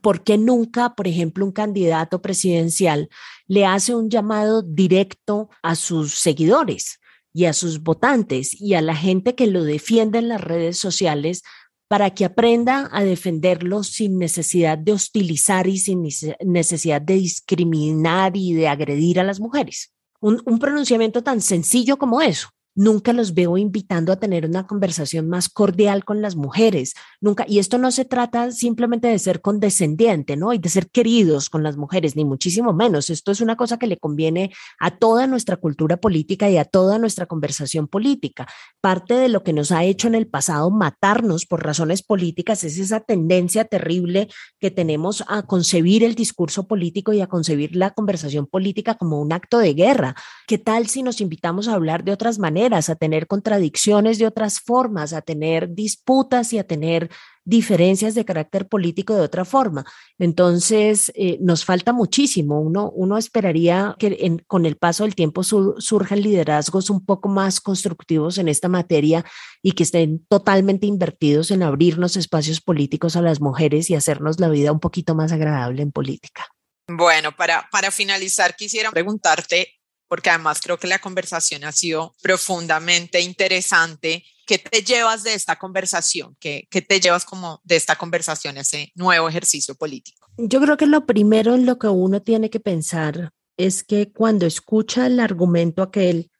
¿Por 0.00 0.24
qué 0.24 0.36
nunca, 0.36 0.94
por 0.94 1.06
ejemplo, 1.06 1.44
un 1.44 1.52
candidato 1.52 2.20
presidencial 2.20 3.08
le 3.46 3.66
hace 3.66 3.94
un 3.94 4.10
llamado 4.10 4.62
directo 4.62 5.48
a 5.62 5.76
sus 5.76 6.14
seguidores? 6.14 6.98
Y 7.36 7.44
a 7.44 7.52
sus 7.52 7.82
votantes 7.82 8.58
y 8.58 8.72
a 8.72 8.80
la 8.80 8.96
gente 8.96 9.34
que 9.34 9.46
lo 9.46 9.62
defiende 9.62 10.20
en 10.20 10.28
las 10.28 10.40
redes 10.40 10.78
sociales 10.78 11.42
para 11.86 12.08
que 12.14 12.24
aprenda 12.24 12.88
a 12.90 13.04
defenderlo 13.04 13.84
sin 13.84 14.18
necesidad 14.18 14.78
de 14.78 14.92
hostilizar 14.92 15.66
y 15.66 15.76
sin 15.76 16.08
necesidad 16.46 17.02
de 17.02 17.16
discriminar 17.16 18.38
y 18.38 18.54
de 18.54 18.68
agredir 18.68 19.20
a 19.20 19.22
las 19.22 19.38
mujeres. 19.38 19.92
Un, 20.18 20.40
un 20.46 20.58
pronunciamiento 20.58 21.22
tan 21.22 21.42
sencillo 21.42 21.98
como 21.98 22.22
eso 22.22 22.48
nunca 22.76 23.12
los 23.12 23.34
veo 23.34 23.56
invitando 23.56 24.12
a 24.12 24.16
tener 24.16 24.46
una 24.46 24.66
conversación 24.66 25.28
más 25.28 25.48
cordial 25.48 26.04
con 26.04 26.22
las 26.22 26.36
mujeres, 26.36 26.94
nunca, 27.20 27.44
y 27.48 27.58
esto 27.58 27.78
no 27.78 27.90
se 27.90 28.04
trata 28.04 28.52
simplemente 28.52 29.08
de 29.08 29.18
ser 29.18 29.40
condescendiente, 29.40 30.36
¿no? 30.36 30.52
Y 30.52 30.58
de 30.58 30.68
ser 30.68 30.88
queridos 30.90 31.50
con 31.50 31.62
las 31.62 31.76
mujeres, 31.76 32.14
ni 32.14 32.24
muchísimo 32.24 32.72
menos, 32.72 33.10
esto 33.10 33.32
es 33.32 33.40
una 33.40 33.56
cosa 33.56 33.78
que 33.78 33.86
le 33.86 33.96
conviene 33.96 34.52
a 34.78 34.96
toda 34.96 35.26
nuestra 35.26 35.56
cultura 35.56 35.96
política 35.96 36.50
y 36.50 36.58
a 36.58 36.64
toda 36.64 36.98
nuestra 36.98 37.26
conversación 37.26 37.88
política. 37.88 38.46
Parte 38.80 39.14
de 39.14 39.28
lo 39.28 39.42
que 39.42 39.54
nos 39.54 39.72
ha 39.72 39.84
hecho 39.84 40.06
en 40.06 40.14
el 40.14 40.28
pasado 40.28 40.70
matarnos 40.70 41.46
por 41.46 41.64
razones 41.64 42.02
políticas 42.02 42.62
es 42.62 42.78
esa 42.78 43.00
tendencia 43.00 43.64
terrible 43.64 44.28
que 44.60 44.70
tenemos 44.70 45.24
a 45.28 45.42
concebir 45.42 46.04
el 46.04 46.14
discurso 46.14 46.66
político 46.66 47.14
y 47.14 47.22
a 47.22 47.26
concebir 47.26 47.74
la 47.74 47.90
conversación 47.92 48.46
política 48.46 48.96
como 48.96 49.20
un 49.20 49.32
acto 49.32 49.58
de 49.58 49.72
guerra. 49.72 50.14
¿Qué 50.46 50.58
tal 50.58 50.88
si 50.88 51.02
nos 51.02 51.22
invitamos 51.22 51.68
a 51.68 51.74
hablar 51.74 52.04
de 52.04 52.12
otras 52.12 52.38
maneras? 52.38 52.65
A 52.72 52.96
tener 52.96 53.26
contradicciones 53.26 54.18
de 54.18 54.26
otras 54.26 54.60
formas, 54.60 55.12
a 55.12 55.22
tener 55.22 55.74
disputas 55.74 56.52
y 56.52 56.58
a 56.58 56.64
tener 56.64 57.10
diferencias 57.44 58.14
de 58.14 58.24
carácter 58.24 58.68
político 58.68 59.14
de 59.14 59.20
otra 59.20 59.44
forma. 59.44 59.84
Entonces, 60.18 61.12
eh, 61.14 61.38
nos 61.40 61.64
falta 61.64 61.92
muchísimo. 61.92 62.60
Uno, 62.60 62.90
uno 62.90 63.16
esperaría 63.16 63.94
que 63.98 64.36
con 64.46 64.66
el 64.66 64.76
paso 64.76 65.04
del 65.04 65.14
tiempo 65.14 65.42
surjan 65.44 66.20
liderazgos 66.20 66.90
un 66.90 67.04
poco 67.06 67.28
más 67.28 67.60
constructivos 67.60 68.38
en 68.38 68.48
esta 68.48 68.68
materia 68.68 69.24
y 69.62 69.72
que 69.72 69.84
estén 69.84 70.26
totalmente 70.28 70.86
invertidos 70.86 71.50
en 71.50 71.62
abrirnos 71.62 72.16
espacios 72.16 72.60
políticos 72.60 73.16
a 73.16 73.22
las 73.22 73.40
mujeres 73.40 73.88
y 73.90 73.94
hacernos 73.94 74.40
la 74.40 74.48
vida 74.48 74.72
un 74.72 74.80
poquito 74.80 75.14
más 75.14 75.30
agradable 75.30 75.82
en 75.82 75.92
política. 75.92 76.46
Bueno, 76.88 77.32
para, 77.32 77.68
para 77.70 77.90
finalizar, 77.90 78.54
quisiera 78.54 78.90
preguntarte 78.90 79.75
porque 80.08 80.30
además 80.30 80.60
creo 80.62 80.78
que 80.78 80.86
la 80.86 80.98
conversación 80.98 81.64
ha 81.64 81.72
sido 81.72 82.14
profundamente 82.22 83.20
interesante. 83.20 84.24
¿Qué 84.46 84.58
te 84.58 84.82
llevas 84.82 85.24
de 85.24 85.34
esta 85.34 85.56
conversación? 85.56 86.36
¿Qué, 86.38 86.68
¿Qué, 86.70 86.82
te 86.82 87.00
llevas 87.00 87.24
como 87.24 87.60
de 87.64 87.76
esta 87.76 87.96
conversación, 87.96 88.56
ese 88.58 88.92
nuevo 88.94 89.28
ejercicio 89.28 89.74
político? 89.74 90.26
Yo 90.38 90.60
creo 90.60 90.76
que 90.76 90.86
lo 90.86 91.06
primero 91.06 91.54
en 91.54 91.66
lo 91.66 91.78
que 91.78 91.88
uno 91.88 92.22
tiene 92.22 92.50
que 92.50 92.60
pensar 92.60 93.32
es 93.56 93.82
que 93.82 94.12
cuando 94.12 94.46
escucha 94.46 95.06
el 95.06 95.18
argumento 95.18 95.82
aquel 95.82 96.30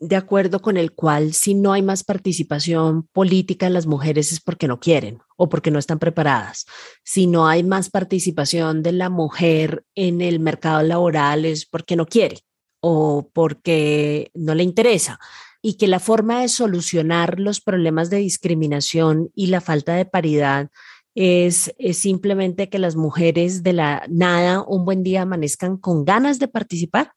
de 0.00 0.16
acuerdo 0.16 0.62
con 0.62 0.78
el 0.78 0.92
cual 0.92 1.34
si 1.34 1.54
no 1.54 1.74
hay 1.74 1.82
más 1.82 2.04
participación 2.04 3.06
política 3.12 3.66
en 3.66 3.74
las 3.74 3.86
mujeres 3.86 4.32
es 4.32 4.40
porque 4.40 4.66
no 4.66 4.80
quieren 4.80 5.20
o 5.36 5.48
porque 5.50 5.70
no 5.70 5.78
están 5.78 5.98
preparadas. 5.98 6.64
Si 7.04 7.26
no 7.26 7.46
hay 7.46 7.62
más 7.62 7.90
participación 7.90 8.82
de 8.82 8.92
la 8.92 9.10
mujer 9.10 9.84
en 9.94 10.22
el 10.22 10.40
mercado 10.40 10.82
laboral 10.82 11.44
es 11.44 11.66
porque 11.66 11.96
no 11.96 12.06
quiere 12.06 12.38
o 12.80 13.30
porque 13.32 14.30
no 14.34 14.54
le 14.54 14.62
interesa 14.62 15.18
y 15.62 15.74
que 15.74 15.86
la 15.86 16.00
forma 16.00 16.40
de 16.40 16.48
solucionar 16.48 17.38
los 17.38 17.60
problemas 17.60 18.10
de 18.10 18.18
discriminación 18.18 19.30
y 19.34 19.48
la 19.48 19.60
falta 19.60 19.94
de 19.94 20.06
paridad 20.06 20.70
es, 21.14 21.74
simplemente 21.92 22.68
que 22.68 22.78
las 22.78 22.96
mujeres 22.96 23.62
de 23.62 23.72
la 23.72 24.04
nada 24.08 24.62
un 24.62 24.84
buen 24.84 25.02
día 25.02 25.22
amanezcan 25.22 25.76
con 25.76 26.04
ganas 26.04 26.38
de 26.38 26.48
participar. 26.48 27.12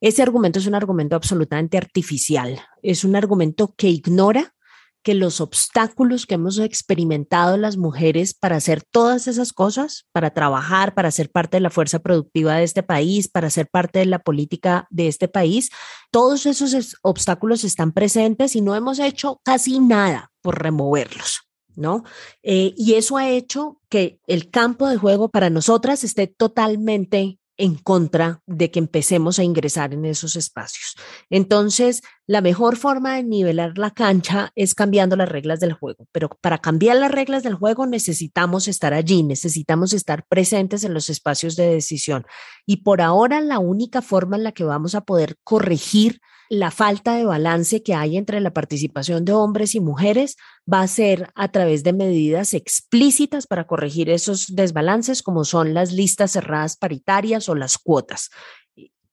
Ese 0.00 0.22
argumento 0.22 0.58
es 0.58 0.66
un 0.66 0.74
argumento 0.74 1.16
absolutamente 1.16 1.76
artificial, 1.76 2.60
es 2.82 3.04
un 3.04 3.16
argumento 3.16 3.74
que 3.76 3.88
ignora 3.88 4.54
que 5.02 5.14
los 5.14 5.40
obstáculos 5.40 6.26
que 6.26 6.34
hemos 6.34 6.58
experimentado 6.58 7.56
las 7.56 7.76
mujeres 7.76 8.34
para 8.34 8.56
hacer 8.56 8.82
todas 8.82 9.26
esas 9.26 9.52
cosas, 9.52 10.06
para 10.12 10.30
trabajar, 10.30 10.94
para 10.94 11.10
ser 11.10 11.30
parte 11.30 11.56
de 11.56 11.62
la 11.62 11.70
fuerza 11.70 11.98
productiva 11.98 12.56
de 12.56 12.64
este 12.64 12.82
país, 12.82 13.28
para 13.28 13.50
ser 13.50 13.68
parte 13.68 13.98
de 13.98 14.06
la 14.06 14.20
política 14.20 14.86
de 14.90 15.08
este 15.08 15.28
país, 15.28 15.70
todos 16.10 16.46
esos 16.46 16.96
obstáculos 17.02 17.64
están 17.64 17.92
presentes 17.92 18.54
y 18.54 18.60
no 18.60 18.74
hemos 18.74 18.98
hecho 18.98 19.40
casi 19.44 19.80
nada 19.80 20.30
por 20.40 20.62
removerlos. 20.62 21.42
¿No? 21.74 22.04
Eh, 22.42 22.74
y 22.76 22.96
eso 22.96 23.16
ha 23.16 23.30
hecho 23.30 23.80
que 23.88 24.20
el 24.26 24.50
campo 24.50 24.88
de 24.88 24.98
juego 24.98 25.30
para 25.30 25.48
nosotras 25.48 26.04
esté 26.04 26.26
totalmente 26.26 27.38
en 27.56 27.76
contra 27.76 28.42
de 28.46 28.70
que 28.70 28.78
empecemos 28.78 29.38
a 29.38 29.44
ingresar 29.44 29.92
en 29.94 30.04
esos 30.04 30.36
espacios. 30.36 30.96
Entonces, 31.30 32.02
la 32.26 32.40
mejor 32.40 32.76
forma 32.76 33.16
de 33.16 33.24
nivelar 33.24 33.78
la 33.78 33.90
cancha 33.90 34.52
es 34.54 34.74
cambiando 34.74 35.16
las 35.16 35.28
reglas 35.28 35.60
del 35.60 35.72
juego, 35.72 36.06
pero 36.12 36.30
para 36.40 36.58
cambiar 36.58 36.96
las 36.96 37.10
reglas 37.10 37.42
del 37.42 37.54
juego 37.54 37.86
necesitamos 37.86 38.68
estar 38.68 38.94
allí, 38.94 39.22
necesitamos 39.22 39.92
estar 39.92 40.24
presentes 40.26 40.84
en 40.84 40.94
los 40.94 41.10
espacios 41.10 41.56
de 41.56 41.66
decisión. 41.66 42.24
Y 42.64 42.78
por 42.78 43.00
ahora 43.00 43.40
la 43.40 43.58
única 43.58 44.02
forma 44.02 44.36
en 44.36 44.44
la 44.44 44.52
que 44.52 44.64
vamos 44.64 44.94
a 44.94 45.00
poder 45.00 45.36
corregir 45.42 46.20
la 46.52 46.70
falta 46.70 47.16
de 47.16 47.24
balance 47.24 47.82
que 47.82 47.94
hay 47.94 48.18
entre 48.18 48.38
la 48.38 48.52
participación 48.52 49.24
de 49.24 49.32
hombres 49.32 49.74
y 49.74 49.80
mujeres 49.80 50.36
va 50.70 50.82
a 50.82 50.86
ser 50.86 51.30
a 51.34 51.48
través 51.48 51.82
de 51.82 51.94
medidas 51.94 52.52
explícitas 52.52 53.46
para 53.46 53.66
corregir 53.66 54.10
esos 54.10 54.54
desbalances, 54.54 55.22
como 55.22 55.46
son 55.46 55.72
las 55.72 55.92
listas 55.92 56.32
cerradas 56.32 56.76
paritarias 56.76 57.48
o 57.48 57.54
las 57.54 57.78
cuotas. 57.78 58.28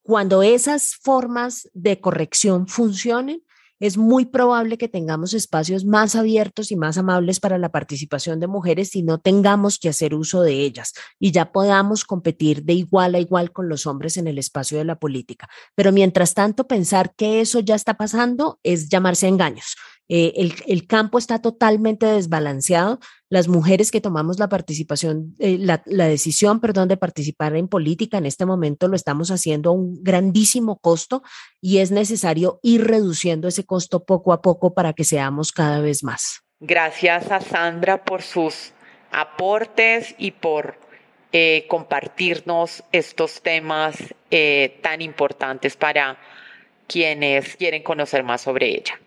Cuando 0.10 0.41
esas 0.41 0.95
formas 0.95 1.70
de 1.76 2.01
corrección 2.01 2.68
funcionen, 2.68 3.43
es 3.80 3.95
muy 3.95 4.26
probable 4.26 4.80
que 4.80 4.88
tengamos 4.88 5.36
espacios 5.36 5.86
más 5.86 6.16
abiertos 6.16 6.72
y 6.72 6.76
más 6.76 6.97
amables 6.97 7.39
para 7.39 7.60
la 7.60 7.70
participación 7.70 8.39
de 8.39 8.47
mujeres 8.47 8.95
y 8.95 9.03
no 9.03 9.20
tengamos 9.20 9.78
que 9.78 9.89
hacer 9.89 10.16
uso 10.16 10.41
de 10.41 10.64
ellas 10.64 10.93
y 11.20 11.32
ya 11.32 11.51
podamos 11.51 12.05
competir 12.05 12.64
de 12.64 12.74
igual 12.74 13.14
a 13.14 13.20
igual 13.20 13.51
con 13.51 13.70
los 13.70 13.86
hombres 13.86 14.18
en 14.18 14.28
el 14.28 14.39
espacio 14.39 14.80
de 14.80 14.86
la 14.86 14.95
política. 14.95 15.47
Pero 15.76 15.91
mientras 15.91 16.34
tanto, 16.34 16.66
pensar 16.66 17.14
que 17.16 17.39
eso 17.39 17.60
ya 17.60 17.76
está 17.76 17.93
pasando 17.93 18.60
es 18.64 18.89
llamarse 18.89 19.28
engaños. 19.28 19.76
Eh, 20.12 20.51
el, 20.66 20.88
campo 20.88 21.20
está 21.20 21.39
totalmente 21.39 22.07
desbalanceado. 22.07 22.99
Las 23.30 23.47
mujeres 23.47 23.91
que 23.91 24.01
tomamos 24.01 24.39
la 24.39 24.49
participación, 24.49 25.36
eh, 25.38 25.57
la, 25.60 25.84
decisión, 25.86 26.60
perdón, 26.60 26.88
de 26.88 26.97
participar 26.97 27.55
en 27.55 27.68
política 27.68 28.18
en 28.18 28.26
este 28.26 28.47
momento 28.47 28.88
lo 28.88 28.95
estamos 28.95 29.30
haciendo 29.30 29.70
a 29.70 29.74
un 29.74 30.03
grandísimo 30.03 30.80
costo 30.80 31.22
y 31.62 31.78
es 31.78 31.91
necesario 31.91 32.60
ir 32.64 32.88
reduciendo 32.88 33.47
ese 33.47 33.66
costo 33.66 34.03
poco 34.03 34.34
a 34.34 34.41
poco 34.41 34.74
para 34.74 34.93
que 34.93 35.03
seamos 35.03 35.51
cada 35.51 35.80
vez 35.80 36.03
más. 36.03 36.41
Gracias 36.60 37.32
a 37.32 37.39
Sandra 37.39 38.03
por 38.03 38.24
sus 38.24 38.74
aportes 39.12 40.16
y 40.18 40.32
por 40.32 40.80
eh, 41.32 41.68
compartirnos 41.70 42.84
estos 42.91 43.41
temas 43.41 43.95
tan 44.82 45.01
importantes 45.01 45.76
para 45.76 46.18
quienes 46.88 47.55
quieren 47.55 47.84
conocer 47.84 48.24
más 48.24 48.41
sobre 48.41 48.70
ella. 48.70 48.99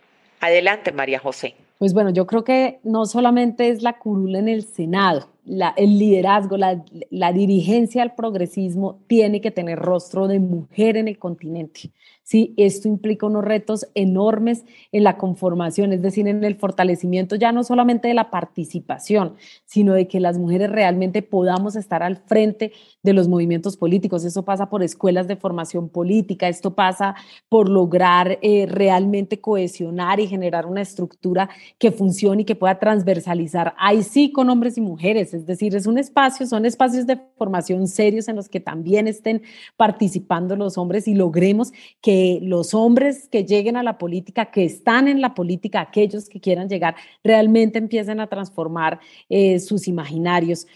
Adelante, 0.42 0.90
María 0.90 1.20
José. 1.20 1.54
Pues 1.78 1.94
bueno, 1.94 2.10
yo 2.10 2.26
creo 2.26 2.42
que 2.42 2.80
no 2.82 3.06
solamente 3.06 3.68
es 3.68 3.82
la 3.82 3.98
curula 3.98 4.40
en 4.40 4.48
el 4.48 4.64
Senado, 4.64 5.28
el 5.76 5.98
liderazgo, 5.98 6.56
la, 6.56 6.84
la, 7.10 7.32
dirigencia 7.32 8.02
al 8.02 8.14
progresismo 8.14 9.00
tiene 9.06 9.40
que 9.40 9.50
tener 9.52 9.78
rostro 9.78 10.28
de 10.28 10.40
mujer 10.40 10.96
en 10.96 11.08
el 11.08 11.18
continente. 11.18 11.92
¿Sí? 12.22 12.54
Esto 12.56 12.88
implica 12.88 13.26
unos 13.26 13.44
retos 13.44 13.86
enormes 13.94 14.64
en 14.92 15.04
la 15.04 15.16
conformación, 15.16 15.92
es 15.92 16.02
decir, 16.02 16.28
en 16.28 16.44
el 16.44 16.56
fortalecimiento 16.56 17.36
ya 17.36 17.52
no 17.52 17.64
solamente 17.64 18.08
de 18.08 18.14
la 18.14 18.30
participación, 18.30 19.36
sino 19.64 19.94
de 19.94 20.08
que 20.08 20.20
las 20.20 20.38
mujeres 20.38 20.70
realmente 20.70 21.22
podamos 21.22 21.76
estar 21.76 22.02
al 22.02 22.16
frente 22.16 22.72
de 23.02 23.12
los 23.12 23.28
movimientos 23.28 23.76
políticos. 23.76 24.24
Eso 24.24 24.44
pasa 24.44 24.68
por 24.68 24.82
escuelas 24.82 25.28
de 25.28 25.36
formación 25.36 25.88
política, 25.88 26.48
esto 26.48 26.74
pasa 26.74 27.14
por 27.48 27.68
lograr 27.68 28.38
eh, 28.42 28.66
realmente 28.68 29.40
cohesionar 29.40 30.20
y 30.20 30.26
generar 30.26 30.66
una 30.66 30.82
estructura 30.82 31.48
que 31.78 31.90
funcione 31.90 32.42
y 32.42 32.44
que 32.44 32.54
pueda 32.54 32.78
transversalizar, 32.78 33.74
ahí 33.78 34.02
sí 34.02 34.32
con 34.32 34.50
hombres 34.50 34.78
y 34.78 34.80
mujeres, 34.80 35.34
es 35.34 35.46
decir, 35.46 35.74
es 35.74 35.86
un 35.86 35.98
espacio, 35.98 36.46
son 36.46 36.66
espacios 36.66 37.06
de 37.06 37.18
formación 37.36 37.86
serios 37.86 38.28
en 38.28 38.36
los 38.36 38.48
que 38.48 38.60
también 38.60 39.08
estén 39.08 39.42
participando 39.76 40.56
los 40.56 40.78
hombres 40.78 41.08
y 41.08 41.14
logremos 41.14 41.72
que 42.00 42.11
los 42.42 42.74
hombres 42.74 43.28
que 43.28 43.44
lleguen 43.44 43.76
a 43.76 43.82
la 43.82 43.98
política, 43.98 44.50
que 44.50 44.64
están 44.64 45.08
en 45.08 45.20
la 45.20 45.34
política, 45.34 45.80
aquellos 45.80 46.28
que 46.28 46.40
quieran 46.40 46.68
llegar, 46.68 46.96
realmente 47.22 47.78
empiecen 47.78 48.20
a 48.20 48.26
transformar 48.26 49.00
eh, 49.28 49.58
sus 49.60 49.88
imaginarios. 49.88 50.66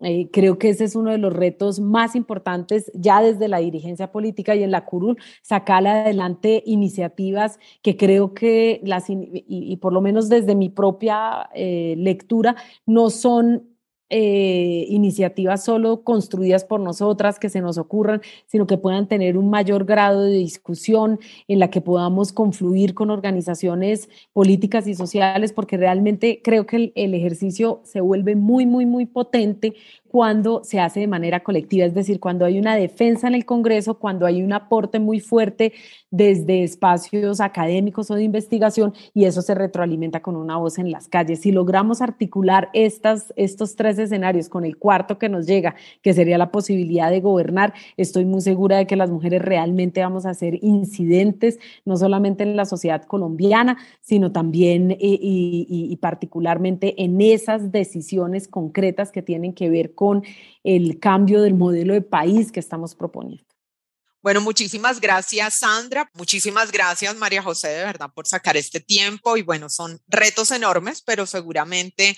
Eh, 0.00 0.28
creo 0.30 0.58
que 0.58 0.68
ese 0.68 0.84
es 0.84 0.94
uno 0.94 1.10
de 1.10 1.18
los 1.18 1.32
retos 1.32 1.80
más 1.80 2.14
importantes 2.14 2.92
ya 2.94 3.22
desde 3.22 3.48
la 3.48 3.58
dirigencia 3.58 4.12
política 4.12 4.54
y 4.54 4.62
en 4.62 4.70
la 4.70 4.84
curul, 4.84 5.16
sacar 5.40 5.86
adelante 5.86 6.62
iniciativas 6.66 7.58
que 7.80 7.96
creo 7.96 8.34
que 8.34 8.80
las, 8.84 9.06
y, 9.08 9.76
por 9.78 9.94
lo 9.94 10.02
menos 10.02 10.28
desde 10.28 10.54
mi 10.54 10.68
propia 10.68 11.48
eh, 11.54 11.94
lectura, 11.96 12.56
no 12.84 13.08
son 13.08 13.75
eh, 14.08 14.86
iniciativas 14.88 15.64
solo 15.64 16.02
construidas 16.02 16.64
por 16.64 16.80
nosotras 16.80 17.38
que 17.38 17.48
se 17.48 17.60
nos 17.60 17.76
ocurran, 17.78 18.20
sino 18.46 18.66
que 18.66 18.78
puedan 18.78 19.08
tener 19.08 19.36
un 19.36 19.50
mayor 19.50 19.84
grado 19.84 20.22
de 20.22 20.36
discusión 20.36 21.18
en 21.48 21.58
la 21.58 21.70
que 21.70 21.80
podamos 21.80 22.32
confluir 22.32 22.94
con 22.94 23.10
organizaciones 23.10 24.08
políticas 24.32 24.86
y 24.86 24.94
sociales, 24.94 25.52
porque 25.52 25.76
realmente 25.76 26.40
creo 26.42 26.66
que 26.66 26.92
el 26.94 27.14
ejercicio 27.14 27.80
se 27.84 28.00
vuelve 28.00 28.36
muy, 28.36 28.64
muy, 28.66 28.86
muy 28.86 29.06
potente 29.06 29.74
cuando 30.16 30.64
se 30.64 30.80
hace 30.80 31.00
de 31.00 31.08
manera 31.08 31.40
colectiva, 31.40 31.84
es 31.84 31.92
decir, 31.92 32.20
cuando 32.20 32.46
hay 32.46 32.58
una 32.58 32.74
defensa 32.74 33.28
en 33.28 33.34
el 33.34 33.44
Congreso, 33.44 33.98
cuando 33.98 34.24
hay 34.24 34.42
un 34.42 34.54
aporte 34.54 34.98
muy 34.98 35.20
fuerte 35.20 35.74
desde 36.10 36.62
espacios 36.62 37.38
académicos 37.42 38.10
o 38.10 38.14
de 38.14 38.22
investigación 38.22 38.94
y 39.12 39.26
eso 39.26 39.42
se 39.42 39.54
retroalimenta 39.54 40.22
con 40.22 40.36
una 40.36 40.56
voz 40.56 40.78
en 40.78 40.90
las 40.90 41.06
calles. 41.08 41.40
Si 41.40 41.52
logramos 41.52 42.00
articular 42.00 42.70
estas, 42.72 43.34
estos 43.36 43.76
tres 43.76 43.98
escenarios 43.98 44.48
con 44.48 44.64
el 44.64 44.78
cuarto 44.78 45.18
que 45.18 45.28
nos 45.28 45.46
llega, 45.46 45.74
que 46.00 46.14
sería 46.14 46.38
la 46.38 46.50
posibilidad 46.50 47.10
de 47.10 47.20
gobernar, 47.20 47.74
estoy 47.98 48.24
muy 48.24 48.40
segura 48.40 48.78
de 48.78 48.86
que 48.86 48.96
las 48.96 49.10
mujeres 49.10 49.42
realmente 49.42 50.00
vamos 50.00 50.24
a 50.24 50.32
ser 50.32 50.64
incidentes, 50.64 51.58
no 51.84 51.98
solamente 51.98 52.42
en 52.42 52.56
la 52.56 52.64
sociedad 52.64 53.02
colombiana, 53.04 53.76
sino 54.00 54.32
también 54.32 54.92
eh, 54.92 54.96
y, 55.00 55.66
y 55.68 55.96
particularmente 55.96 57.02
en 57.04 57.20
esas 57.20 57.70
decisiones 57.70 58.48
concretas 58.48 59.12
que 59.12 59.20
tienen 59.20 59.52
que 59.52 59.68
ver 59.68 59.92
con 59.94 60.05
el 60.64 60.98
cambio 60.98 61.42
del 61.42 61.54
modelo 61.54 61.94
de 61.94 62.02
país 62.02 62.52
que 62.52 62.60
estamos 62.60 62.94
proponiendo. 62.94 63.44
Bueno, 64.22 64.40
muchísimas 64.40 65.00
gracias, 65.00 65.54
Sandra. 65.60 66.10
Muchísimas 66.14 66.72
gracias, 66.72 67.14
María 67.16 67.42
José, 67.42 67.68
de 67.68 67.84
verdad, 67.84 68.10
por 68.12 68.26
sacar 68.26 68.56
este 68.56 68.80
tiempo. 68.80 69.36
Y 69.36 69.42
bueno, 69.42 69.68
son 69.68 70.00
retos 70.08 70.50
enormes, 70.50 71.00
pero 71.02 71.26
seguramente 71.26 72.16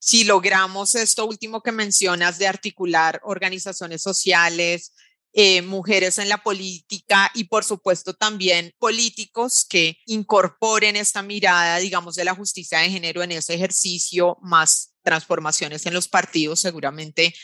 si 0.00 0.24
logramos 0.24 0.96
esto 0.96 1.24
último 1.26 1.62
que 1.62 1.72
mencionas 1.72 2.38
de 2.38 2.46
articular 2.46 3.20
organizaciones 3.24 4.02
sociales, 4.02 4.92
eh, 5.32 5.62
mujeres 5.62 6.18
en 6.18 6.28
la 6.28 6.42
política 6.42 7.30
y 7.34 7.44
por 7.44 7.64
supuesto 7.64 8.14
también 8.14 8.72
políticos 8.78 9.64
que 9.68 9.98
incorporen 10.06 10.94
esta 10.96 11.22
mirada, 11.22 11.78
digamos, 11.78 12.16
de 12.16 12.24
la 12.24 12.34
justicia 12.34 12.80
de 12.80 12.90
género 12.90 13.22
en 13.22 13.32
ese 13.32 13.54
ejercicio, 13.54 14.38
más 14.42 14.93
transformaciones 15.04 15.86
en 15.86 15.94
los 15.94 16.08
partidos, 16.08 16.60
seguramente 16.60 17.34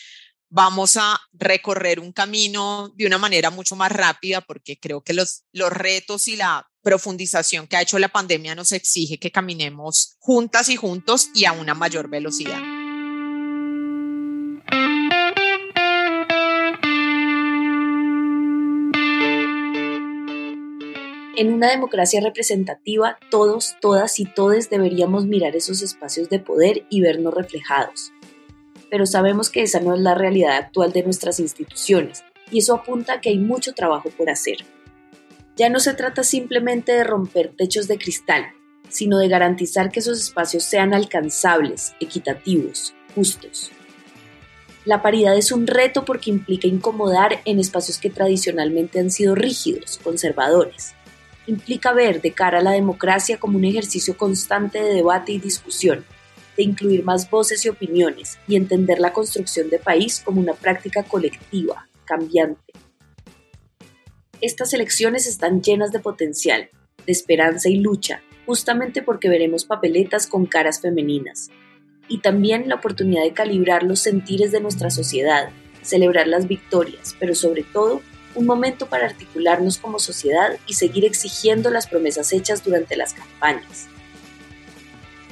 vamos 0.48 0.96
a 0.96 1.20
recorrer 1.32 2.00
un 2.00 2.12
camino 2.12 2.92
de 2.96 3.06
una 3.06 3.18
manera 3.18 3.50
mucho 3.50 3.76
más 3.76 3.92
rápida 3.92 4.40
porque 4.40 4.78
creo 4.78 5.02
que 5.02 5.14
los, 5.14 5.44
los 5.52 5.70
retos 5.70 6.26
y 6.26 6.36
la 6.36 6.68
profundización 6.82 7.68
que 7.68 7.76
ha 7.76 7.82
hecho 7.82 7.98
la 7.98 8.08
pandemia 8.08 8.54
nos 8.54 8.72
exige 8.72 9.18
que 9.18 9.30
caminemos 9.30 10.16
juntas 10.18 10.68
y 10.68 10.76
juntos 10.76 11.28
y 11.34 11.44
a 11.44 11.52
una 11.52 11.74
mayor 11.74 12.10
velocidad. 12.10 12.79
En 21.40 21.54
una 21.54 21.70
democracia 21.70 22.20
representativa, 22.20 23.18
todos, 23.30 23.74
todas 23.80 24.20
y 24.20 24.26
todes 24.26 24.68
deberíamos 24.68 25.24
mirar 25.24 25.56
esos 25.56 25.80
espacios 25.80 26.28
de 26.28 26.38
poder 26.38 26.84
y 26.90 27.00
vernos 27.00 27.32
reflejados. 27.32 28.12
Pero 28.90 29.06
sabemos 29.06 29.48
que 29.48 29.62
esa 29.62 29.80
no 29.80 29.94
es 29.94 30.02
la 30.02 30.14
realidad 30.14 30.58
actual 30.58 30.92
de 30.92 31.02
nuestras 31.02 31.40
instituciones, 31.40 32.24
y 32.50 32.58
eso 32.58 32.74
apunta 32.74 33.14
a 33.14 33.20
que 33.22 33.30
hay 33.30 33.38
mucho 33.38 33.72
trabajo 33.72 34.10
por 34.10 34.28
hacer. 34.28 34.58
Ya 35.56 35.70
no 35.70 35.80
se 35.80 35.94
trata 35.94 36.24
simplemente 36.24 36.92
de 36.92 37.04
romper 37.04 37.54
techos 37.56 37.88
de 37.88 37.96
cristal, 37.96 38.48
sino 38.90 39.16
de 39.16 39.28
garantizar 39.28 39.90
que 39.90 40.00
esos 40.00 40.20
espacios 40.20 40.64
sean 40.64 40.92
alcanzables, 40.92 41.94
equitativos, 42.00 42.94
justos. 43.14 43.70
La 44.84 45.00
paridad 45.00 45.34
es 45.38 45.52
un 45.52 45.66
reto 45.66 46.04
porque 46.04 46.28
implica 46.28 46.66
incomodar 46.66 47.40
en 47.46 47.58
espacios 47.58 47.96
que 47.96 48.10
tradicionalmente 48.10 49.00
han 49.00 49.10
sido 49.10 49.34
rígidos, 49.34 49.98
conservadores 50.04 50.96
implica 51.50 51.92
ver 51.92 52.20
de 52.22 52.32
cara 52.32 52.58
a 52.58 52.62
la 52.62 52.72
democracia 52.72 53.38
como 53.38 53.58
un 53.58 53.64
ejercicio 53.64 54.16
constante 54.16 54.82
de 54.82 54.94
debate 54.94 55.32
y 55.32 55.38
discusión, 55.38 56.04
de 56.56 56.62
incluir 56.62 57.04
más 57.04 57.28
voces 57.30 57.64
y 57.64 57.68
opiniones 57.68 58.38
y 58.48 58.56
entender 58.56 58.98
la 59.00 59.12
construcción 59.12 59.68
de 59.68 59.78
país 59.78 60.22
como 60.24 60.40
una 60.40 60.54
práctica 60.54 61.02
colectiva, 61.02 61.88
cambiante. 62.04 62.72
Estas 64.40 64.72
elecciones 64.72 65.26
están 65.26 65.60
llenas 65.60 65.92
de 65.92 66.00
potencial, 66.00 66.70
de 67.04 67.12
esperanza 67.12 67.68
y 67.68 67.76
lucha, 67.76 68.22
justamente 68.46 69.02
porque 69.02 69.28
veremos 69.28 69.64
papeletas 69.64 70.26
con 70.26 70.46
caras 70.46 70.80
femeninas. 70.80 71.50
Y 72.08 72.18
también 72.18 72.68
la 72.68 72.76
oportunidad 72.76 73.22
de 73.22 73.32
calibrar 73.32 73.82
los 73.82 74.00
sentires 74.00 74.50
de 74.50 74.60
nuestra 74.60 74.90
sociedad, 74.90 75.50
celebrar 75.82 76.26
las 76.26 76.48
victorias, 76.48 77.14
pero 77.20 77.34
sobre 77.34 77.62
todo 77.62 78.00
un 78.34 78.46
momento 78.46 78.86
para 78.86 79.06
articularnos 79.06 79.78
como 79.78 79.98
sociedad 79.98 80.58
y 80.66 80.74
seguir 80.74 81.04
exigiendo 81.04 81.70
las 81.70 81.86
promesas 81.86 82.32
hechas 82.32 82.64
durante 82.64 82.96
las 82.96 83.14
campañas. 83.14 83.88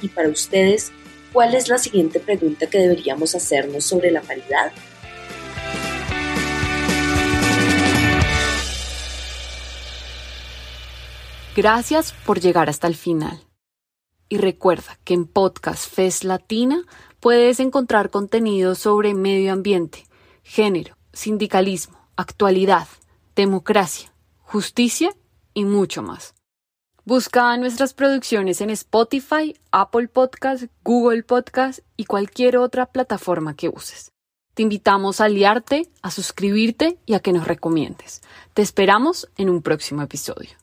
Y 0.01 0.07
para 0.09 0.29
ustedes, 0.29 0.91
¿cuál 1.33 1.55
es 1.55 1.67
la 1.67 1.77
siguiente 1.77 2.19
pregunta 2.19 2.67
que 2.67 2.79
deberíamos 2.79 3.35
hacernos 3.35 3.83
sobre 3.83 4.11
la 4.11 4.21
paridad? 4.21 4.71
Gracias 11.55 12.13
por 12.25 12.39
llegar 12.39 12.69
hasta 12.69 12.87
el 12.87 12.95
final. 12.95 13.41
Y 14.29 14.37
recuerda 14.37 14.97
que 15.03 15.13
en 15.13 15.25
Podcast 15.25 15.93
FES 15.93 16.23
Latina 16.23 16.83
puedes 17.19 17.59
encontrar 17.59 18.11
contenido 18.11 18.75
sobre 18.75 19.13
medio 19.13 19.51
ambiente, 19.51 20.05
género, 20.43 20.95
sindicalismo, 21.11 21.98
actualidad, 22.19 22.85
democracia, 23.33 24.11
justicia 24.39 25.15
y 25.53 25.63
mucho 25.63 26.03
más. 26.03 26.35
Busca 27.05 27.55
nuestras 27.55 27.93
producciones 27.93 28.59
en 28.59 28.71
Spotify, 28.71 29.57
Apple 29.71 30.09
Podcast, 30.09 30.65
Google 30.83 31.23
Podcast 31.23 31.79
y 31.95 32.03
cualquier 32.03 32.57
otra 32.57 32.87
plataforma 32.87 33.55
que 33.55 33.69
uses. 33.69 34.11
Te 34.53 34.63
invitamos 34.63 35.21
a 35.21 35.25
aliarte, 35.25 35.89
a 36.01 36.11
suscribirte 36.11 36.99
y 37.05 37.13
a 37.13 37.21
que 37.21 37.31
nos 37.31 37.47
recomiendes. 37.47 38.21
Te 38.53 38.63
esperamos 38.63 39.29
en 39.37 39.49
un 39.49 39.61
próximo 39.61 40.01
episodio. 40.01 40.58